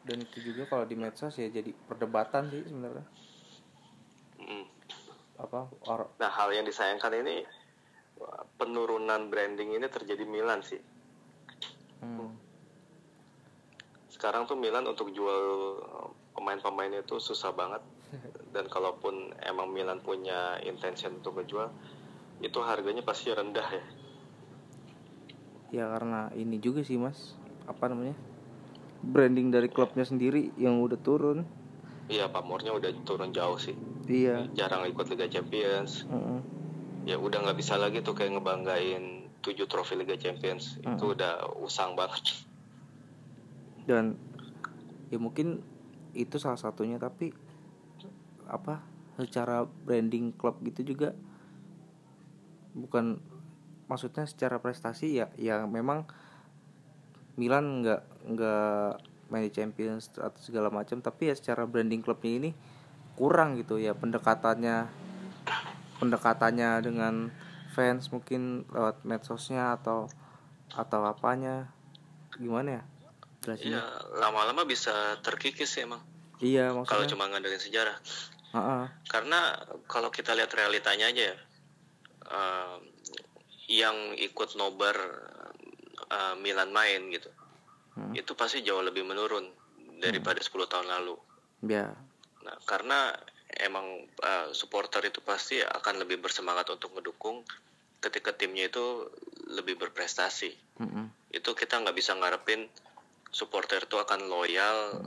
dan 0.00 0.16
itu 0.24 0.40
juga 0.40 0.64
kalau 0.64 0.84
di 0.88 0.96
medsos 0.96 1.36
ya 1.36 1.52
jadi 1.52 1.70
perdebatan 1.86 2.48
sih 2.48 2.64
sebenarnya 2.64 3.06
Mm. 4.40 4.64
apa 5.36 5.68
or 5.84 6.08
Nah 6.16 6.32
hal 6.32 6.48
yang 6.56 6.64
disayangkan 6.64 7.12
ini 7.12 7.44
penurunan 8.56 9.28
branding 9.28 9.76
ini 9.76 9.84
terjadi 9.84 10.24
Milan 10.24 10.64
sih. 10.64 10.80
hmm. 12.00 12.49
Sekarang 14.20 14.44
tuh 14.44 14.60
Milan 14.60 14.84
untuk 14.84 15.16
jual 15.16 15.80
uh, 15.80 16.12
pemain-pemainnya 16.36 17.08
itu 17.08 17.16
susah 17.16 17.56
banget. 17.56 17.80
Dan 18.54 18.68
kalaupun 18.68 19.32
emang 19.40 19.72
Milan 19.72 20.04
punya 20.04 20.60
intention 20.60 21.24
untuk 21.24 21.40
ngejual 21.40 21.72
itu 22.44 22.60
harganya 22.60 23.00
pasti 23.00 23.32
rendah 23.32 23.64
ya. 23.64 23.84
Ya 25.72 25.84
karena 25.88 26.28
ini 26.36 26.60
juga 26.60 26.84
sih 26.84 27.00
mas. 27.00 27.32
Apa 27.64 27.88
namanya? 27.88 28.12
Branding 29.00 29.48
dari 29.48 29.72
klubnya 29.72 30.04
sendiri 30.04 30.52
yang 30.60 30.84
udah 30.84 31.00
turun. 31.00 31.48
Iya 32.12 32.28
pamornya 32.28 32.76
udah 32.76 32.92
turun 33.08 33.32
jauh 33.32 33.56
sih. 33.56 33.72
Iya. 34.04 34.52
Jarang 34.52 34.84
ikut 34.84 35.08
Liga 35.08 35.32
Champions. 35.32 36.04
Heeh. 36.04 36.40
ya 37.08 37.16
udah 37.16 37.40
nggak 37.40 37.56
bisa 37.56 37.80
lagi 37.80 38.04
tuh 38.04 38.12
kayak 38.12 38.36
ngebanggain 38.36 39.32
tujuh 39.40 39.64
trofi 39.64 39.96
Liga 39.96 40.20
Champions. 40.20 40.76
Itu 40.84 41.16
udah 41.16 41.56
usang 41.64 41.96
banget 41.96 42.49
dan 43.88 44.16
ya 45.08 45.18
mungkin 45.18 45.62
itu 46.12 46.36
salah 46.42 46.58
satunya 46.58 46.98
tapi 46.98 47.30
apa 48.50 48.82
secara 49.20 49.62
branding 49.64 50.34
klub 50.34 50.58
gitu 50.66 50.82
juga 50.82 51.14
bukan 52.74 53.22
maksudnya 53.90 54.26
secara 54.26 54.62
prestasi 54.62 55.18
ya 55.18 55.26
ya 55.34 55.66
memang 55.66 56.06
Milan 57.34 57.82
nggak 57.82 58.02
nggak 58.30 58.90
main 59.30 59.46
di 59.46 59.52
Champions 59.54 60.10
atau 60.18 60.40
segala 60.42 60.68
macam 60.70 60.98
tapi 60.98 61.30
ya 61.30 61.34
secara 61.34 61.66
branding 61.66 62.02
klubnya 62.02 62.32
ini 62.38 62.50
kurang 63.14 63.58
gitu 63.58 63.78
ya 63.78 63.94
pendekatannya 63.94 64.90
pendekatannya 66.02 66.70
dengan 66.82 67.30
fans 67.70 68.10
mungkin 68.10 68.66
lewat 68.70 69.06
medsosnya 69.06 69.78
atau 69.78 70.10
atau 70.74 71.00
apanya 71.06 71.70
gimana 72.38 72.82
ya 72.82 72.82
Iya 73.48 73.80
lama-lama 74.20 74.68
bisa 74.68 75.16
terkikis 75.24 75.72
sih 75.72 75.88
emang. 75.88 76.02
Iya 76.40 76.72
kalau 76.72 76.84
maksudnya. 76.84 77.10
cuma 77.12 77.24
ngandelin 77.32 77.60
sejarah. 77.60 77.96
Heeh. 78.50 78.82
karena 79.06 79.54
kalau 79.86 80.10
kita 80.10 80.34
lihat 80.34 80.50
realitanya 80.58 81.06
aja 81.06 81.22
ya 81.30 81.36
eh, 82.34 82.76
yang 83.70 83.94
ikut 84.18 84.58
nobar 84.58 84.98
eh, 86.10 86.34
Milan 86.42 86.74
main 86.74 87.10
gitu 87.14 87.30
Hmm. 87.90 88.14
itu 88.14 88.38
pasti 88.38 88.62
jauh 88.62 88.86
lebih 88.86 89.02
menurun 89.02 89.50
daripada 89.98 90.38
10 90.38 90.70
tahun 90.70 90.86
lalu. 90.86 91.18
Ya 91.66 91.90
nah 92.40 92.56
karena 92.66 93.12
emang 93.54 93.86
eh, 94.06 94.48
supporter 94.54 95.02
itu 95.06 95.18
pasti 95.22 95.58
akan 95.62 96.02
lebih 96.06 96.22
bersemangat 96.22 96.70
untuk 96.70 96.94
mendukung 96.94 97.42
ketika 98.00 98.30
timnya 98.32 98.70
itu 98.70 99.10
lebih 99.52 99.76
berprestasi. 99.78 100.54
Mm-mm. 100.80 101.06
itu 101.30 101.50
kita 101.54 101.78
nggak 101.82 101.94
bisa 101.94 102.14
ngarepin 102.16 102.66
supporter 103.30 103.86
itu 103.86 103.96
akan 103.96 104.26
loyal 104.26 104.98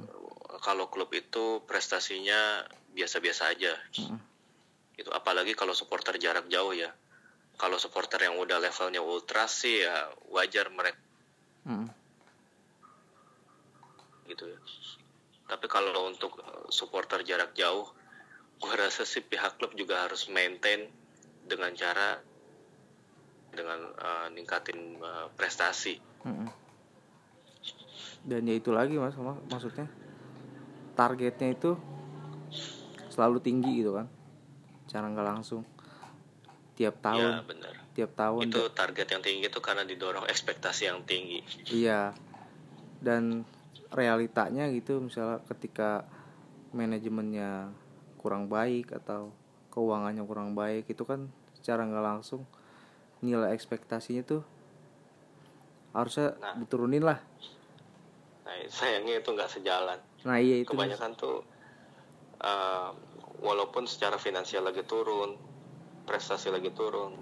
kalau 0.64 0.88
klub 0.88 1.12
itu 1.12 1.60
prestasinya 1.68 2.64
biasa-biasa 2.96 3.52
aja 3.52 3.74
Mm-mm. 4.00 4.20
itu 4.96 5.12
apalagi 5.12 5.58
kalau 5.58 5.76
supporter 5.76 6.16
jarak 6.16 6.48
jauh 6.48 6.72
ya 6.72 6.88
kalau 7.60 7.76
supporter 7.78 8.24
yang 8.24 8.40
udah 8.40 8.64
levelnya 8.64 9.04
ultra 9.04 9.46
sih 9.52 9.84
ya 9.84 10.08
wajar 10.32 10.72
mereka 10.72 11.00
Mm-mm. 11.68 11.90
gitu 14.32 14.48
ya 14.48 14.60
tapi 15.52 15.68
kalau 15.68 16.08
untuk 16.08 16.40
eh, 16.40 16.68
supporter 16.72 17.28
jarak 17.28 17.52
jauh 17.60 17.92
gua 18.64 18.88
rasa 18.88 19.04
sih 19.04 19.20
pihak 19.20 19.60
klub 19.60 19.76
juga 19.76 20.08
harus 20.08 20.32
maintain 20.32 20.88
dengan 21.44 21.76
cara 21.76 22.24
dengan 23.52 23.80
eh, 24.00 24.28
ningkatin 24.32 24.80
eh, 24.96 25.28
prestasi 25.36 26.00
Mm-mm. 26.24 26.63
Dan 28.24 28.48
ya 28.48 28.56
itu 28.56 28.72
lagi 28.72 28.96
mas 28.96 29.16
mak- 29.16 29.44
maksudnya 29.48 29.88
targetnya 30.94 31.52
itu 31.52 31.76
selalu 33.08 33.44
tinggi 33.44 33.84
gitu 33.84 33.94
kan 33.94 34.08
cara 34.88 35.06
nggak 35.08 35.28
langsung 35.28 35.62
tiap 36.74 36.98
ya 36.98 37.06
tahun 37.06 37.34
benar 37.46 37.74
tiap 37.94 38.12
tahun 38.18 38.50
itu 38.50 38.62
target 38.74 39.08
yang 39.12 39.22
tinggi 39.22 39.46
itu 39.46 39.60
karena 39.62 39.86
didorong 39.86 40.26
ekspektasi 40.26 40.90
yang 40.90 41.06
tinggi 41.06 41.46
Iya. 41.70 42.14
Dan 43.04 43.44
realitanya 43.92 44.66
gitu 44.72 44.98
misalnya 44.98 45.44
ketika 45.46 46.08
manajemennya 46.74 47.70
kurang 48.18 48.50
baik 48.50 48.96
atau 48.96 49.30
keuangannya 49.70 50.24
kurang 50.26 50.56
baik 50.58 50.90
itu 50.90 51.04
kan 51.06 51.30
secara 51.54 51.86
nggak 51.86 52.02
langsung 52.02 52.48
nilai 53.22 53.54
ekspektasinya 53.54 54.24
tuh 54.26 54.42
harusnya 55.94 56.34
Nah. 56.42 56.58
diturunin 56.58 57.06
lah. 57.06 57.22
Nah 58.54 58.70
sayangnya 58.70 59.18
itu 59.18 59.34
nggak 59.34 59.50
sejalan 59.50 59.98
Nah 60.24 60.38
iya 60.38 60.62
itu. 60.62 60.70
Mas. 60.72 60.94
kebanyakan 60.94 61.12
tuh 61.18 61.42
uh, 62.40 62.94
walaupun 63.42 63.90
secara 63.90 64.22
finansial 64.22 64.62
lagi 64.62 64.86
turun 64.86 65.36
prestasi 66.06 66.54
lagi 66.54 66.70
turun 66.72 67.18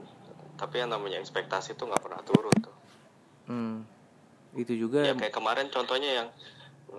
tapi 0.59 0.83
yang 0.83 0.91
namanya 0.91 1.17
ekspektasi 1.23 1.79
tuh 1.79 1.89
nggak 1.89 2.03
pernah 2.03 2.21
turun 2.21 2.55
tuh 2.59 2.75
hmm. 3.49 3.77
itu 4.59 4.73
juga 4.75 5.07
ya 5.07 5.15
kayak 5.15 5.33
kemarin 5.33 5.71
contohnya 5.73 6.09
yang 6.21 6.27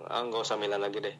ah, 0.09 0.25
nggak 0.25 0.41
usah 0.43 0.57
Milan 0.59 0.81
lagi 0.81 0.99
deh 0.99 1.15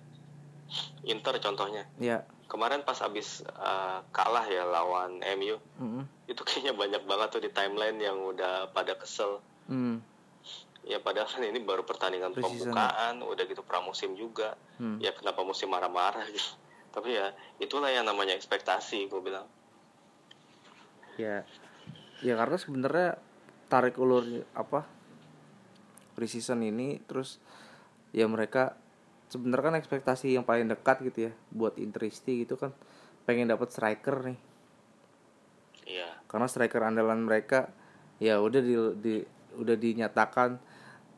Inter 1.07 1.37
contohnya 1.39 1.85
ya 2.01 2.25
kemarin 2.51 2.83
pas 2.83 2.99
abis 3.05 3.45
uh, 3.55 4.03
kalah 4.11 4.43
ya 4.49 4.65
lawan 4.67 5.21
MU 5.39 5.61
mm 5.79 6.03
itu 6.23 6.39
kayaknya 6.47 6.71
banyak 6.71 7.03
banget 7.03 7.27
tuh 7.35 7.43
di 7.43 7.51
timeline 7.51 7.99
yang 7.99 8.15
udah 8.15 8.71
pada 8.71 8.95
kesel 8.95 9.43
hmm. 9.67 9.99
Ya 10.83 10.99
padahal 10.99 11.25
kan 11.25 11.41
ini 11.41 11.59
baru 11.59 11.81
pertandingan 11.81 12.31
Pre-season. 12.31 12.69
pembukaan 12.69 13.15
udah 13.19 13.43
gitu 13.43 13.61
pramusim 13.61 14.13
juga. 14.13 14.55
Hmm. 14.75 14.99
ya 14.99 15.11
kenapa 15.11 15.41
musim 15.41 15.67
marah-marah 15.67 16.27
gitu. 16.27 16.53
Tapi 16.91 17.15
ya 17.15 17.31
itulah 17.57 17.87
yang 17.87 18.03
namanya 18.03 18.33
ekspektasi 18.33 19.07
gue 19.07 19.21
bilang. 19.21 19.47
Ya 21.15 21.45
ya 22.19 22.33
karena 22.35 22.55
sebenarnya 22.55 23.09
tarik 23.67 23.97
ulur 23.97 24.23
apa 24.53 24.85
preseason 26.13 26.61
ini 26.61 27.01
terus 27.03 27.41
ya 28.13 28.25
mereka 28.25 28.77
sebenarnya 29.27 29.73
kan 29.73 29.77
ekspektasi 29.77 30.29
yang 30.31 30.45
paling 30.45 30.69
dekat 30.69 31.01
gitu 31.03 31.29
ya 31.29 31.33
buat 31.49 31.75
Interisti 31.77 32.45
gitu 32.45 32.53
kan 32.55 32.69
pengen 33.23 33.49
dapat 33.49 33.71
striker 33.71 34.21
nih. 34.23 34.39
Iya. 35.85 36.09
Karena 36.27 36.45
striker 36.45 36.81
andalan 36.81 37.23
mereka 37.23 37.69
ya 38.17 38.37
udah 38.37 38.61
di, 38.61 38.75
di- 39.01 39.27
udah 39.53 39.75
dinyatakan 39.75 40.57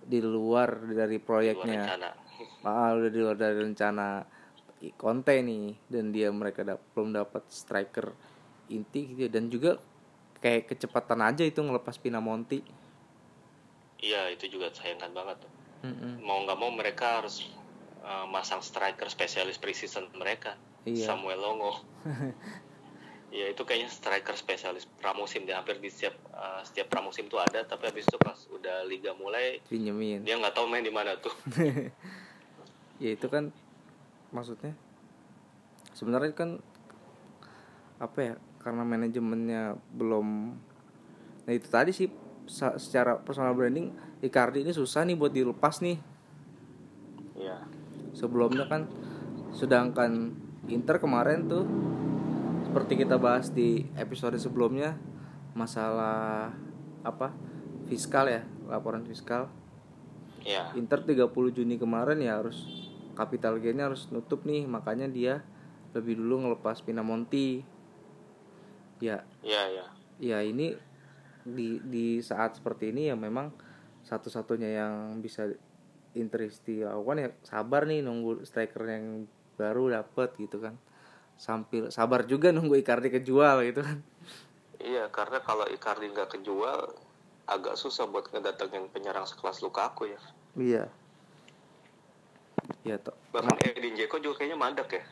di 0.06 0.22
luar 0.22 0.86
dari 0.86 1.18
proyeknya. 1.18 1.82
rencana. 1.90 2.10
Ah 2.68 2.94
udah 2.94 3.10
di 3.10 3.20
luar 3.22 3.38
dari 3.38 3.58
rencana 3.58 4.22
Conte 4.96 5.36
nih. 5.42 5.74
Dan 5.88 6.14
dia 6.14 6.30
mereka 6.30 6.62
dap- 6.62 6.94
belum 6.94 7.12
dapat 7.12 7.46
striker 7.50 8.14
inti 8.66 9.14
gitu 9.14 9.26
ya. 9.26 9.30
dan 9.30 9.46
juga 9.46 9.78
kayak 10.42 10.70
kecepatan 10.70 11.22
aja 11.22 11.46
itu 11.46 11.62
ngelepas 11.62 11.98
Pinamonti. 11.98 12.62
Iya 14.02 14.30
itu 14.30 14.50
juga 14.50 14.70
sayangkan 14.70 15.14
banget. 15.14 15.38
Tuh 15.42 15.52
Mm-mm. 15.86 16.26
mau 16.26 16.42
nggak 16.42 16.58
mau 16.58 16.74
mereka 16.74 17.22
harus 17.22 17.46
uh, 18.02 18.26
masang 18.26 18.62
striker 18.62 19.06
spesialis 19.06 19.58
preseason 19.58 20.10
mereka. 20.18 20.58
Iya. 20.86 21.14
Samuel 21.14 21.42
Longo 21.42 21.82
ya 23.36 23.52
itu 23.52 23.68
kayaknya 23.68 23.92
striker 23.92 24.36
spesialis 24.40 24.88
pramusim 24.88 25.44
di 25.44 25.52
hampir 25.52 25.76
di 25.84 25.92
setiap 25.92 26.16
uh, 26.32 26.64
setiap 26.64 26.88
pramusim 26.88 27.28
tuh 27.28 27.44
ada. 27.44 27.68
Tapi 27.68 27.92
habis 27.92 28.08
itu 28.08 28.16
pas 28.16 28.40
udah 28.48 28.88
liga 28.88 29.12
mulai 29.20 29.60
pinjemin. 29.68 30.24
dia 30.24 30.40
nggak 30.40 30.56
tahu 30.56 30.72
main 30.72 30.84
di 30.84 30.94
mana 30.94 31.20
tuh. 31.20 31.36
Ya 32.96 33.12
itu 33.12 33.28
kan 33.28 33.52
maksudnya 34.32 34.72
sebenarnya 35.92 36.32
kan 36.32 36.64
apa 38.00 38.20
ya 38.24 38.34
karena 38.64 38.88
manajemennya 38.88 39.76
belum 39.92 40.56
nah 41.44 41.52
itu 41.52 41.68
tadi 41.68 41.92
sih 41.92 42.08
secara 42.48 43.20
personal 43.20 43.52
branding 43.52 43.92
Icardi 44.24 44.64
ini 44.64 44.72
susah 44.72 45.04
nih 45.04 45.20
buat 45.20 45.36
dilepas 45.36 45.84
nih. 45.84 46.00
Ya 47.36 47.68
sebelumnya 48.16 48.66
kan 48.72 48.88
sedangkan 49.52 50.32
Inter 50.72 50.98
kemarin 50.98 51.46
tuh 51.46 51.68
seperti 52.76 53.08
kita 53.08 53.16
bahas 53.16 53.56
di 53.56 53.88
episode 53.96 54.36
sebelumnya 54.36 55.00
masalah 55.56 56.52
apa? 57.08 57.32
Fiskal 57.88 58.28
ya 58.28 58.44
laporan 58.68 59.08
fiskal. 59.08 59.48
Ya 60.44 60.76
Inter 60.76 61.00
30 61.00 61.32
Juni 61.56 61.80
kemarin 61.80 62.20
ya 62.20 62.36
harus 62.36 62.92
capital 63.16 63.64
gainnya 63.64 63.88
harus 63.88 64.12
nutup 64.12 64.44
nih 64.44 64.68
makanya 64.68 65.08
dia 65.08 65.40
lebih 65.96 66.20
dulu 66.20 66.44
ngelepas 66.52 66.84
Pinamonti. 66.84 67.64
Ya. 69.00 69.24
Ya 69.40 69.72
ya 69.72 69.88
ya 70.20 70.44
ini 70.44 70.76
di 71.48 71.80
di 71.80 72.20
saat 72.20 72.60
seperti 72.60 72.92
ini 72.92 73.08
ya 73.08 73.16
memang 73.16 73.56
satu-satunya 74.04 74.84
yang 74.84 75.24
bisa 75.24 75.48
Interisti 76.12 76.84
lakukan 76.84 77.24
ya 77.24 77.30
sabar 77.40 77.88
nih 77.88 78.04
nunggu 78.04 78.44
striker 78.44 78.84
yang 78.84 79.32
baru 79.56 79.96
dapet 79.96 80.36
gitu 80.36 80.60
kan 80.60 80.76
sambil 81.36 81.92
sabar 81.92 82.24
juga 82.24 82.50
nunggu 82.56 82.80
Icardi 82.80 83.12
kejual 83.12 83.68
gitu 83.68 83.84
kan. 83.84 84.00
Iya 84.80 85.12
karena 85.12 85.40
kalau 85.44 85.68
Icardi 85.68 86.12
nggak 86.12 86.40
kejual 86.40 86.96
agak 87.46 87.78
susah 87.78 88.10
buat 88.10 88.32
ngedatengin 88.34 88.90
penyerang 88.90 89.28
sekelas 89.28 89.62
Lukaku 89.62 90.10
ya. 90.10 90.22
Iya. 90.58 90.84
Ya 92.82 92.98
toh. 92.98 93.14
Bahkan 93.30 93.62
Edin 93.62 93.94
Dzeko 93.94 94.18
juga 94.18 94.42
kayaknya 94.42 94.58
mandek 94.58 94.90
ya. 94.98 95.04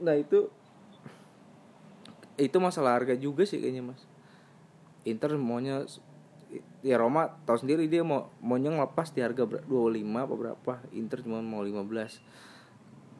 Nah 0.00 0.16
itu 0.16 0.48
itu 2.40 2.56
masalah 2.58 2.96
harga 2.96 3.12
juga 3.14 3.44
sih 3.44 3.60
kayaknya 3.60 3.92
mas. 3.92 4.02
Inter 5.04 5.36
maunya 5.36 5.84
ya 6.80 6.96
Roma 6.96 7.36
tahu 7.44 7.60
sendiri 7.60 7.88
dia 7.90 8.00
mau 8.00 8.32
maunya 8.40 8.72
ngelepas 8.72 9.12
di 9.12 9.20
harga 9.20 9.44
ber- 9.44 9.66
25 9.68 10.24
apa 10.24 10.34
berapa. 10.34 10.72
Inter 10.96 11.20
cuma 11.20 11.44
mau 11.44 11.60
15 11.60 12.22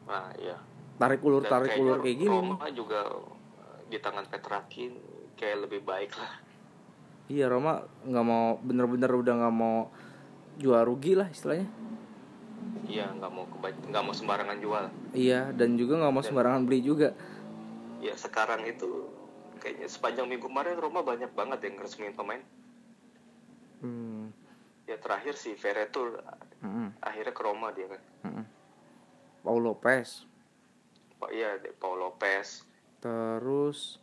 nah 0.03 0.27
iya 0.35 0.59
tarik 0.97 1.21
ulur 1.25 1.43
Dan 1.43 1.51
tarik 1.51 1.71
ulur 1.81 1.97
kayak 1.99 2.17
gini. 2.17 2.37
Nih 2.37 2.51
Roma 2.53 2.67
juga 2.71 2.99
uh, 3.09 3.79
di 3.89 3.97
tangan 3.97 4.25
Petrakin 4.29 4.91
kayak 5.37 5.57
lebih 5.67 5.81
baik 5.83 6.13
lah. 6.15 6.33
Iya 7.31 7.47
Roma 7.47 7.83
nggak 8.03 8.25
mau 8.25 8.59
bener-bener 8.59 9.11
udah 9.11 9.33
nggak 9.43 9.55
mau 9.55 9.89
jual 10.59 10.81
rugi 10.85 11.17
lah 11.17 11.27
istilahnya. 11.31 11.67
Iya 12.85 13.09
nggak 13.15 13.31
mau 13.31 13.47
nggak 13.63 14.03
mau 14.03 14.13
sembarangan 14.13 14.57
jual. 14.59 14.85
Iya 15.15 15.49
dan 15.55 15.79
juga 15.79 16.03
nggak 16.03 16.13
mau 16.13 16.23
sembarangan 16.23 16.61
beli 16.67 16.79
juga. 16.83 17.15
Ya 18.03 18.13
sekarang 18.19 18.67
itu 18.67 19.07
kayaknya 19.63 19.87
sepanjang 19.87 20.27
minggu 20.27 20.51
kemarin 20.51 20.75
Roma 20.75 21.01
banyak 21.01 21.31
banget 21.31 21.59
yang 21.63 21.79
resmiin 21.79 22.15
pemain. 22.15 22.43
Hmm. 23.83 24.31
ya 24.87 24.95
terakhir 24.95 25.35
si 25.35 25.59
Veretout 25.59 26.23
mm-mm, 26.63 27.03
akhirnya 27.03 27.35
ke 27.35 27.43
Roma 27.43 27.71
dia 27.75 27.87
kan. 27.87 28.01
Mm-mm. 28.27 28.45
Paul 29.43 29.59
Lopez 29.59 30.23
iya 31.31 31.59
Paul 31.79 32.01
Lopez. 32.01 32.65
Terus 32.99 33.99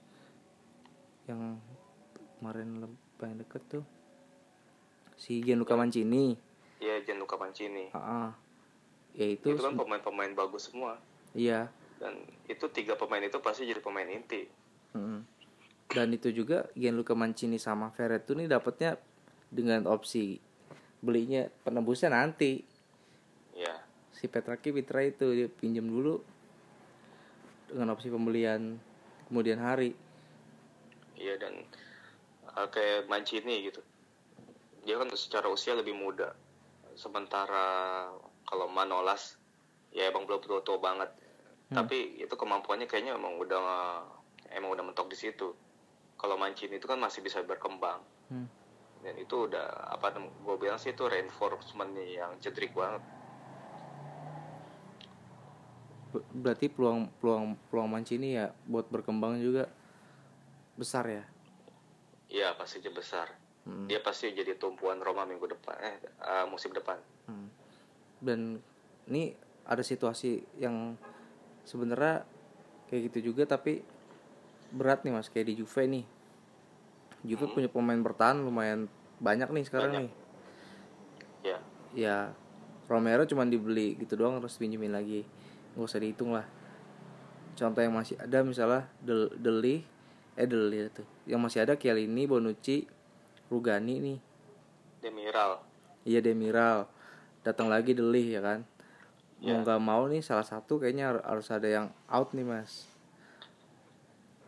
yang 1.29 1.61
kemarin 2.39 2.97
paling 3.21 3.37
deket 3.41 3.63
tuh 3.69 3.85
si 5.17 5.45
Gianluca 5.45 5.77
Mancini. 5.77 6.37
Ya 6.81 7.01
Gianluca 7.05 7.37
Mancini. 7.37 7.93
Ah, 7.93 8.33
ya 9.13 9.27
itu, 9.29 9.53
itu 9.53 9.61
kan 9.61 9.77
pemain-pemain 9.77 10.33
bagus 10.33 10.73
semua. 10.73 10.97
Iya. 11.37 11.69
Dan 12.01 12.25
itu 12.49 12.65
tiga 12.73 12.97
pemain 12.97 13.21
itu 13.21 13.37
pasti 13.45 13.69
jadi 13.69 13.81
pemain 13.83 14.09
inti. 14.09 14.49
Mm. 14.91 15.23
dan 15.91 16.11
itu 16.11 16.35
juga 16.35 16.67
Gianluca 16.75 17.15
Mancini 17.15 17.59
sama 17.59 17.95
Verretu 17.95 18.35
nih 18.35 18.51
dapatnya 18.51 18.99
dengan 19.51 19.87
opsi 19.91 20.39
belinya 21.03 21.47
penembusnya 21.67 22.15
nanti. 22.15 22.63
Ya 23.55 23.75
si 24.21 24.29
Petraki 24.29 24.69
Pitra 24.77 25.01
itu 25.01 25.33
dia 25.33 25.49
pinjam 25.49 25.89
dulu 25.89 26.21
dengan 27.71 27.95
opsi 27.95 28.11
pembelian 28.11 28.77
kemudian 29.31 29.63
hari. 29.63 29.95
Iya 31.15 31.39
dan 31.39 31.63
uh, 32.59 32.69
kayak 32.69 33.07
Mancini 33.07 33.71
gitu. 33.71 33.81
Dia 34.83 34.99
kan 34.99 35.09
secara 35.15 35.47
usia 35.47 35.79
lebih 35.79 35.95
muda. 35.95 36.35
Sementara 36.99 38.09
kalau 38.45 38.67
Manolas 38.67 39.39
ya 39.95 40.11
emang 40.11 40.27
belum 40.27 40.43
tua-tua 40.43 40.83
banget. 40.83 41.11
Tapi 41.71 42.19
itu 42.19 42.35
kemampuannya 42.35 42.91
kayaknya 42.91 43.15
emang 43.15 43.39
udah 43.39 43.63
emang 44.51 44.75
udah 44.75 44.85
mentok 44.91 45.07
di 45.07 45.15
situ. 45.15 45.55
Kalau 46.19 46.35
Mancini 46.35 46.83
itu 46.83 46.91
kan 46.91 46.99
masih 46.99 47.23
bisa 47.23 47.41
berkembang. 47.47 48.03
Hmm. 48.31 48.47
dan 49.01 49.17
itu 49.17 49.49
udah 49.49 49.97
apa 49.97 50.13
gue 50.21 50.57
bilang 50.61 50.77
sih 50.77 50.93
itu 50.93 51.09
reinforcement 51.09 51.97
yang 52.05 52.37
cedrik 52.37 52.77
banget 52.77 53.01
berarti 56.33 56.67
peluang 56.67 57.11
peluang 57.19 57.55
peluang 57.71 57.89
Mancini 57.89 58.35
ya 58.35 58.51
buat 58.67 58.91
berkembang 58.91 59.39
juga 59.39 59.71
besar 60.75 61.07
ya 61.07 61.25
Iya 62.31 62.55
pasti 62.55 62.79
aja 62.79 62.91
besar 62.91 63.29
Hmm. 63.61 63.85
dia 63.85 64.01
pasti 64.01 64.33
jadi 64.33 64.57
tumpuan 64.57 65.05
Roma 65.05 65.29
minggu 65.29 65.45
depan 65.45 65.77
eh 65.85 66.01
uh, 66.25 66.49
musim 66.49 66.73
depan 66.73 66.97
Hmm. 67.29 67.47
Dan 68.19 68.59
ini 69.07 69.37
ada 69.63 69.85
situasi 69.85 70.41
yang 70.57 70.97
sebenarnya 71.63 72.25
kayak 72.89 73.13
gitu 73.13 73.31
juga 73.31 73.45
tapi 73.45 73.85
berat 74.73 75.05
nih 75.05 75.13
mas 75.13 75.29
kayak 75.29 75.53
di 75.53 75.55
Juve 75.61 75.85
nih. 75.87 76.05
Juve 77.23 77.53
punya 77.53 77.69
pemain 77.69 78.01
bertahan 78.01 78.41
lumayan 78.41 78.89
banyak 79.21 79.53
nih 79.53 79.65
sekarang 79.69 79.93
Banyak. 79.93 80.03
nih. 80.03 80.11
ya 81.45 81.59
Ya 81.93 82.17
Romero 82.89 83.23
cuma 83.29 83.45
dibeli 83.45 83.95
gitu 83.95 84.17
doang 84.17 84.41
terus 84.41 84.57
pinjemin 84.57 84.91
lagi. 84.91 85.23
Nggak 85.75 85.87
usah 85.87 86.01
dihitung 86.01 86.35
lah. 86.35 86.47
Contoh 87.55 87.81
yang 87.83 87.93
masih 87.93 88.17
ada 88.17 88.41
misalnya 88.41 88.89
Del 88.99 89.31
Deli 89.37 89.85
eh 90.35 90.47
Deli 90.49 90.89
tuh. 90.91 91.07
Yang 91.29 91.41
masih 91.45 91.59
ada 91.63 91.75
Chiellini, 91.77 92.25
Bonucci, 92.25 92.89
Rugani 93.49 93.97
nih. 94.01 94.19
Demiral 95.01 95.65
Iya 96.05 96.21
Demiral 96.21 96.85
datang 97.41 97.73
lagi 97.73 97.97
Deli 97.97 98.37
ya 98.37 98.45
kan 98.45 98.61
mau 99.41 99.57
Ya. 99.57 99.65
nggak 99.65 99.81
mau 99.81 100.05
nih 100.05 100.21
salah 100.21 100.45
satu 100.45 100.77
kayaknya 100.77 101.09
har- 101.09 101.25
harus 101.25 101.49
ada 101.49 101.65
yang 101.65 101.89
out 102.13 102.37
nih 102.37 102.45
mas 102.45 102.85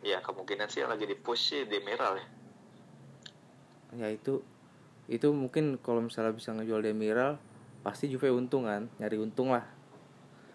ya 0.05 0.21
kemungkinan 0.21 0.69
sih 0.69 0.85
yang 0.85 0.93
lagi 0.93 1.09
di 1.09 1.17
push 1.17 1.49
sih 1.49 1.61
Demiral 1.65 2.21
ya 2.21 2.27
ya 3.97 4.07
itu 4.13 4.45
itu 5.09 5.33
mungkin 5.33 5.81
kalau 5.81 6.05
misalnya 6.05 6.37
bisa 6.37 6.53
ngejual 6.53 6.85
Demiral 6.85 7.41
pasti 7.81 8.05
Juve 8.05 8.29
untung 8.29 8.69
kan 8.69 8.85
nyari 9.01 9.17
untung 9.17 9.49
lah 9.49 9.65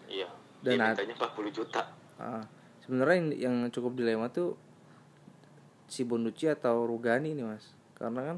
iya 0.07 0.31
Dan 0.59 0.79
ad- 0.83 0.99
mintanya 0.99 1.15
40 1.15 1.49
juta. 1.55 1.81
Ah, 2.19 2.43
sebenarnya 2.83 3.15
yang, 3.15 3.29
yang 3.35 3.55
cukup 3.71 3.95
dilema 3.95 4.27
tuh 4.27 4.59
si 5.89 6.05
Bonucci 6.05 6.45
atau 6.51 6.85
Rugani 6.85 7.33
nih 7.33 7.45
mas. 7.47 7.71
Karena 7.95 8.33
kan 8.33 8.37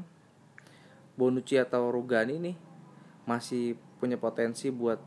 Bonucci 1.18 1.60
atau 1.60 1.92
Rugani 1.92 2.38
nih 2.40 2.56
masih 3.28 3.76
punya 4.00 4.18
potensi 4.18 4.72
buat 4.72 4.98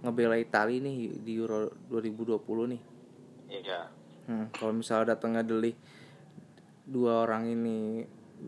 ngebela 0.00 0.38
Italia 0.38 0.80
nih 0.80 1.18
di 1.22 1.32
Euro 1.38 1.72
2020 1.88 2.72
nih. 2.76 2.82
Iya. 3.50 3.80
Hmm, 4.30 4.46
kalau 4.54 4.72
misalnya 4.76 5.16
datangnya 5.16 5.42
Deli 5.42 5.74
dua 6.90 7.22
orang 7.22 7.46
ini 7.46 8.02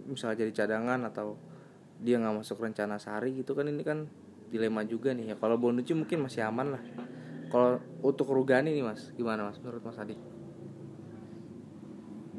misalnya 0.09 0.42
jadi 0.46 0.64
cadangan 0.64 1.07
atau 1.07 1.36
dia 2.03 2.18
nggak 2.18 2.42
masuk 2.42 2.59
rencana 2.59 2.98
sehari 2.98 3.38
gitu 3.38 3.55
kan 3.55 3.66
ini 3.70 3.82
kan 3.82 4.07
dilema 4.50 4.84
juga 4.84 5.14
nih. 5.16 5.34
Ya 5.34 5.36
kalau 5.40 5.57
Bonucci 5.57 5.96
mungkin 5.96 6.28
masih 6.28 6.44
aman 6.44 6.76
lah 6.78 6.82
kalau 7.53 7.76
untuk 8.00 8.32
Rugani 8.32 8.72
nih 8.72 8.80
mas 8.80 9.12
gimana 9.12 9.44
mas 9.44 9.61
menurut 9.61 9.84
mas 9.84 10.00
Adi? 10.00 10.16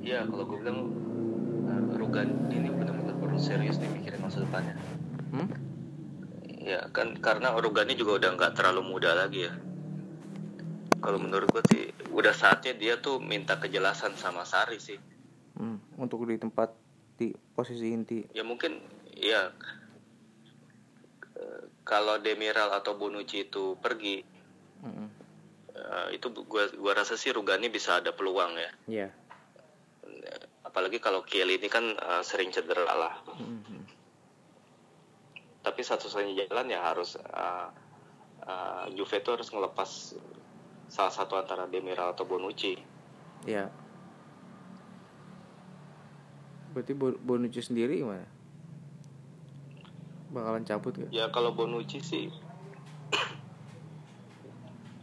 Iya 0.02 0.26
kalau 0.26 0.44
gue 0.50 0.58
bilang 0.58 0.90
uh, 1.70 1.96
Rugan 2.02 2.34
ini 2.50 2.74
benar-benar 2.74 3.16
perlu 3.22 3.38
serius 3.38 3.78
nih 3.78 3.94
mikirin 3.94 4.20
masa 4.26 4.42
depannya. 4.42 4.74
Hmm? 5.30 5.50
ya 6.64 6.80
kan 6.96 7.20
karena 7.20 7.52
Rugani 7.60 7.94
juga 7.94 8.24
udah 8.24 8.30
nggak 8.40 8.54
terlalu 8.58 8.82
muda 8.88 9.14
lagi 9.14 9.46
ya. 9.46 9.54
Kalau 11.04 11.20
menurut 11.20 11.52
gue 11.52 11.64
sih 11.70 11.84
udah 12.16 12.32
saatnya 12.32 12.74
dia 12.74 12.96
tuh 12.98 13.20
minta 13.20 13.60
kejelasan 13.60 14.16
sama 14.16 14.48
Sari 14.48 14.80
sih. 14.80 14.98
Hmm, 15.60 15.78
untuk 16.00 16.24
di 16.26 16.40
tempat 16.40 16.74
di 17.20 17.36
posisi 17.54 17.92
inti. 17.92 18.24
Ya 18.32 18.48
mungkin 18.48 18.80
ya 19.14 19.52
eh, 21.36 21.64
kalau 21.84 22.18
Demiral 22.24 22.72
atau 22.72 22.96
Bonucci 22.96 23.52
itu 23.52 23.76
pergi 23.84 24.33
Hmm, 24.84 25.08
eh, 25.72 26.08
itu 26.20 26.28
gua 26.44 26.68
gua 26.76 26.94
rasa 26.94 27.16
sih 27.16 27.32
Rugani 27.32 27.72
bisa 27.72 28.04
ada 28.04 28.12
peluang 28.12 28.60
ya. 28.60 28.72
Ya 28.88 29.10
apalagi 30.68 30.98
kalau 30.98 31.22
Kiel 31.24 31.54
ini 31.54 31.70
kan 31.72 31.96
eh, 31.96 32.24
sering 32.26 32.52
cedera 32.52 32.84
lah. 32.84 33.14
Hmm, 33.32 33.62
hmm. 33.64 33.84
tapi 35.64 35.80
satu-satunya 35.80 36.52
jalan 36.52 36.68
ya 36.68 36.84
harus 36.84 37.16
eh, 37.16 37.68
eh, 38.44 38.86
Juve 39.00 39.24
itu 39.24 39.30
harus 39.32 39.48
ngelepas 39.48 40.20
salah 40.92 41.14
satu 41.14 41.40
antara 41.40 41.64
Demiral 41.72 42.12
atau 42.12 42.28
Bonucci. 42.28 42.76
Ya 43.48 43.72
berarti 46.74 46.98
Bo- 46.98 47.22
Bonucci 47.22 47.62
sendiri 47.62 48.02
gimana? 48.02 48.26
Bakalan 50.34 50.66
cabut 50.66 50.98
gak? 50.98 51.14
ya 51.14 51.30
kalau 51.30 51.54
Bonucci 51.54 52.02
sih 52.02 52.34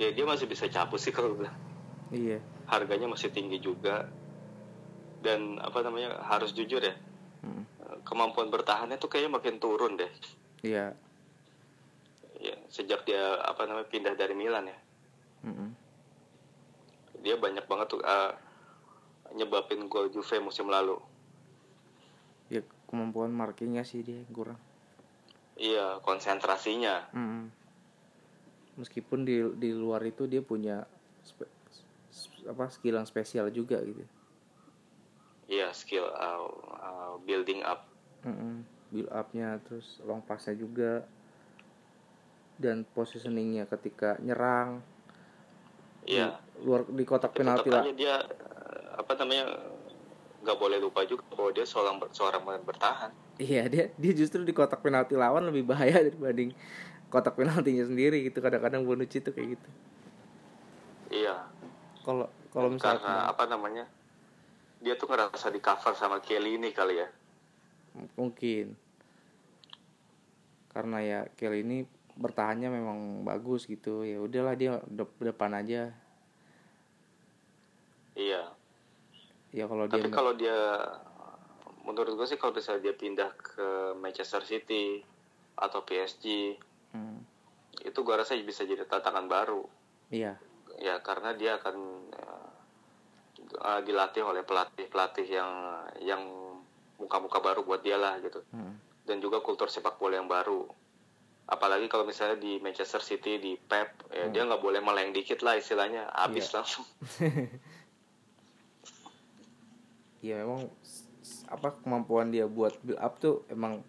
ya 0.01 0.09
dia 0.17 0.25
masih 0.25 0.49
bisa 0.49 0.65
cabut 0.73 0.97
sih 0.97 1.13
kalau 1.17 1.37
bilang 1.37 1.55
iya. 2.09 2.41
Harganya 2.65 3.11
masih 3.11 3.29
tinggi 3.35 3.61
juga. 3.61 4.09
Dan 5.21 5.61
apa 5.61 5.85
namanya 5.85 6.17
harus 6.25 6.57
jujur 6.57 6.81
ya 6.81 6.97
Hmm, 7.41 7.65
kemampuan 8.05 8.53
bertahannya 8.53 9.01
tuh 9.01 9.09
kayaknya 9.09 9.41
makin 9.41 9.57
turun 9.57 9.97
deh. 9.97 10.13
Iya. 10.61 10.93
Ya 12.37 12.55
sejak 12.69 13.09
dia 13.09 13.41
apa 13.41 13.65
namanya 13.65 13.89
pindah 13.89 14.13
dari 14.13 14.37
Milan 14.37 14.69
ya. 14.69 14.79
Hmm, 15.41 15.73
dia 17.25 17.41
banyak 17.41 17.65
banget 17.65 17.97
tuh 17.97 18.01
eh, 18.05 18.33
nyebabin 19.37 19.89
gol 19.89 20.13
Juve 20.13 20.37
musim 20.45 20.69
lalu. 20.69 21.01
Ya 22.53 22.61
kemampuan 22.93 23.33
markingnya 23.33 23.89
sih 23.89 24.05
dia 24.05 24.21
kurang. 24.29 24.61
Iya 25.57 26.05
konsentrasinya. 26.05 27.09
Hmm. 27.17 27.49
Meskipun 28.81 29.29
di 29.29 29.45
di 29.61 29.71
luar 29.77 30.01
itu 30.03 30.25
dia 30.25 30.41
punya 30.41 30.89
spe- 31.21 31.53
apa 32.49 32.73
skill 32.73 32.97
yang 32.97 33.07
spesial 33.07 33.53
juga 33.53 33.79
gitu. 33.85 34.03
iya 35.51 35.75
skill 35.75 36.07
uh, 36.09 36.47
uh, 36.79 37.15
building 37.27 37.61
up 37.63 37.85
Mm-mm. 38.23 38.63
Build 38.91 39.11
upnya 39.11 39.59
terus 39.67 40.03
long 40.03 40.23
passnya 40.23 40.55
juga 40.55 41.07
dan 42.59 42.85
positioningnya 42.93 43.65
ketika 43.71 44.19
nyerang 44.21 44.83
iya 46.05 46.37
di 46.59 46.67
luar 46.67 46.85
di 46.87 47.05
kotak 47.07 47.33
tapi 47.33 47.39
penalti 47.41 47.69
lah. 47.71 47.83
dia 47.95 48.17
apa 48.95 49.13
namanya 49.17 49.47
nggak 50.45 50.59
boleh 50.59 50.79
lupa 50.81 51.03
juga 51.09 51.25
bahwa 51.33 51.51
dia 51.53 51.65
seorang 51.65 51.97
seorang 52.13 52.43
bertahan 52.65 53.11
Iya 53.41 53.73
dia 53.73 53.85
dia 53.97 54.13
justru 54.13 54.45
di 54.45 54.53
kotak 54.53 54.85
penalti 54.85 55.17
lawan 55.17 55.49
lebih 55.49 55.65
bahaya 55.65 56.05
dibanding 56.13 56.53
kotak 57.11 57.35
penaltinya 57.35 57.83
sendiri 57.85 58.23
gitu 58.23 58.39
kadang-kadang 58.39 58.87
Bonucci 58.87 59.19
tuh 59.19 59.35
kayak 59.35 59.59
gitu. 59.59 59.69
iya. 61.11 61.43
Kalau 62.07 62.31
kalau 62.55 62.71
misalnya 62.71 63.03
karena 63.03 63.15
apa 63.27 63.45
namanya 63.51 63.85
dia 64.81 64.95
tuh 64.97 65.11
ngerasa 65.11 65.53
di 65.53 65.61
cover 65.61 65.93
sama 65.99 66.23
Kelly 66.23 66.57
ini 66.57 66.71
kali 66.71 67.03
ya. 67.03 67.09
Mungkin. 68.15 68.79
Karena 70.71 70.99
ya 71.03 71.21
Kelly 71.35 71.67
ini 71.67 71.79
bertahannya 72.15 72.71
memang 72.71 73.27
bagus 73.27 73.67
gitu 73.67 74.07
ya 74.07 74.23
udahlah 74.23 74.55
dia 74.55 74.79
dep- 74.87 75.19
depan 75.19 75.51
aja. 75.59 75.91
Iya. 78.15 78.55
Ya 79.51 79.65
kalau 79.67 79.91
dia 79.91 79.99
tapi 79.99 80.09
kalau 80.15 80.33
dia 80.39 80.59
menurut 81.83 82.15
gue 82.15 82.27
sih 82.31 82.39
kalau 82.39 82.55
misalnya 82.55 82.91
dia 82.91 82.95
pindah 82.95 83.31
ke 83.35 83.99
Manchester 83.99 84.47
City 84.47 85.03
atau 85.59 85.83
PSG 85.83 86.55
Hmm, 86.91 87.23
itu 87.81 87.97
gue 87.97 88.15
rasa 88.15 88.35
bisa 88.37 88.63
jadi 88.63 88.83
tantangan 88.85 89.27
baru. 89.27 89.63
Iya. 90.11 90.35
Ya 90.79 90.99
karena 91.01 91.33
dia 91.33 91.57
akan 91.57 91.77
eh, 92.11 93.81
dilatih 93.85 94.23
oleh 94.23 94.43
pelatih 94.43 94.87
pelatih 94.87 95.27
yang 95.27 95.51
yang 96.01 96.23
muka-muka 96.99 97.41
baru 97.41 97.63
buat 97.63 97.81
dia 97.81 97.97
lah 97.97 98.19
gitu. 98.21 98.43
Hmm, 98.51 98.77
dan 99.07 99.19
juga 99.19 99.41
kultur 99.41 99.67
sepak 99.67 99.97
bola 99.97 100.19
yang 100.19 100.29
baru. 100.29 100.67
Apalagi 101.51 101.91
kalau 101.91 102.07
misalnya 102.07 102.39
di 102.39 102.63
Manchester 102.63 103.03
City 103.03 103.37
di 103.37 103.59
Pep 103.59 104.07
ya 104.15 104.31
dia 104.31 104.47
nggak 104.47 104.63
boleh 104.63 104.79
meleng 104.79 105.11
dikit 105.11 105.43
lah 105.43 105.59
istilahnya 105.59 106.07
habis 106.15 106.47
Iya. 106.47 106.55
langsung. 106.61 106.87
Ya 110.21 110.45
memang 110.45 110.69
apa 111.49 111.73
kemampuan 111.81 112.29
dia 112.29 112.45
buat 112.45 112.77
build 112.85 113.01
up 113.01 113.17
tuh 113.19 113.43
emang 113.49 113.81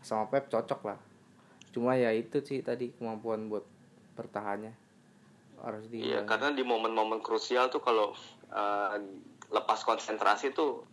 sama 0.00 0.26
Pep 0.32 0.48
cocok 0.48 0.80
lah 0.82 0.98
cuma 1.74 1.98
ya 1.98 2.14
itu 2.14 2.38
sih 2.38 2.62
tadi 2.62 2.94
kemampuan 2.94 3.50
buat 3.50 3.66
bertahannya 4.14 4.70
harus 5.58 5.90
di 5.90 6.06
Iya, 6.06 6.22
karena 6.22 6.54
di 6.54 6.62
momen-momen 6.62 7.18
krusial 7.18 7.66
tuh 7.74 7.82
kalau 7.82 8.14
eh, 8.54 8.94
lepas 9.50 9.82
konsentrasi 9.82 10.54
tuh 10.54 10.86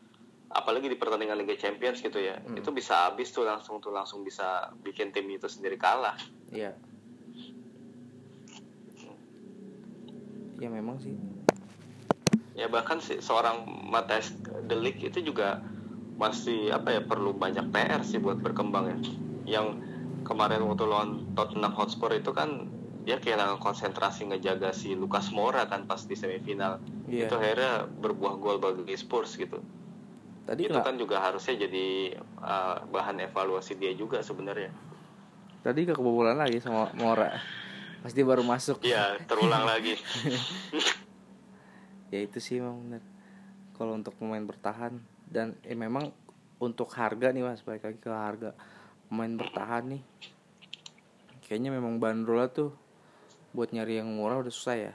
apalagi 0.51 0.91
di 0.91 0.97
pertandingan 0.99 1.39
Liga 1.39 1.55
Champions 1.55 2.03
gitu 2.03 2.19
ya, 2.19 2.35
Hmm. 2.41 2.59
itu 2.59 2.73
bisa 2.75 3.07
habis 3.07 3.31
tuh 3.31 3.47
langsung 3.47 3.79
tuh 3.79 3.93
langsung 3.93 4.25
bisa 4.25 4.67
bikin 4.83 5.15
tim 5.15 5.29
itu 5.31 5.47
sendiri 5.47 5.79
kalah. 5.79 6.17
Iya. 6.51 6.75
Ya 10.59 10.69
memang 10.69 10.99
sih. 10.99 11.15
Ya 12.53 12.67
bahkan 12.67 12.99
si 12.99 13.17
seorang 13.23 13.63
Matthijs 13.89 14.35
De 14.67 14.75
Ligt 14.77 15.01
itu 15.01 15.23
juga 15.23 15.63
masih 16.19 16.69
apa 16.69 16.93
ya 16.93 17.01
perlu 17.01 17.33
banyak 17.33 17.73
PR 17.73 18.03
sih 18.05 18.21
buat 18.21 18.37
berkembang 18.43 18.91
ya. 18.91 18.97
Yang 19.57 19.67
kemarin 20.31 20.63
waktu 20.63 20.87
lawan 20.87 21.35
Tottenham 21.35 21.75
Hotspur 21.75 22.15
itu 22.15 22.31
kan 22.31 22.71
dia 23.03 23.19
kehilangan 23.19 23.59
konsentrasi 23.59 24.31
ngejaga 24.31 24.71
si 24.71 24.95
Lucas 24.95 25.27
Moura 25.35 25.67
kan 25.67 25.83
pas 25.83 25.99
di 26.07 26.15
semifinal. 26.15 26.79
Iya. 27.11 27.27
Itu 27.27 27.35
akhirnya 27.35 27.83
berbuah 27.89 28.39
gol 28.39 28.57
bagi 28.63 28.95
Spurs 28.95 29.35
gitu. 29.35 29.59
Tadi 30.47 30.71
itu 30.71 30.79
kan 30.79 30.95
juga 30.95 31.19
harusnya 31.19 31.67
jadi 31.67 32.15
uh, 32.39 32.87
bahan 32.87 33.19
evaluasi 33.27 33.75
dia 33.75 33.91
juga 33.93 34.23
sebenarnya. 34.23 34.71
tadi 35.61 35.85
gak 35.85 36.01
kebobolan 36.01 36.41
lagi 36.41 36.57
sama 36.57 36.89
Mora. 36.97 37.37
Pasti 38.01 38.25
baru 38.25 38.41
masuk. 38.41 38.81
Iya, 38.81 39.21
terulang 39.29 39.61
lagi. 39.71 39.93
Ya 42.09 42.25
itu 42.25 42.41
sih 42.41 42.57
memang 42.57 42.81
benar. 42.81 43.03
Kalau 43.77 43.93
untuk 43.93 44.17
pemain 44.17 44.41
bertahan 44.41 44.97
dan 45.29 45.53
eh, 45.61 45.77
memang 45.77 46.09
untuk 46.57 46.89
harga 46.97 47.29
nih 47.29 47.45
Mas, 47.45 47.61
balik 47.61 47.85
lagi 47.85 47.99
ke 48.01 48.09
harga 48.09 48.57
pemain 49.11 49.35
bertahan 49.35 49.91
nih. 49.91 50.03
Kayaknya 51.43 51.75
memang 51.75 51.99
bandrolnya 51.99 52.47
tuh 52.47 52.71
buat 53.51 53.75
nyari 53.75 53.99
yang 53.99 54.07
murah 54.07 54.39
udah 54.39 54.53
susah 54.55 54.75
ya. 54.79 54.93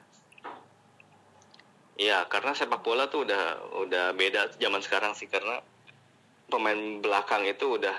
Iya, 2.00 2.24
karena 2.32 2.56
sepak 2.56 2.80
bola 2.80 3.12
tuh 3.12 3.28
udah 3.28 3.76
udah 3.84 4.16
beda 4.16 4.56
zaman 4.56 4.80
sekarang 4.80 5.12
sih 5.12 5.28
karena 5.28 5.60
pemain 6.48 7.04
belakang 7.04 7.44
itu 7.44 7.76
udah 7.76 7.92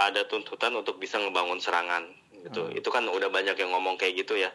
ada 0.00 0.24
tuntutan 0.24 0.72
untuk 0.72 0.96
bisa 0.96 1.20
ngebangun 1.20 1.60
serangan 1.60 2.08
gitu. 2.40 2.72
Itu 2.72 2.88
kan 2.88 3.04
udah 3.04 3.28
banyak 3.28 3.60
yang 3.60 3.76
ngomong 3.76 4.00
kayak 4.00 4.24
gitu 4.24 4.40
ya. 4.40 4.48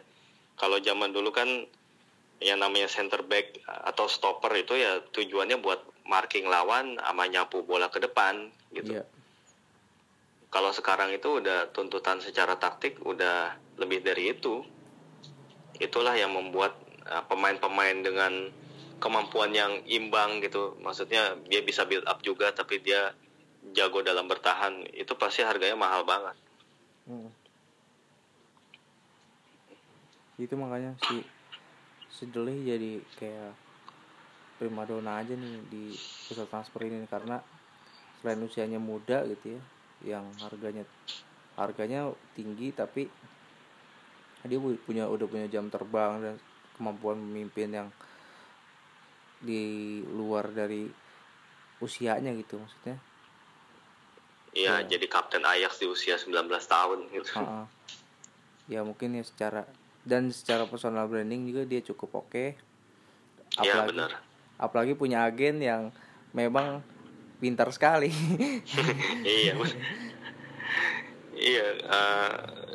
kalau 0.60 0.76
zaman 0.76 1.08
dulu 1.08 1.32
kan 1.32 1.48
yang 2.44 2.60
namanya 2.60 2.84
center 2.84 3.24
back 3.24 3.56
atau 3.64 4.04
stopper 4.12 4.52
itu 4.60 4.76
ya 4.76 5.00
tujuannya 5.08 5.56
buat 5.64 5.80
marking 6.04 6.44
lawan 6.52 7.00
sama 7.00 7.24
nyapu 7.32 7.64
bola 7.64 7.88
ke 7.88 7.96
depan 7.96 8.52
gitu. 8.76 9.00
Iya. 9.00 9.08
Kalau 10.50 10.74
sekarang 10.74 11.14
itu 11.14 11.38
udah 11.38 11.70
tuntutan 11.70 12.18
secara 12.18 12.58
taktik 12.58 12.98
udah 13.06 13.54
lebih 13.78 14.02
dari 14.02 14.34
itu. 14.34 14.66
Itulah 15.78 16.18
yang 16.18 16.34
membuat 16.34 16.74
uh, 17.06 17.22
pemain-pemain 17.30 18.02
dengan 18.02 18.50
kemampuan 18.98 19.54
yang 19.54 19.78
imbang 19.86 20.42
gitu. 20.42 20.74
Maksudnya 20.82 21.38
dia 21.46 21.62
bisa 21.62 21.86
build 21.86 22.02
up 22.10 22.18
juga 22.26 22.50
tapi 22.50 22.82
dia 22.82 23.14
jago 23.70 24.02
dalam 24.02 24.26
bertahan. 24.26 24.90
Itu 24.90 25.14
pasti 25.14 25.46
harganya 25.46 25.78
mahal 25.78 26.02
banget. 26.02 26.34
Hmm. 27.06 27.30
Itu 30.34 30.58
makanya 30.58 30.98
si 31.06 31.22
si 32.10 32.26
jadi 32.26 32.98
kayak 33.22 33.54
primadona 34.58 35.22
aja 35.22 35.32
nih 35.38 35.62
di 35.70 35.94
pusat 36.26 36.50
transfer 36.50 36.84
ini 36.84 37.06
karena 37.06 37.38
selain 38.20 38.44
usianya 38.44 38.76
muda 38.76 39.24
gitu 39.24 39.56
ya 39.56 39.62
yang 40.02 40.24
harganya 40.38 40.84
harganya 41.54 42.00
tinggi 42.32 42.70
tapi 42.70 43.04
dia 44.42 44.56
pu- 44.56 44.80
punya 44.80 45.04
udah 45.04 45.26
punya 45.26 45.46
jam 45.46 45.68
terbang 45.68 46.12
dan 46.18 46.34
kemampuan 46.74 47.18
memimpin 47.18 47.68
yang 47.70 47.88
di 49.38 49.62
luar 50.06 50.48
dari 50.48 50.88
usianya 51.78 52.32
gitu 52.34 52.56
maksudnya 52.56 52.96
Iya, 54.50 54.82
Ya. 54.82 54.88
jadi 54.88 55.06
kapten 55.06 55.40
Ajax 55.40 55.78
di 55.78 55.86
usia 55.86 56.18
19 56.18 56.34
tahun 56.66 57.06
gitu. 57.08 57.38
Ha-ha. 57.38 57.70
ya 58.66 58.82
mungkin 58.82 59.12
ya 59.12 59.22
secara 59.22 59.62
dan 60.00 60.30
secara 60.30 60.62
personal 60.64 61.06
branding 61.06 61.46
juga 61.46 61.62
dia 61.64 61.78
cukup 61.80 62.22
oke 62.22 62.54
Iya, 63.56 63.74
apalagi 63.76 63.90
benar. 63.90 64.10
apalagi 64.56 64.92
punya 64.94 65.22
agen 65.22 65.58
yang 65.58 65.82
memang 66.30 66.78
pintar 67.40 67.72
sekali. 67.72 68.12
Iya. 69.26 69.56
Iya 71.40 71.66
uh, 71.88 72.32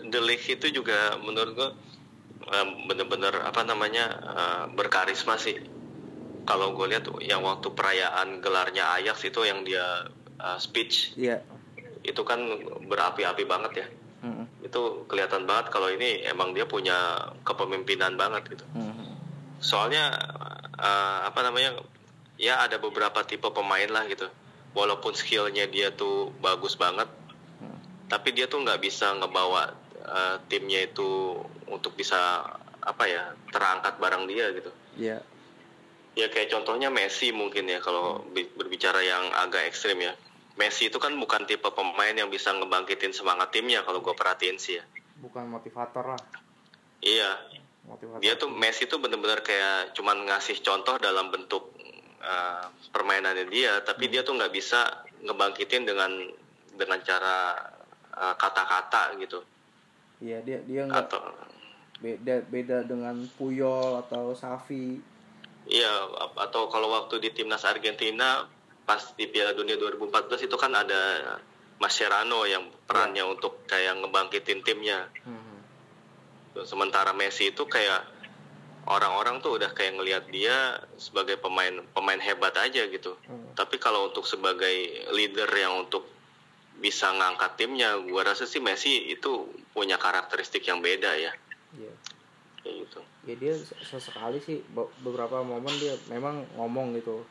The 0.09 0.19
Ligt 0.25 0.49
itu 0.49 0.81
juga 0.81 1.13
menurut 1.21 1.53
gua 1.53 1.69
uh, 2.49 2.67
bener-bener 2.89 3.45
apa 3.45 3.61
namanya 3.61 4.05
uh, 4.25 4.63
berkarisma 4.73 5.37
sih. 5.37 5.61
Kalau 6.45 6.77
gue 6.77 6.85
lihat 6.93 7.09
yang 7.25 7.41
waktu 7.41 7.73
perayaan 7.73 8.37
gelarnya 8.37 8.93
Ajax 9.01 9.25
itu 9.25 9.41
yang 9.45 9.65
dia 9.65 10.05
uh, 10.37 10.57
speech 10.61 11.17
Iya. 11.17 11.41
itu 12.05 12.21
kan 12.21 12.37
berapi-api 12.85 13.45
banget 13.45 13.85
ya. 13.85 13.87
Itu 14.61 15.05
kelihatan 15.09 15.49
banget 15.49 15.73
kalau 15.73 15.89
ini 15.89 16.21
emang 16.25 16.53
dia 16.53 16.69
punya 16.69 17.29
kepemimpinan 17.41 18.13
banget 18.13 18.45
gitu. 18.57 18.65
Soalnya 19.57 20.13
uh, 20.77 21.25
apa 21.25 21.41
namanya 21.41 21.81
ya 22.37 22.61
ada 22.61 22.77
beberapa 22.77 23.25
tipe 23.25 23.49
pemain 23.49 23.89
lah 23.89 24.05
gitu 24.05 24.29
walaupun 24.75 25.15
skillnya 25.15 25.65
dia 25.65 25.89
tuh 25.89 26.35
bagus 26.43 26.75
banget 26.75 27.07
Hmm. 27.55 27.79
tapi 28.11 28.35
dia 28.35 28.51
tuh 28.51 28.59
nggak 28.59 28.83
bisa 28.83 29.15
ngebawa 29.15 29.71
uh, 30.03 30.35
timnya 30.51 30.83
itu 30.83 31.39
untuk 31.71 31.95
bisa 31.95 32.43
apa 32.83 33.03
ya 33.07 33.31
terangkat 33.49 33.95
bareng 33.97 34.27
dia 34.27 34.51
gitu. 34.53 34.71
Iya. 34.99 35.23
Ya 36.15 36.27
kayak 36.29 36.51
contohnya 36.51 36.91
Messi 36.93 37.31
mungkin 37.33 37.65
ya 37.65 37.79
kalau 37.79 38.23
bi- 38.29 38.51
berbicara 38.51 39.01
yang 39.01 39.31
agak 39.35 39.67
ekstrim 39.67 39.99
ya. 39.99 40.13
Messi 40.55 40.87
itu 40.87 40.95
kan 41.01 41.11
bukan 41.15 41.43
tipe 41.43 41.67
pemain 41.71 42.15
yang 42.15 42.31
bisa 42.31 42.55
ngebangkitin 42.55 43.11
semangat 43.11 43.51
timnya 43.51 43.83
kalau 43.83 43.99
gue 43.99 44.15
perhatiin 44.15 44.55
sih 44.55 44.79
ya. 44.79 44.85
Bukan 45.19 45.51
motivator 45.51 46.15
lah. 46.15 46.21
Iya. 47.03 47.35
Motivator. 47.83 48.23
Dia 48.23 48.39
tuh 48.39 48.47
Messi 48.51 48.87
tuh 48.87 49.03
bener-bener 49.03 49.43
kayak 49.43 49.91
cuman 49.91 50.23
ngasih 50.23 50.59
contoh 50.63 50.95
dalam 50.99 51.27
bentuk 51.27 51.74
uh, 52.25 52.65
permainannya 52.89 53.45
dia 53.47 53.79
tapi 53.85 54.09
dia 54.09 54.25
tuh 54.25 54.35
nggak 54.35 54.53
bisa 54.53 55.05
ngebangkitin 55.21 55.85
dengan 55.85 56.11
dengan 56.75 56.99
cara 57.05 57.55
uh, 58.17 58.35
kata-kata 58.35 59.15
gitu. 59.21 59.39
Iya 60.19 60.41
dia 60.41 60.59
dia 60.65 60.89
nggak 60.89 61.05
atau 61.05 61.21
beda 62.01 62.35
beda 62.51 62.77
dengan 62.83 63.15
Puyol 63.39 64.03
atau 64.03 64.35
Safi 64.35 64.99
iya 65.65 65.89
atau 66.37 66.67
kalau 66.67 66.91
waktu 66.91 67.23
di 67.23 67.29
timnas 67.31 67.63
Argentina 67.63 68.45
pas 68.85 69.01
di 69.17 69.25
Piala 69.25 69.57
Dunia 69.57 69.79
2014 69.81 70.45
itu 70.45 70.55
kan 70.59 70.75
ada 70.75 71.35
Mascherano 71.75 72.47
yang 72.47 72.71
perannya 72.87 73.25
untuk 73.27 73.67
kayak 73.67 73.99
ngebangkitin 73.99 74.63
timnya. 74.63 75.11
Mhm. 75.27 75.53
sementara 76.63 77.11
Messi 77.11 77.51
itu 77.51 77.67
kayak 77.67 78.14
orang-orang 78.85 79.41
tuh 79.41 79.57
udah 79.57 79.73
kayak 79.73 79.97
ngelihat 79.97 80.23
dia 80.29 80.77
sebagai 81.01 81.41
pemain 81.41 81.81
pemain 81.91 82.21
hebat 82.21 82.53
aja 82.57 82.85
gitu. 82.85 83.17
Hmm. 83.25 83.53
tapi 83.57 83.81
kalau 83.81 84.09
untuk 84.09 84.25
sebagai 84.29 85.05
leader 85.13 85.49
yang 85.53 85.85
untuk 85.85 86.05
bisa 86.77 87.09
ngangkat 87.09 87.55
timnya 87.55 87.95
gua 88.03 88.27
rasa 88.27 88.43
sih 88.45 88.59
Messi 88.59 89.09
itu 89.09 89.47
punya 89.71 89.95
karakteristik 89.95 90.61
yang 90.67 90.83
beda 90.83 91.11
ya. 91.17 91.31
Iya. 91.75 91.93
kayak 92.61 92.75
gitu. 92.81 92.99
Ya 93.29 93.35
dia 93.37 93.53
sesekali 93.85 94.41
sih 94.41 94.61
be- 94.73 94.91
beberapa 95.05 95.41
momen 95.45 95.71
dia 95.77 95.95
memang 96.09 96.45
ngomong 96.57 96.97
gitu 96.97 97.25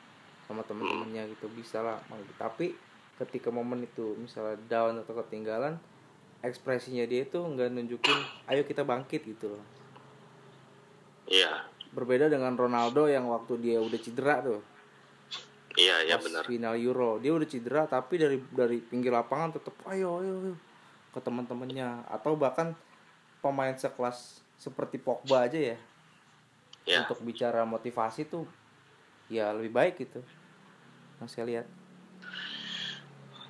sama 0.46 0.62
teman-temannya 0.64 1.32
gitu 1.34 1.48
bisa 1.52 1.80
lah 1.80 1.98
tapi 2.36 2.76
ketika 3.16 3.48
momen 3.48 3.86
itu 3.86 4.12
misalnya 4.20 4.60
down 4.68 5.00
atau 5.00 5.16
ketinggalan 5.24 5.80
ekspresinya 6.44 7.08
dia 7.08 7.24
itu 7.24 7.40
nggak 7.40 7.72
nunjukin 7.72 8.18
ayo 8.52 8.62
kita 8.68 8.84
bangkit 8.84 9.24
gitu 9.24 9.56
loh 9.56 9.64
iya. 11.30 11.64
Berbeda 11.94 12.26
dengan 12.26 12.58
Ronaldo 12.58 13.06
yang 13.06 13.30
waktu 13.30 13.60
dia 13.62 13.78
udah 13.78 14.00
cedera 14.02 14.42
tuh. 14.42 14.60
Iya 15.74 16.06
ya 16.06 16.16
pas 16.18 16.26
benar. 16.30 16.42
final 16.46 16.74
Euro. 16.78 17.18
Dia 17.18 17.34
udah 17.34 17.48
cedera 17.50 17.82
tapi 17.90 18.18
dari 18.18 18.38
dari 18.50 18.78
pinggir 18.78 19.10
lapangan 19.10 19.58
tetap 19.58 19.74
ayo 19.90 20.22
ayo, 20.22 20.34
ayo 20.42 20.54
ke 21.14 21.18
teman-temannya 21.22 22.06
atau 22.10 22.34
bahkan 22.34 22.74
pemain 23.38 23.74
sekelas 23.74 24.42
seperti 24.58 24.98
Pogba 24.98 25.46
aja 25.46 25.74
ya. 25.74 25.78
Ya 26.84 27.06
untuk 27.06 27.22
bicara 27.22 27.66
motivasi 27.66 28.26
tuh 28.26 28.46
ya 29.30 29.50
lebih 29.54 29.74
baik 29.74 29.94
gitu. 29.98 30.22
Yang 31.22 31.28
saya 31.30 31.44
lihat. 31.46 31.66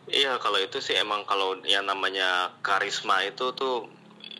Iya 0.04 0.36
kalau 0.36 0.60
itu 0.60 0.84
sih 0.84 0.96
emang 1.00 1.24
kalau 1.24 1.56
yang 1.64 1.88
namanya 1.88 2.52
karisma 2.60 3.24
itu 3.24 3.56
tuh 3.56 3.88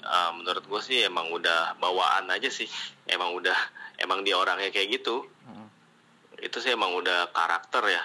uh, 0.05 0.31
menurut 0.37 0.65
gue 0.69 0.81
sih 0.85 1.03
emang 1.03 1.33
udah 1.33 1.81
bawaan 1.81 2.29
aja 2.29 2.53
sih. 2.53 2.69
Emang 3.09 3.33
udah 3.35 3.57
emang 3.99 4.23
dia 4.23 4.37
orangnya 4.37 4.69
kayak 4.71 5.01
gitu. 5.01 5.25
Heeh. 5.25 5.69
itu 6.45 6.61
sih 6.61 6.77
emang 6.77 6.93
udah 6.93 7.33
karakter 7.33 7.83
ya. 7.89 8.03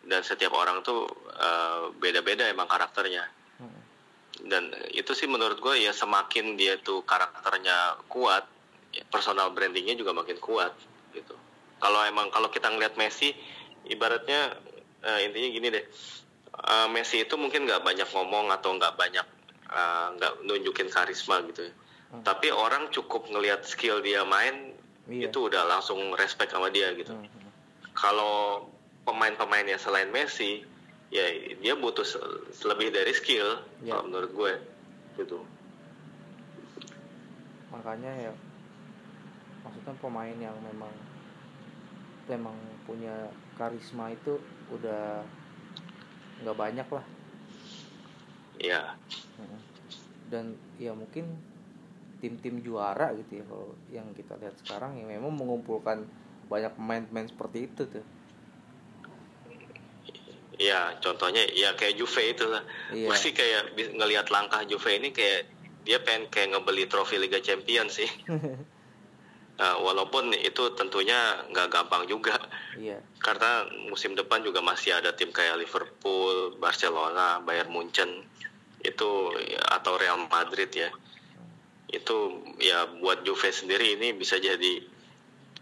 Dan 0.00 0.22
setiap 0.22 0.54
orang 0.54 0.80
tuh 0.86 1.04
uh, 1.36 1.90
beda-beda 1.98 2.46
emang 2.48 2.70
karakternya. 2.70 3.26
Heeh. 3.60 3.82
dan 4.40 4.72
itu 4.96 5.12
sih 5.12 5.28
menurut 5.28 5.60
gue 5.60 5.84
ya 5.84 5.92
semakin 5.92 6.56
dia 6.56 6.80
tuh 6.80 7.04
karakternya 7.04 8.00
kuat 8.08 8.48
ya 8.90 9.04
personal 9.06 9.54
brandingnya 9.54 9.94
juga 9.98 10.14
makin 10.14 10.38
kuat 10.38 10.74
gitu. 11.14 11.34
Kalau 11.80 12.00
emang 12.04 12.28
kalau 12.34 12.50
kita 12.50 12.70
ngeliat 12.70 12.94
Messi 12.98 13.32
ibaratnya 13.88 14.56
eh, 15.06 15.18
intinya 15.26 15.48
gini 15.50 15.68
deh. 15.70 15.84
Eh, 16.50 16.86
Messi 16.92 17.22
itu 17.22 17.34
mungkin 17.38 17.64
nggak 17.64 17.82
banyak 17.82 18.08
ngomong 18.10 18.50
atau 18.52 18.74
nggak 18.76 18.94
banyak 18.98 19.26
eh, 19.70 20.06
nggak 20.18 20.32
nunjukin 20.44 20.90
karisma 20.90 21.40
gitu 21.46 21.70
ya 21.70 21.74
Hmm. 22.10 22.26
tapi 22.26 22.50
orang 22.50 22.90
cukup 22.90 23.30
ngelihat 23.30 23.62
skill 23.62 24.02
dia 24.02 24.26
main 24.26 24.74
Iya. 25.06 25.30
itu 25.30 25.46
udah 25.46 25.62
langsung 25.62 26.10
respect 26.18 26.50
sama 26.50 26.74
dia 26.74 26.90
gitu 26.92 27.14
Heeh. 27.14 27.50
kalau 27.94 28.66
pemain-pemain 29.06 29.62
yang 29.62 29.78
selain 29.78 30.10
Messi 30.10 30.66
ya 31.10 31.22
dia 31.62 31.78
butuh 31.78 32.02
lebih 32.66 32.90
dari 32.90 33.14
skill 33.14 33.62
Ya. 33.82 33.94
kalau 33.94 34.10
menurut 34.10 34.30
gue 34.34 34.52
gitu 35.22 35.38
makanya 37.70 38.10
ya 38.10 38.32
maksudnya 39.62 39.94
pemain 40.02 40.34
yang 40.34 40.58
memang 40.66 40.90
memang 42.26 42.58
punya 42.82 43.30
karisma 43.54 44.10
itu 44.10 44.38
udah 44.66 45.22
nggak 46.42 46.58
banyak 46.58 46.88
lah 46.90 47.06
ya 48.58 48.82
Heeh. 48.82 49.29
Dan 50.30 50.54
ya 50.78 50.94
mungkin 50.94 51.26
tim-tim 52.20 52.60
juara 52.60 53.10
gitu 53.16 53.40
ya 53.40 53.44
kalau 53.48 53.68
yang 53.90 54.06
kita 54.12 54.36
lihat 54.38 54.54
sekarang 54.62 55.00
yang 55.00 55.08
memang 55.08 55.32
mengumpulkan 55.34 56.04
banyak 56.46 56.72
pemain-pemain 56.76 57.26
seperti 57.26 57.58
itu 57.66 57.82
tuh. 57.88 58.04
Ya 60.60 60.92
contohnya 61.00 61.40
ya 61.56 61.72
kayak 61.72 61.96
Juve 61.96 62.36
itu. 62.36 62.44
Lah 62.44 62.60
Iya. 62.92 63.08
gue 63.08 63.16
sih 63.16 63.32
kayak 63.32 63.72
ngelihat 63.96 64.28
langkah 64.28 64.60
Juve 64.68 64.92
ini 64.92 65.08
kayak 65.10 65.48
dia 65.88 65.96
pengen 66.04 66.28
kayak 66.28 66.52
ngebeli 66.52 66.84
trofi 66.84 67.16
Liga 67.16 67.40
Champions 67.40 67.96
sih. 67.98 68.10
Nah, 69.60 69.76
walaupun 69.76 70.32
itu 70.32 70.72
tentunya 70.72 71.44
nggak 71.52 71.68
gampang 71.68 72.08
juga. 72.08 72.32
Iya. 72.80 72.96
Karena 73.20 73.68
musim 73.92 74.16
depan 74.16 74.40
juga 74.40 74.64
masih 74.64 74.96
ada 74.96 75.12
tim 75.12 75.28
kayak 75.28 75.60
Liverpool, 75.60 76.56
Barcelona, 76.56 77.44
Bayern 77.44 77.68
Munchen 77.68 78.24
itu 78.80 79.10
ya, 79.44 79.60
atau 79.76 79.96
Real 80.00 80.20
Madrid 80.28 80.70
ya. 80.72 80.90
itu 81.90 82.46
ya 82.62 82.86
buat 83.02 83.26
Juve 83.26 83.50
sendiri 83.50 83.98
ini 83.98 84.14
bisa 84.14 84.38
jadi 84.38 84.86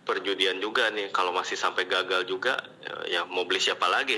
perjudian 0.04 0.60
juga 0.60 0.92
nih 0.92 1.08
kalau 1.08 1.32
masih 1.32 1.56
sampai 1.56 1.84
gagal 1.84 2.24
juga 2.28 2.56
ya, 2.84 3.20
ya 3.20 3.20
mau 3.24 3.48
beli 3.48 3.60
siapa 3.60 3.88
lagi 3.88 4.16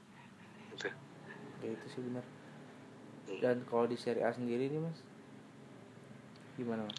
gitu. 0.74 0.90
ya 1.62 1.68
itu 1.74 1.86
sih 1.90 2.02
benar 2.02 2.26
dan 3.38 3.62
kalau 3.66 3.86
di 3.86 3.94
Serie 3.94 4.26
A 4.26 4.34
sendiri 4.34 4.66
nih 4.66 4.82
mas 4.82 4.98
gimana 6.58 6.86
mas? 6.86 6.98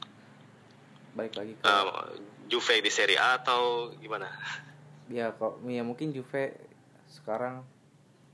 balik 1.15 1.33
lagi 1.39 1.55
ke 1.59 1.63
uh, 1.63 2.15
Juve 2.47 2.75
di 2.83 2.91
Serie 2.91 3.19
A 3.19 3.39
atau 3.39 3.91
gimana 3.99 4.27
ya 5.15 5.31
kok 5.35 5.63
ya 5.67 5.83
mungkin 5.83 6.11
Juve 6.11 6.59
sekarang 7.11 7.63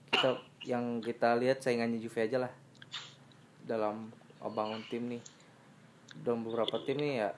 kita 0.09 0.41
yang 0.65 0.99
kita 1.01 1.37
lihat 1.37 1.61
saingannya 1.61 2.01
Juve 2.01 2.25
aja 2.25 2.45
lah 2.45 2.53
dalam 3.65 4.13
bangun 4.45 4.85
tim 4.87 5.09
nih 5.09 5.23
dan 6.21 6.45
beberapa 6.45 6.77
tim 6.85 7.01
nih 7.01 7.13
ya 7.25 7.31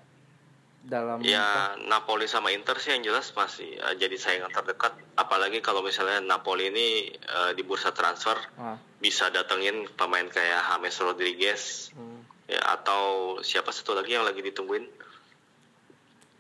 dalam 0.88 1.20
ya 1.20 1.44
apa? 1.76 1.84
Napoli 1.90 2.32
sama 2.32 2.56
Inter 2.56 2.80
sih 2.80 2.96
yang 2.96 3.04
jelas 3.04 3.36
masih 3.36 3.76
uh, 3.84 3.96
jadi 4.00 4.16
saingan 4.16 4.52
terdekat 4.54 4.96
apalagi 5.20 5.60
kalau 5.60 5.84
misalnya 5.84 6.24
Napoli 6.24 6.72
ini 6.72 7.12
uh, 7.28 7.52
di 7.52 7.64
bursa 7.68 7.92
transfer 7.92 8.40
ah. 8.56 8.80
bisa 9.04 9.28
datengin 9.28 9.84
pemain 10.00 10.24
kayak 10.32 10.64
James 10.80 10.98
Rodriguez 11.04 11.92
hmm. 11.92 12.48
ya 12.48 12.62
atau 12.80 13.36
siapa 13.44 13.76
satu 13.76 14.00
lagi 14.00 14.16
yang 14.16 14.24
lagi 14.24 14.40
ditungguin 14.40 14.88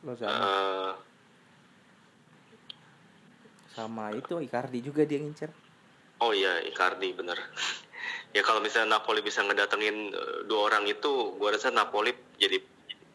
uh, 0.08 0.96
sama 3.76 4.16
itu 4.16 4.40
Icardi 4.40 4.80
juga 4.80 5.04
dia 5.04 5.20
ngincer 5.20 5.52
oh 6.24 6.32
iya 6.32 6.64
Icardi 6.64 7.12
bener 7.12 7.36
ya 8.36 8.41
kalau 8.43 8.59
misalnya 8.59 8.99
Napoli 8.99 9.23
bisa 9.23 9.43
ngedatengin 9.43 10.11
dua 10.47 10.71
orang 10.71 10.84
itu 10.88 11.36
gue 11.39 11.49
rasa 11.51 11.71
Napoli 11.71 12.11
jadi 12.36 12.59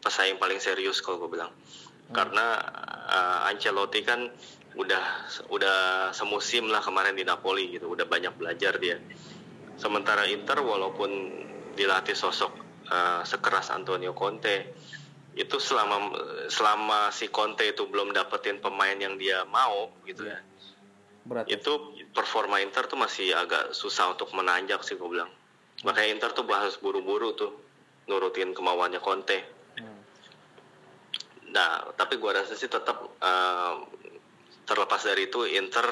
pesaing 0.03 0.41
paling 0.41 0.59
serius 0.59 0.99
kalau 0.99 1.23
gue 1.25 1.39
bilang 1.39 1.51
hmm. 1.53 2.13
karena 2.13 2.59
uh, 3.07 3.49
Ancelotti 3.49 4.01
kan 4.03 4.27
udah 4.73 5.29
udah 5.53 5.77
semusim 6.17 6.65
lah 6.65 6.81
kemarin 6.81 7.13
di 7.13 7.21
Napoli 7.21 7.69
gitu 7.77 7.93
udah 7.93 8.09
banyak 8.09 8.33
belajar 8.35 8.81
dia 8.81 8.97
sementara 9.77 10.25
Inter 10.25 10.65
walaupun 10.65 11.09
dilatih 11.77 12.17
sosok 12.17 12.53
uh, 12.89 13.21
sekeras 13.21 13.69
Antonio 13.69 14.17
Conte 14.17 14.73
itu 15.33 15.57
selama 15.57 16.13
selama 16.49 17.09
si 17.09 17.29
Conte 17.33 17.65
itu 17.65 17.89
belum 17.89 18.13
dapetin 18.13 18.61
pemain 18.61 18.93
yang 18.93 19.17
dia 19.17 19.45
mau 19.49 19.89
gitu 20.05 20.29
ya 20.29 20.37
Berat. 21.23 21.47
itu 21.47 21.73
performa 22.11 22.59
Inter 22.59 22.83
tuh 22.87 22.99
masih 22.99 23.31
agak 23.31 23.71
susah 23.71 24.11
untuk 24.11 24.31
menanjak 24.35 24.83
sih 24.83 24.99
gue 24.99 25.07
bilang 25.07 25.31
makanya 25.87 26.09
Inter 26.19 26.29
tuh 26.35 26.43
harus 26.51 26.75
buru-buru 26.79 27.31
tuh 27.35 27.51
nurutin 28.11 28.51
kemauannya 28.51 28.99
Conte 28.99 29.63
Nah, 31.53 31.93
tapi 31.93 32.17
gua 32.17 32.33
rasa 32.33 32.57
sih 32.57 32.65
tetap 32.65 32.97
uh, 33.21 33.75
terlepas 34.65 35.01
dari 35.05 35.29
itu 35.29 35.45
Inter 35.45 35.85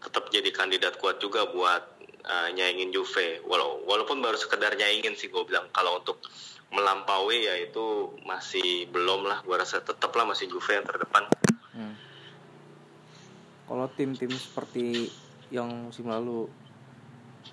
tetap 0.00 0.32
jadi 0.32 0.48
kandidat 0.48 0.96
kuat 0.96 1.20
juga 1.20 1.44
buat 1.52 1.84
uh, 2.24 2.48
nyaingin 2.56 2.88
Juve. 2.88 3.44
Walau, 3.44 3.84
walaupun 3.84 4.24
baru 4.24 4.40
sekedar 4.40 4.72
nyaingin 4.80 5.12
sih 5.12 5.28
gue 5.28 5.44
bilang. 5.44 5.68
Kalau 5.76 6.00
untuk 6.00 6.24
melampaui 6.72 7.44
ya 7.44 7.54
itu 7.60 8.16
masih 8.24 8.88
belum 8.88 9.28
lah. 9.28 9.44
Gua 9.44 9.60
rasa 9.60 9.84
tetaplah 9.84 10.24
masih 10.24 10.48
Juve 10.48 10.72
yang 10.72 10.88
terdepan. 10.88 11.28
Kalau 13.64 13.86
tim-tim 13.96 14.32
seperti 14.32 15.08
yang 15.48 15.88
musim 15.88 16.08
lalu 16.08 16.48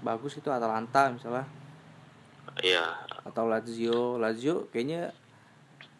bagus 0.04 0.36
itu 0.40 0.52
Atalanta 0.52 1.12
misalnya. 1.12 1.48
Iya. 2.60 3.08
Atau 3.24 3.48
Lazio, 3.48 4.20
Lazio 4.20 4.68
kayaknya 4.74 5.16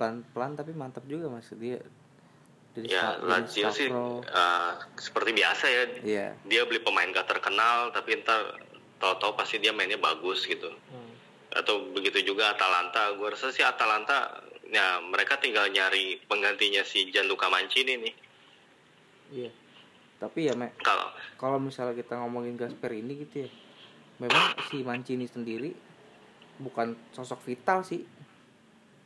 pelan-pelan 0.02 0.58
tapi 0.58 0.74
mantap 0.74 1.06
juga 1.06 1.30
mas 1.30 1.46
dia 1.54 1.78
dari 2.74 2.90
ya 2.90 3.22
Lazio 3.22 3.70
sih 3.70 3.86
uh, 3.94 4.74
seperti 4.98 5.30
biasa 5.38 5.66
ya 5.70 5.84
yeah. 6.02 6.32
dia 6.48 6.66
beli 6.66 6.82
pemain 6.82 7.06
gak 7.14 7.30
terkenal 7.30 7.94
tapi 7.94 8.18
ntar 8.26 8.58
tahu-tahu 8.98 9.38
pasti 9.38 9.62
dia 9.62 9.70
mainnya 9.70 10.02
bagus 10.02 10.50
gitu 10.50 10.74
hmm. 10.74 11.14
atau 11.54 11.94
begitu 11.94 12.34
juga 12.34 12.58
Atalanta 12.58 13.14
gue 13.14 13.28
rasa 13.30 13.54
sih 13.54 13.62
Atalanta 13.62 14.42
ya 14.72 15.04
mereka 15.04 15.38
tinggal 15.38 15.70
nyari 15.70 16.18
penggantinya 16.26 16.82
si 16.82 17.12
Gianluca 17.14 17.52
Mancini 17.54 18.02
nih 18.02 18.14
iya 19.36 19.44
yeah. 19.46 19.54
Tapi 20.22 20.46
ya 20.46 20.54
mek 20.54 20.78
kalau 20.86 21.10
kalau 21.42 21.58
misalnya 21.58 21.98
kita 21.98 22.14
ngomongin 22.22 22.54
Gasper 22.54 22.94
ini 22.94 23.26
gitu 23.26 23.50
ya 23.50 23.50
memang 24.22 24.54
si 24.70 24.86
Mancini 24.86 25.26
sendiri 25.26 25.74
bukan 26.62 26.94
sosok 27.10 27.42
vital 27.42 27.82
sih. 27.82 28.06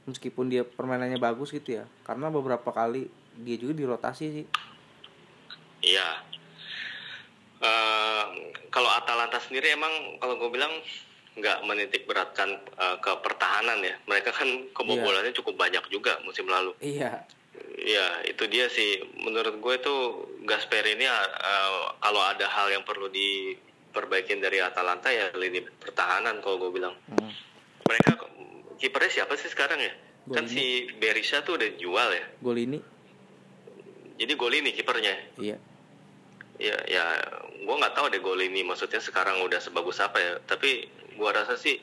Meskipun 0.06 0.54
dia 0.54 0.62
permainannya 0.62 1.18
bagus 1.18 1.50
gitu 1.50 1.82
ya 1.82 1.90
karena 2.06 2.30
beberapa 2.30 2.70
kali 2.70 3.10
dia 3.42 3.58
juga 3.58 3.74
dirotasi 3.74 4.26
sih. 4.30 4.46
Iya. 5.82 6.10
Uh, 7.64 8.54
kalau 8.70 8.92
Atalanta 8.92 9.42
sendiri 9.42 9.74
emang 9.74 10.20
kalau 10.22 10.38
gue 10.38 10.52
bilang 10.54 10.70
nggak 11.36 11.58
menitik 11.66 12.06
beratkan 12.06 12.62
uh, 12.78 13.02
ke 13.02 13.12
pertahanan 13.26 13.82
ya. 13.82 13.98
Mereka 14.06 14.30
kan 14.30 14.46
kebobolannya 14.78 15.34
iya. 15.34 15.38
cukup 15.42 15.58
banyak 15.58 15.82
juga 15.90 16.22
musim 16.22 16.46
lalu. 16.46 16.78
Iya 16.84 17.26
Iya, 17.76 18.24
itu 18.32 18.48
dia 18.48 18.72
sih. 18.72 19.04
Menurut 19.20 19.60
gue 19.60 19.74
itu 19.76 19.96
Gasper 20.48 20.88
ini 20.88 21.04
uh, 21.06 21.92
kalau 22.00 22.22
ada 22.24 22.48
hal 22.48 22.72
yang 22.72 22.88
perlu 22.88 23.12
diperbaikin 23.12 24.40
dari 24.40 24.64
Atalanta 24.64 25.12
ya 25.12 25.36
lini 25.36 25.60
pertahanan 25.60 26.40
kalau 26.40 26.58
gue 26.68 26.72
bilang. 26.72 26.96
Hmm. 27.12 27.32
Mereka 27.86 28.12
kipernya 28.80 29.12
siapa 29.12 29.36
sih 29.36 29.52
sekarang 29.52 29.84
ya? 29.84 29.94
Golini. 30.26 30.36
Kan 30.40 30.46
si 30.50 30.64
Berisha 30.98 31.44
tuh 31.44 31.60
udah 31.60 31.70
jual 31.78 32.10
ya. 32.16 32.26
Gol 32.42 32.58
ini. 32.58 32.80
Jadi 34.16 34.34
gol 34.40 34.56
ini 34.56 34.72
kipernya. 34.72 35.14
Iya. 35.38 35.58
Ya, 36.56 36.78
ya, 36.88 37.04
gue 37.52 37.76
nggak 37.76 38.00
tahu 38.00 38.08
deh 38.08 38.24
gol 38.24 38.40
ini 38.40 38.64
maksudnya 38.64 39.04
sekarang 39.04 39.44
udah 39.44 39.60
sebagus 39.60 40.00
apa 40.00 40.18
ya. 40.24 40.32
Tapi 40.48 40.88
gue 41.20 41.30
rasa 41.30 41.60
sih 41.60 41.78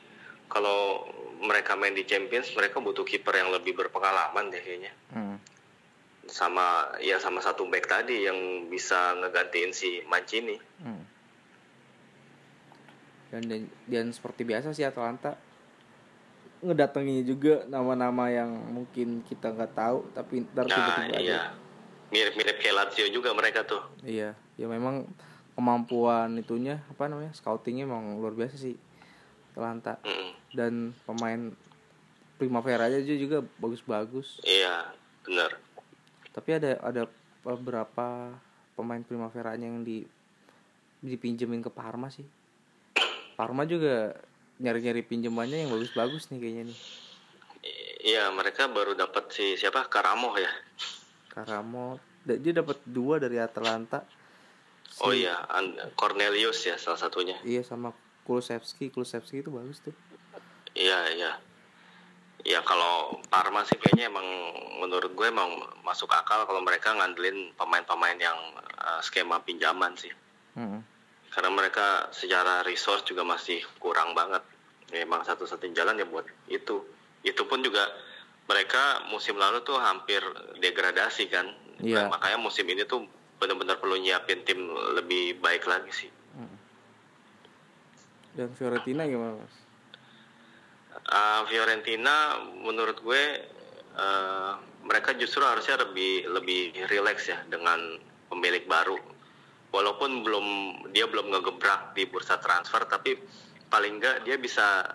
kalau 0.49 1.05
mereka 1.43 1.75
main 1.77 1.93
di 1.93 2.07
Champions, 2.07 2.49
mereka 2.55 2.79
butuh 2.79 3.03
kiper 3.05 3.35
yang 3.35 3.51
lebih 3.51 3.75
berpengalaman 3.75 4.49
deh 4.49 4.63
kayaknya. 4.63 4.93
Hmm. 5.13 5.32
Sama 6.27 6.95
ya 7.03 7.19
sama 7.19 7.43
satu 7.43 7.67
back 7.67 7.87
tadi 7.87 8.23
yang 8.23 8.69
bisa 8.71 9.17
ngegantiin 9.19 9.71
si 9.75 9.99
Mancini. 10.07 10.55
Hmm. 10.79 11.03
Dan, 13.33 13.41
dan 13.49 13.61
dan 13.89 14.05
seperti 14.13 14.45
biasa 14.45 14.71
sih 14.77 14.85
Atalanta 14.85 15.33
ngedatanginya 16.63 17.23
juga 17.27 17.67
nama-nama 17.67 18.31
yang 18.31 18.49
mungkin 18.71 19.21
kita 19.27 19.51
nggak 19.51 19.75
tahu 19.75 20.07
tapi 20.15 20.47
ntar 20.47 20.65
nah, 20.65 20.71
tiba-tiba 20.71 21.19
iya. 21.19 21.41
mirip-mirip 22.07 22.57
kayak 22.63 22.75
Lazio 22.79 23.05
juga 23.11 23.35
mereka 23.35 23.67
tuh 23.67 23.83
iya 24.07 24.31
ya 24.55 24.65
memang 24.71 25.03
kemampuan 25.59 26.39
itunya 26.39 26.79
apa 26.87 27.11
namanya 27.11 27.35
scoutingnya 27.35 27.83
emang 27.83 28.17
luar 28.17 28.33
biasa 28.33 28.55
sih 28.55 28.79
Atalanta 29.53 29.99
mm. 30.07 30.55
dan 30.55 30.95
pemain 31.03 31.51
Primavera 32.39 32.87
aja 32.89 33.03
juga 33.03 33.43
bagus-bagus 33.59 34.39
iya 34.47 34.87
benar 35.27 35.59
tapi 36.33 36.49
ada 36.57 36.81
ada 36.81 37.05
beberapa 37.45 38.33
pemain 38.73 39.01
Primavera 39.05 39.55
yang 39.55 39.85
di 39.85 40.03
dipinjemin 41.03 41.61
ke 41.61 41.69
Parma 41.69 42.09
sih 42.09 42.25
Parma 43.33 43.65
juga 43.65 44.13
nyari-nyari 44.61 45.01
pinjamannya 45.01 45.65
yang 45.65 45.71
bagus-bagus 45.73 46.29
nih 46.29 46.39
kayaknya 46.39 46.63
nih. 46.69 46.79
Iya, 48.03 48.29
mereka 48.35 48.69
baru 48.69 48.93
dapat 48.93 49.31
si 49.33 49.55
siapa? 49.57 49.87
Karamo 49.89 50.35
ya. 50.37 50.51
Karamo. 51.31 51.97
Dia 52.23 52.53
dapat 52.61 52.83
dua 52.85 53.17
dari 53.17 53.39
Atalanta. 53.41 54.05
Si... 54.85 55.01
Oh 55.01 55.15
iya, 55.15 55.39
Cornelius 55.97 56.61
ya 56.67 56.77
salah 56.77 56.99
satunya. 56.99 57.39
Iya 57.41 57.65
sama 57.65 57.95
Kulusevski, 58.27 58.93
Kulusevski 58.93 59.41
itu 59.41 59.49
bagus 59.49 59.81
tuh. 59.81 59.95
Iya, 60.77 60.99
iya. 61.15 61.31
Ya 62.43 62.59
kalau 62.67 63.23
Parma 63.31 63.63
sih 63.63 63.79
kayaknya 63.79 64.11
emang 64.11 64.27
menurut 64.83 65.15
gue 65.15 65.27
emang 65.31 65.63
masuk 65.87 66.11
akal 66.11 66.43
kalau 66.43 66.59
mereka 66.59 66.91
ngandelin 66.91 67.55
pemain-pemain 67.55 68.19
yang 68.19 68.35
uh, 68.83 68.99
skema 68.99 69.39
pinjaman 69.41 69.95
sih. 69.95 70.11
Hmm 70.59 70.83
karena 71.33 71.49
mereka 71.49 72.13
secara 72.13 72.61
resource 72.61 73.01
juga 73.09 73.25
masih 73.25 73.65
kurang 73.81 74.13
banget 74.13 74.45
memang 74.93 75.25
satu-satunya 75.25 75.81
jalan 75.81 75.97
ya 75.97 76.05
buat 76.05 76.29
itu 76.45 76.85
itu 77.25 77.41
pun 77.49 77.65
juga 77.65 77.89
mereka 78.45 79.01
musim 79.09 79.33
lalu 79.41 79.65
tuh 79.65 79.81
hampir 79.81 80.21
degradasi 80.61 81.25
kan 81.33 81.49
yeah. 81.81 82.05
nah, 82.05 82.13
makanya 82.13 82.37
musim 82.37 82.69
ini 82.69 82.85
tuh 82.85 83.09
benar-benar 83.41 83.81
perlu 83.81 83.97
nyiapin 83.97 84.45
tim 84.45 84.61
lebih 84.93 85.41
baik 85.41 85.65
lagi 85.65 86.05
sih 86.05 86.09
hmm. 86.37 86.57
dan 88.37 88.49
Fiorentina 88.53 89.09
gimana 89.09 89.41
mas? 89.41 89.55
Uh, 91.03 91.41
Fiorentina 91.49 92.39
menurut 92.63 93.01
gue 93.01 93.23
uh, 93.97 94.53
mereka 94.83 95.15
justru 95.17 95.41
harusnya 95.43 95.81
lebih 95.83 96.27
lebih 96.31 96.73
rileks 96.87 97.27
ya 97.29 97.39
dengan 97.49 97.97
pemilik 98.29 98.63
baru. 98.69 98.97
Walaupun 99.73 100.21
belum 100.21 100.47
dia 100.93 101.09
belum 101.09 101.33
ngegebrak 101.33 101.97
di 101.97 102.05
bursa 102.05 102.37
transfer 102.37 102.85
tapi 102.85 103.17
paling 103.73 103.97
enggak 103.97 104.21
dia 104.21 104.37
bisa 104.37 104.85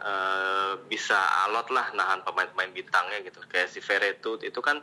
uh, 0.00 0.80
bisa 0.88 1.16
alot 1.44 1.68
lah 1.68 1.92
nahan 1.92 2.24
pemain-pemain 2.24 2.72
bintangnya 2.72 3.20
gitu. 3.20 3.44
Kayak 3.46 3.68
si 3.68 3.84
Veretout 3.84 4.40
itu 4.40 4.60
kan 4.64 4.80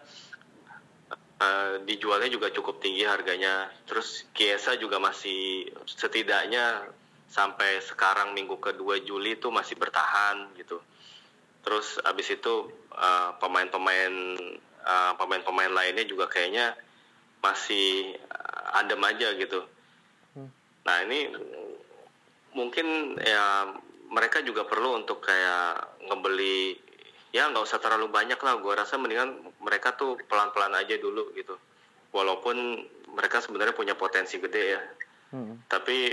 uh, 1.42 1.82
dijualnya 1.84 2.30
juga 2.30 2.54
cukup 2.54 2.80
tinggi 2.80 3.02
harganya. 3.02 3.70
Terus 3.90 4.30
Kiesa 4.32 4.78
juga 4.78 5.02
masih 5.02 5.74
setidaknya 5.90 6.86
sampai 7.32 7.80
sekarang 7.80 8.36
minggu 8.36 8.60
kedua 8.60 9.00
Juli 9.00 9.40
itu 9.40 9.48
masih 9.48 9.80
bertahan 9.80 10.52
gitu. 10.60 10.84
Terus 11.64 11.96
abis 12.04 12.36
itu 12.36 12.68
uh, 12.92 13.32
pemain-pemain 13.40 14.14
uh, 14.84 15.14
pemain-pemain 15.16 15.72
lainnya 15.72 16.04
juga 16.04 16.28
kayaknya 16.28 16.76
masih 17.40 18.20
adem 18.76 19.02
aja 19.08 19.34
gitu. 19.40 19.64
Hmm. 20.32 20.48
nah 20.88 21.04
ini 21.04 21.28
mungkin 22.56 23.20
ya 23.20 23.68
mereka 24.12 24.40
juga 24.44 24.64
perlu 24.64 25.04
untuk 25.04 25.20
kayak 25.24 26.04
ngebeli 26.08 26.80
ya 27.32 27.48
nggak 27.48 27.64
usah 27.64 27.80
terlalu 27.80 28.12
banyak 28.12 28.38
lah. 28.44 28.60
Gue 28.60 28.76
rasa 28.76 29.00
mendingan 29.00 29.56
mereka 29.64 29.96
tuh 29.96 30.20
pelan-pelan 30.28 30.76
aja 30.76 31.00
dulu 31.00 31.32
gitu. 31.32 31.56
Walaupun 32.12 32.84
mereka 33.16 33.40
sebenarnya 33.40 33.72
punya 33.72 33.96
potensi 33.96 34.36
gede 34.36 34.64
ya. 34.68 34.84
Hmm. 35.32 35.64
tapi 35.72 36.12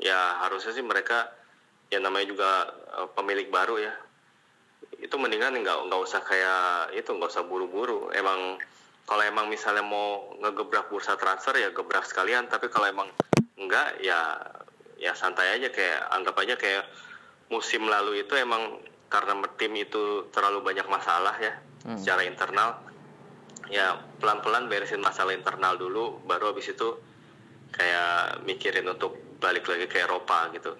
ya 0.00 0.40
harusnya 0.42 0.72
sih 0.72 0.82
mereka 0.82 1.28
ya 1.92 2.00
namanya 2.00 2.26
juga 2.32 2.50
uh, 2.96 3.08
pemilik 3.12 3.52
baru 3.52 3.76
ya. 3.78 3.92
Itu 4.96 5.20
mendingan 5.20 5.60
nggak 5.60 5.78
nggak 5.86 6.00
usah 6.00 6.24
kayak 6.24 6.96
itu 6.96 7.12
nggak 7.12 7.30
usah 7.30 7.44
buru-buru. 7.44 8.08
Emang 8.16 8.56
kalau 9.04 9.22
emang 9.26 9.46
misalnya 9.52 9.84
mau 9.84 10.32
ngegebrak 10.40 10.88
bursa 10.88 11.20
transfer 11.20 11.54
ya 11.60 11.70
gebrak 11.70 12.08
sekalian. 12.08 12.48
Tapi 12.48 12.72
kalau 12.72 12.88
emang 12.88 13.08
enggak 13.60 14.00
ya 14.00 14.40
ya 14.96 15.12
santai 15.12 15.60
aja. 15.60 15.68
Kayak 15.68 16.08
anggap 16.16 16.36
aja 16.40 16.54
kayak 16.56 16.84
musim 17.52 17.84
lalu 17.84 18.24
itu 18.24 18.32
emang 18.38 18.80
karena 19.10 19.34
tim 19.58 19.74
itu 19.74 20.30
terlalu 20.30 20.62
banyak 20.62 20.86
masalah 20.86 21.34
ya 21.42 21.54
hmm. 21.84 21.98
secara 22.00 22.22
internal. 22.24 22.80
Ya 23.70 23.98
pelan-pelan 24.18 24.66
beresin 24.66 25.02
masalah 25.02 25.34
internal 25.34 25.76
dulu. 25.76 26.22
Baru 26.26 26.54
habis 26.54 26.70
itu 26.70 26.98
kayak 27.70 28.42
mikirin 28.46 28.86
untuk 28.90 29.29
balik 29.40 29.66
lagi 29.66 29.88
ke 29.88 30.04
Eropa 30.04 30.52
gitu. 30.52 30.76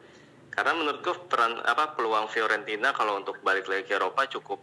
Karena 0.52 0.76
menurutku 0.76 1.26
peran 1.26 1.58
apa 1.64 1.96
peluang 1.96 2.28
Fiorentina 2.28 2.92
kalau 2.92 3.16
untuk 3.16 3.40
balik 3.40 3.66
lagi 3.66 3.88
ke 3.88 3.96
Eropa 3.96 4.28
cukup 4.28 4.61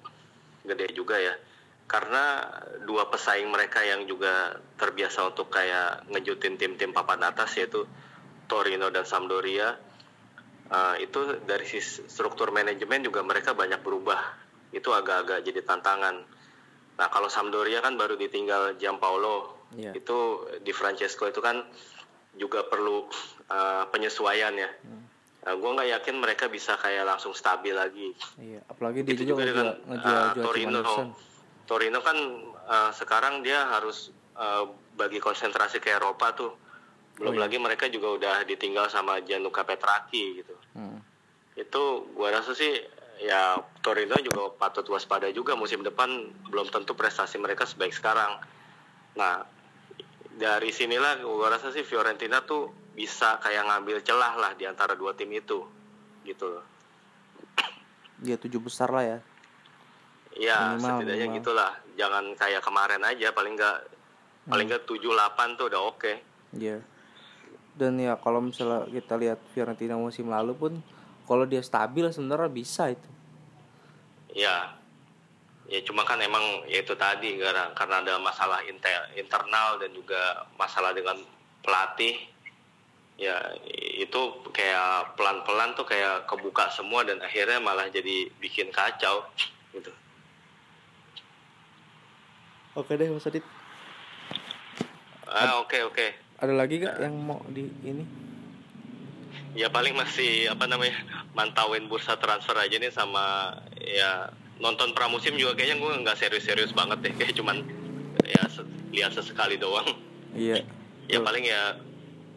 gede 0.64 0.94
juga 0.94 1.18
ya. 1.18 1.34
Karena 1.88 2.44
dua 2.84 3.08
pesaing 3.10 3.48
mereka 3.50 3.82
yang 3.82 4.06
juga 4.06 4.60
terbiasa 4.78 5.34
untuk 5.34 5.50
kayak 5.50 6.12
ngejutin 6.12 6.60
tim-tim 6.60 6.92
papan 6.92 7.24
atas 7.26 7.56
yaitu 7.58 7.88
Torino 8.48 8.92
dan 8.92 9.08
Sampdoria 9.08 9.76
uh, 10.72 10.96
itu 11.00 11.40
dari 11.48 11.64
sisi 11.64 12.04
struktur 12.08 12.52
manajemen 12.52 13.04
juga 13.08 13.24
mereka 13.24 13.56
banyak 13.56 13.80
berubah. 13.82 14.20
Itu 14.76 14.92
agak-agak 14.92 15.48
jadi 15.48 15.64
tantangan. 15.64 16.16
Nah 17.00 17.08
kalau 17.08 17.32
Sampdoria 17.32 17.80
kan 17.80 17.96
baru 17.96 18.20
ditinggal 18.20 18.76
Giampaolo 18.76 19.70
yeah. 19.80 19.96
itu 19.96 20.44
di 20.60 20.76
Francesco 20.76 21.24
itu 21.28 21.40
kan 21.40 21.64
juga 22.38 22.64
perlu 22.66 23.10
uh, 23.50 23.86
penyesuaian 23.92 24.54
ya 24.56 24.72
hmm. 24.72 25.06
Nah, 25.48 25.56
gue 25.56 25.72
nggak 25.80 25.90
yakin 25.96 26.16
mereka 26.20 26.52
bisa 26.52 26.76
kayak 26.76 27.08
langsung 27.08 27.32
stabil 27.32 27.72
lagi. 27.72 28.12
Iya, 28.36 28.68
apalagi 28.68 29.08
dia 29.08 29.16
juga, 29.16 29.48
juga 29.48 29.48
dengan 29.48 29.68
uh, 29.96 30.36
Torino. 30.36 30.84
Torino 31.64 32.00
kan 32.04 32.18
uh, 32.68 32.92
sekarang 32.92 33.48
dia 33.48 33.64
harus 33.72 34.12
uh, 34.36 34.68
bagi 35.00 35.24
konsentrasi 35.24 35.80
ke 35.80 35.92
Eropa 35.92 36.36
tuh 36.36 36.52
belum 37.18 37.34
oh, 37.34 37.38
iya. 37.38 37.44
lagi 37.50 37.58
mereka 37.58 37.86
juga 37.90 38.08
udah 38.14 38.36
ditinggal 38.46 38.88
sama 38.94 39.20
Gianluca 39.26 39.66
Petraki 39.66 40.42
gitu 40.42 40.56
hmm. 40.78 41.00
itu 41.58 41.84
gua 42.14 42.30
rasa 42.30 42.54
sih 42.54 42.78
ya 43.18 43.58
Torino 43.82 44.14
juga 44.22 44.54
patut 44.54 44.86
waspada 44.94 45.26
juga 45.34 45.58
musim 45.58 45.82
depan 45.82 46.30
belum 46.54 46.70
tentu 46.70 46.94
prestasi 46.94 47.42
mereka 47.42 47.66
sebaik 47.66 47.90
sekarang 47.90 48.38
nah 49.18 49.50
dari 50.38 50.70
sinilah 50.70 51.20
gua 51.26 51.58
rasa 51.58 51.74
sih 51.74 51.82
Fiorentina 51.84 52.46
tuh 52.46 52.70
bisa 52.94 53.42
kayak 53.42 53.66
ngambil 53.68 54.02
celah 54.06 54.34
lah 54.38 54.52
di 54.54 54.70
antara 54.70 54.94
dua 54.94 55.14
tim 55.14 55.30
itu 55.34 55.66
gitu 56.26 56.62
dia 58.22 58.38
tujuh 58.38 58.62
besar 58.62 58.94
lah 58.94 59.06
ya 59.06 59.20
Ya, 60.38 60.78
minimal, 60.78 61.02
setidaknya 61.02 61.28
minimal. 61.34 61.38
gitulah. 61.42 61.72
Jangan 61.98 62.26
kayak 62.38 62.62
kemarin 62.62 63.02
aja, 63.02 63.34
paling 63.34 63.58
nggak 63.58 63.78
hmm. 63.90 64.50
paling 64.54 64.66
nggak 64.70 64.86
tujuh 64.86 65.10
delapan 65.10 65.58
tuh 65.58 65.66
udah 65.66 65.82
oke. 65.82 65.98
Okay. 65.98 66.16
Iya. 66.54 66.78
Yeah 66.78 66.82
dan 67.78 68.02
ya 68.02 68.18
kalau 68.18 68.42
misalnya 68.42 68.90
kita 68.90 69.14
lihat 69.22 69.40
Fiorentina 69.54 69.94
musim 69.94 70.34
lalu 70.34 70.58
pun 70.58 70.74
kalau 71.30 71.46
dia 71.46 71.62
stabil 71.62 72.10
sebenarnya 72.10 72.50
bisa 72.50 72.90
itu 72.90 73.10
ya 74.34 74.74
ya 75.68 75.80
cuma 75.84 76.08
kan 76.08 76.20
emang 76.24 76.64
ya 76.72 76.82
itu 76.82 76.96
tadi 76.96 77.40
karena 77.40 77.72
karena 77.76 78.00
ada 78.04 78.14
masalah 78.20 78.64
inter, 78.66 79.12
internal 79.20 79.80
dan 79.80 79.92
juga 79.92 80.48
masalah 80.56 80.96
dengan 80.96 81.20
pelatih. 81.64 82.16
Ya 83.18 83.34
itu 83.98 84.22
kayak 84.54 85.18
pelan-pelan 85.18 85.74
tuh 85.74 85.90
kayak 85.90 86.30
kebuka 86.30 86.70
semua 86.70 87.02
dan 87.02 87.18
akhirnya 87.18 87.58
malah 87.58 87.90
jadi 87.90 88.30
bikin 88.38 88.70
kacau 88.70 89.26
gitu. 89.74 89.90
Oke 92.78 92.94
deh 92.94 93.10
Mas 93.10 93.26
Adit. 93.26 93.42
Ah 95.26 95.58
oke 95.58 95.74
okay, 95.74 95.82
oke. 95.82 95.98
okay 95.98 96.12
ada 96.38 96.54
lagi 96.54 96.78
gak 96.78 97.02
yang 97.02 97.18
mau 97.18 97.42
di 97.50 97.66
ini? 97.82 98.06
Ya 99.58 99.74
paling 99.74 99.98
masih 99.98 100.54
apa 100.54 100.70
namanya 100.70 100.94
mantauin 101.34 101.90
bursa 101.90 102.14
transfer 102.22 102.54
aja 102.54 102.78
nih 102.78 102.94
sama 102.94 103.58
ya 103.82 104.30
nonton 104.58 104.94
pramusim 104.94 105.38
juga 105.38 105.58
kayaknya 105.58 105.78
gue 105.82 105.92
nggak 106.06 106.18
serius-serius 106.18 106.74
banget 106.74 107.00
deh 107.04 107.14
kayak 107.20 107.34
cuman 107.38 107.64
ya 108.26 108.44
lihat 108.94 109.12
sesekali 109.14 109.56
doang 109.60 109.86
iya 110.34 110.66
ya 111.08 111.20
paling 111.24 111.46
ya 111.46 111.78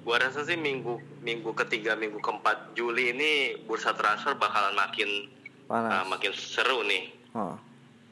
gue 0.00 0.16
rasa 0.16 0.44
sih 0.46 0.56
minggu 0.56 1.00
minggu 1.20 1.52
ketiga 1.52 1.92
minggu 1.96 2.20
keempat 2.24 2.72
Juli 2.72 3.12
ini 3.12 3.30
bursa 3.68 3.92
transfer 3.92 4.32
bakalan 4.36 4.72
makin 4.76 5.28
Panas. 5.70 6.02
Uh, 6.02 6.06
makin 6.10 6.32
seru 6.34 6.82
nih 6.82 7.14
oh. 7.36 7.54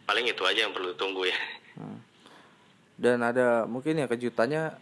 paling 0.06 0.30
itu 0.30 0.42
aja 0.46 0.68
yang 0.68 0.74
perlu 0.76 0.94
tunggu 0.94 1.26
ya 1.26 1.38
hmm. 1.80 1.98
dan 3.02 3.18
ada 3.24 3.66
mungkin 3.66 3.98
ya 3.98 4.06
kejutannya 4.06 4.78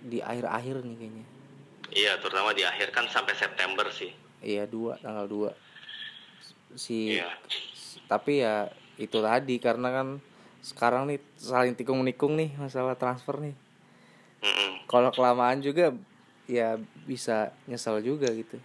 di 0.00 0.24
akhir-akhir 0.24 0.80
nih 0.80 0.96
kayaknya. 0.96 1.26
Iya, 1.90 2.12
terutama 2.22 2.56
di 2.56 2.64
akhir 2.64 2.94
kan 2.94 3.10
sampai 3.10 3.34
September 3.36 3.84
sih. 3.92 4.14
Iya, 4.40 4.64
dua 4.64 4.96
tanggal 5.02 5.26
dua. 5.28 5.50
Si 6.78 7.18
iya. 7.18 7.28
Tapi 8.10 8.42
ya 8.42 8.66
itu 8.98 9.22
tadi 9.22 9.62
karena 9.62 9.94
kan 9.94 10.08
sekarang 10.60 11.06
nih 11.06 11.22
saling 11.38 11.78
tikung 11.78 12.02
nikung 12.02 12.34
nih 12.34 12.50
masalah 12.58 12.98
transfer 12.98 13.38
nih. 13.38 13.54
Kalau 14.90 15.14
kelamaan 15.14 15.62
juga 15.62 15.94
ya 16.50 16.74
bisa 17.06 17.54
nyesel 17.70 18.02
juga 18.02 18.26
gitu. 18.34 18.58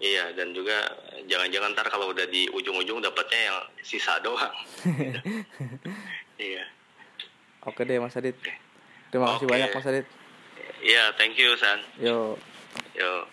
Iya 0.00 0.32
dan 0.32 0.54
juga 0.54 0.80
jangan-jangan 1.26 1.76
ntar 1.76 1.90
kalau 1.90 2.14
udah 2.14 2.24
di 2.30 2.48
ujung-ujung 2.54 3.02
dapatnya 3.02 3.40
yang 3.52 3.58
sisa 3.82 4.16
doang. 4.22 4.54
iya. 6.40 6.64
Oke 7.66 7.84
deh 7.84 8.00
Mas 8.00 8.16
Adit. 8.16 8.38
Terima 9.10 9.36
kasih 9.36 9.50
banyak 9.50 9.68
Mas 9.74 9.90
Adit. 9.90 10.06
Iya, 10.80 10.96
yeah, 10.96 11.06
thank 11.20 11.36
you, 11.36 11.52
San. 11.60 11.84
Yo. 12.00 12.40
Yo. 12.96 13.28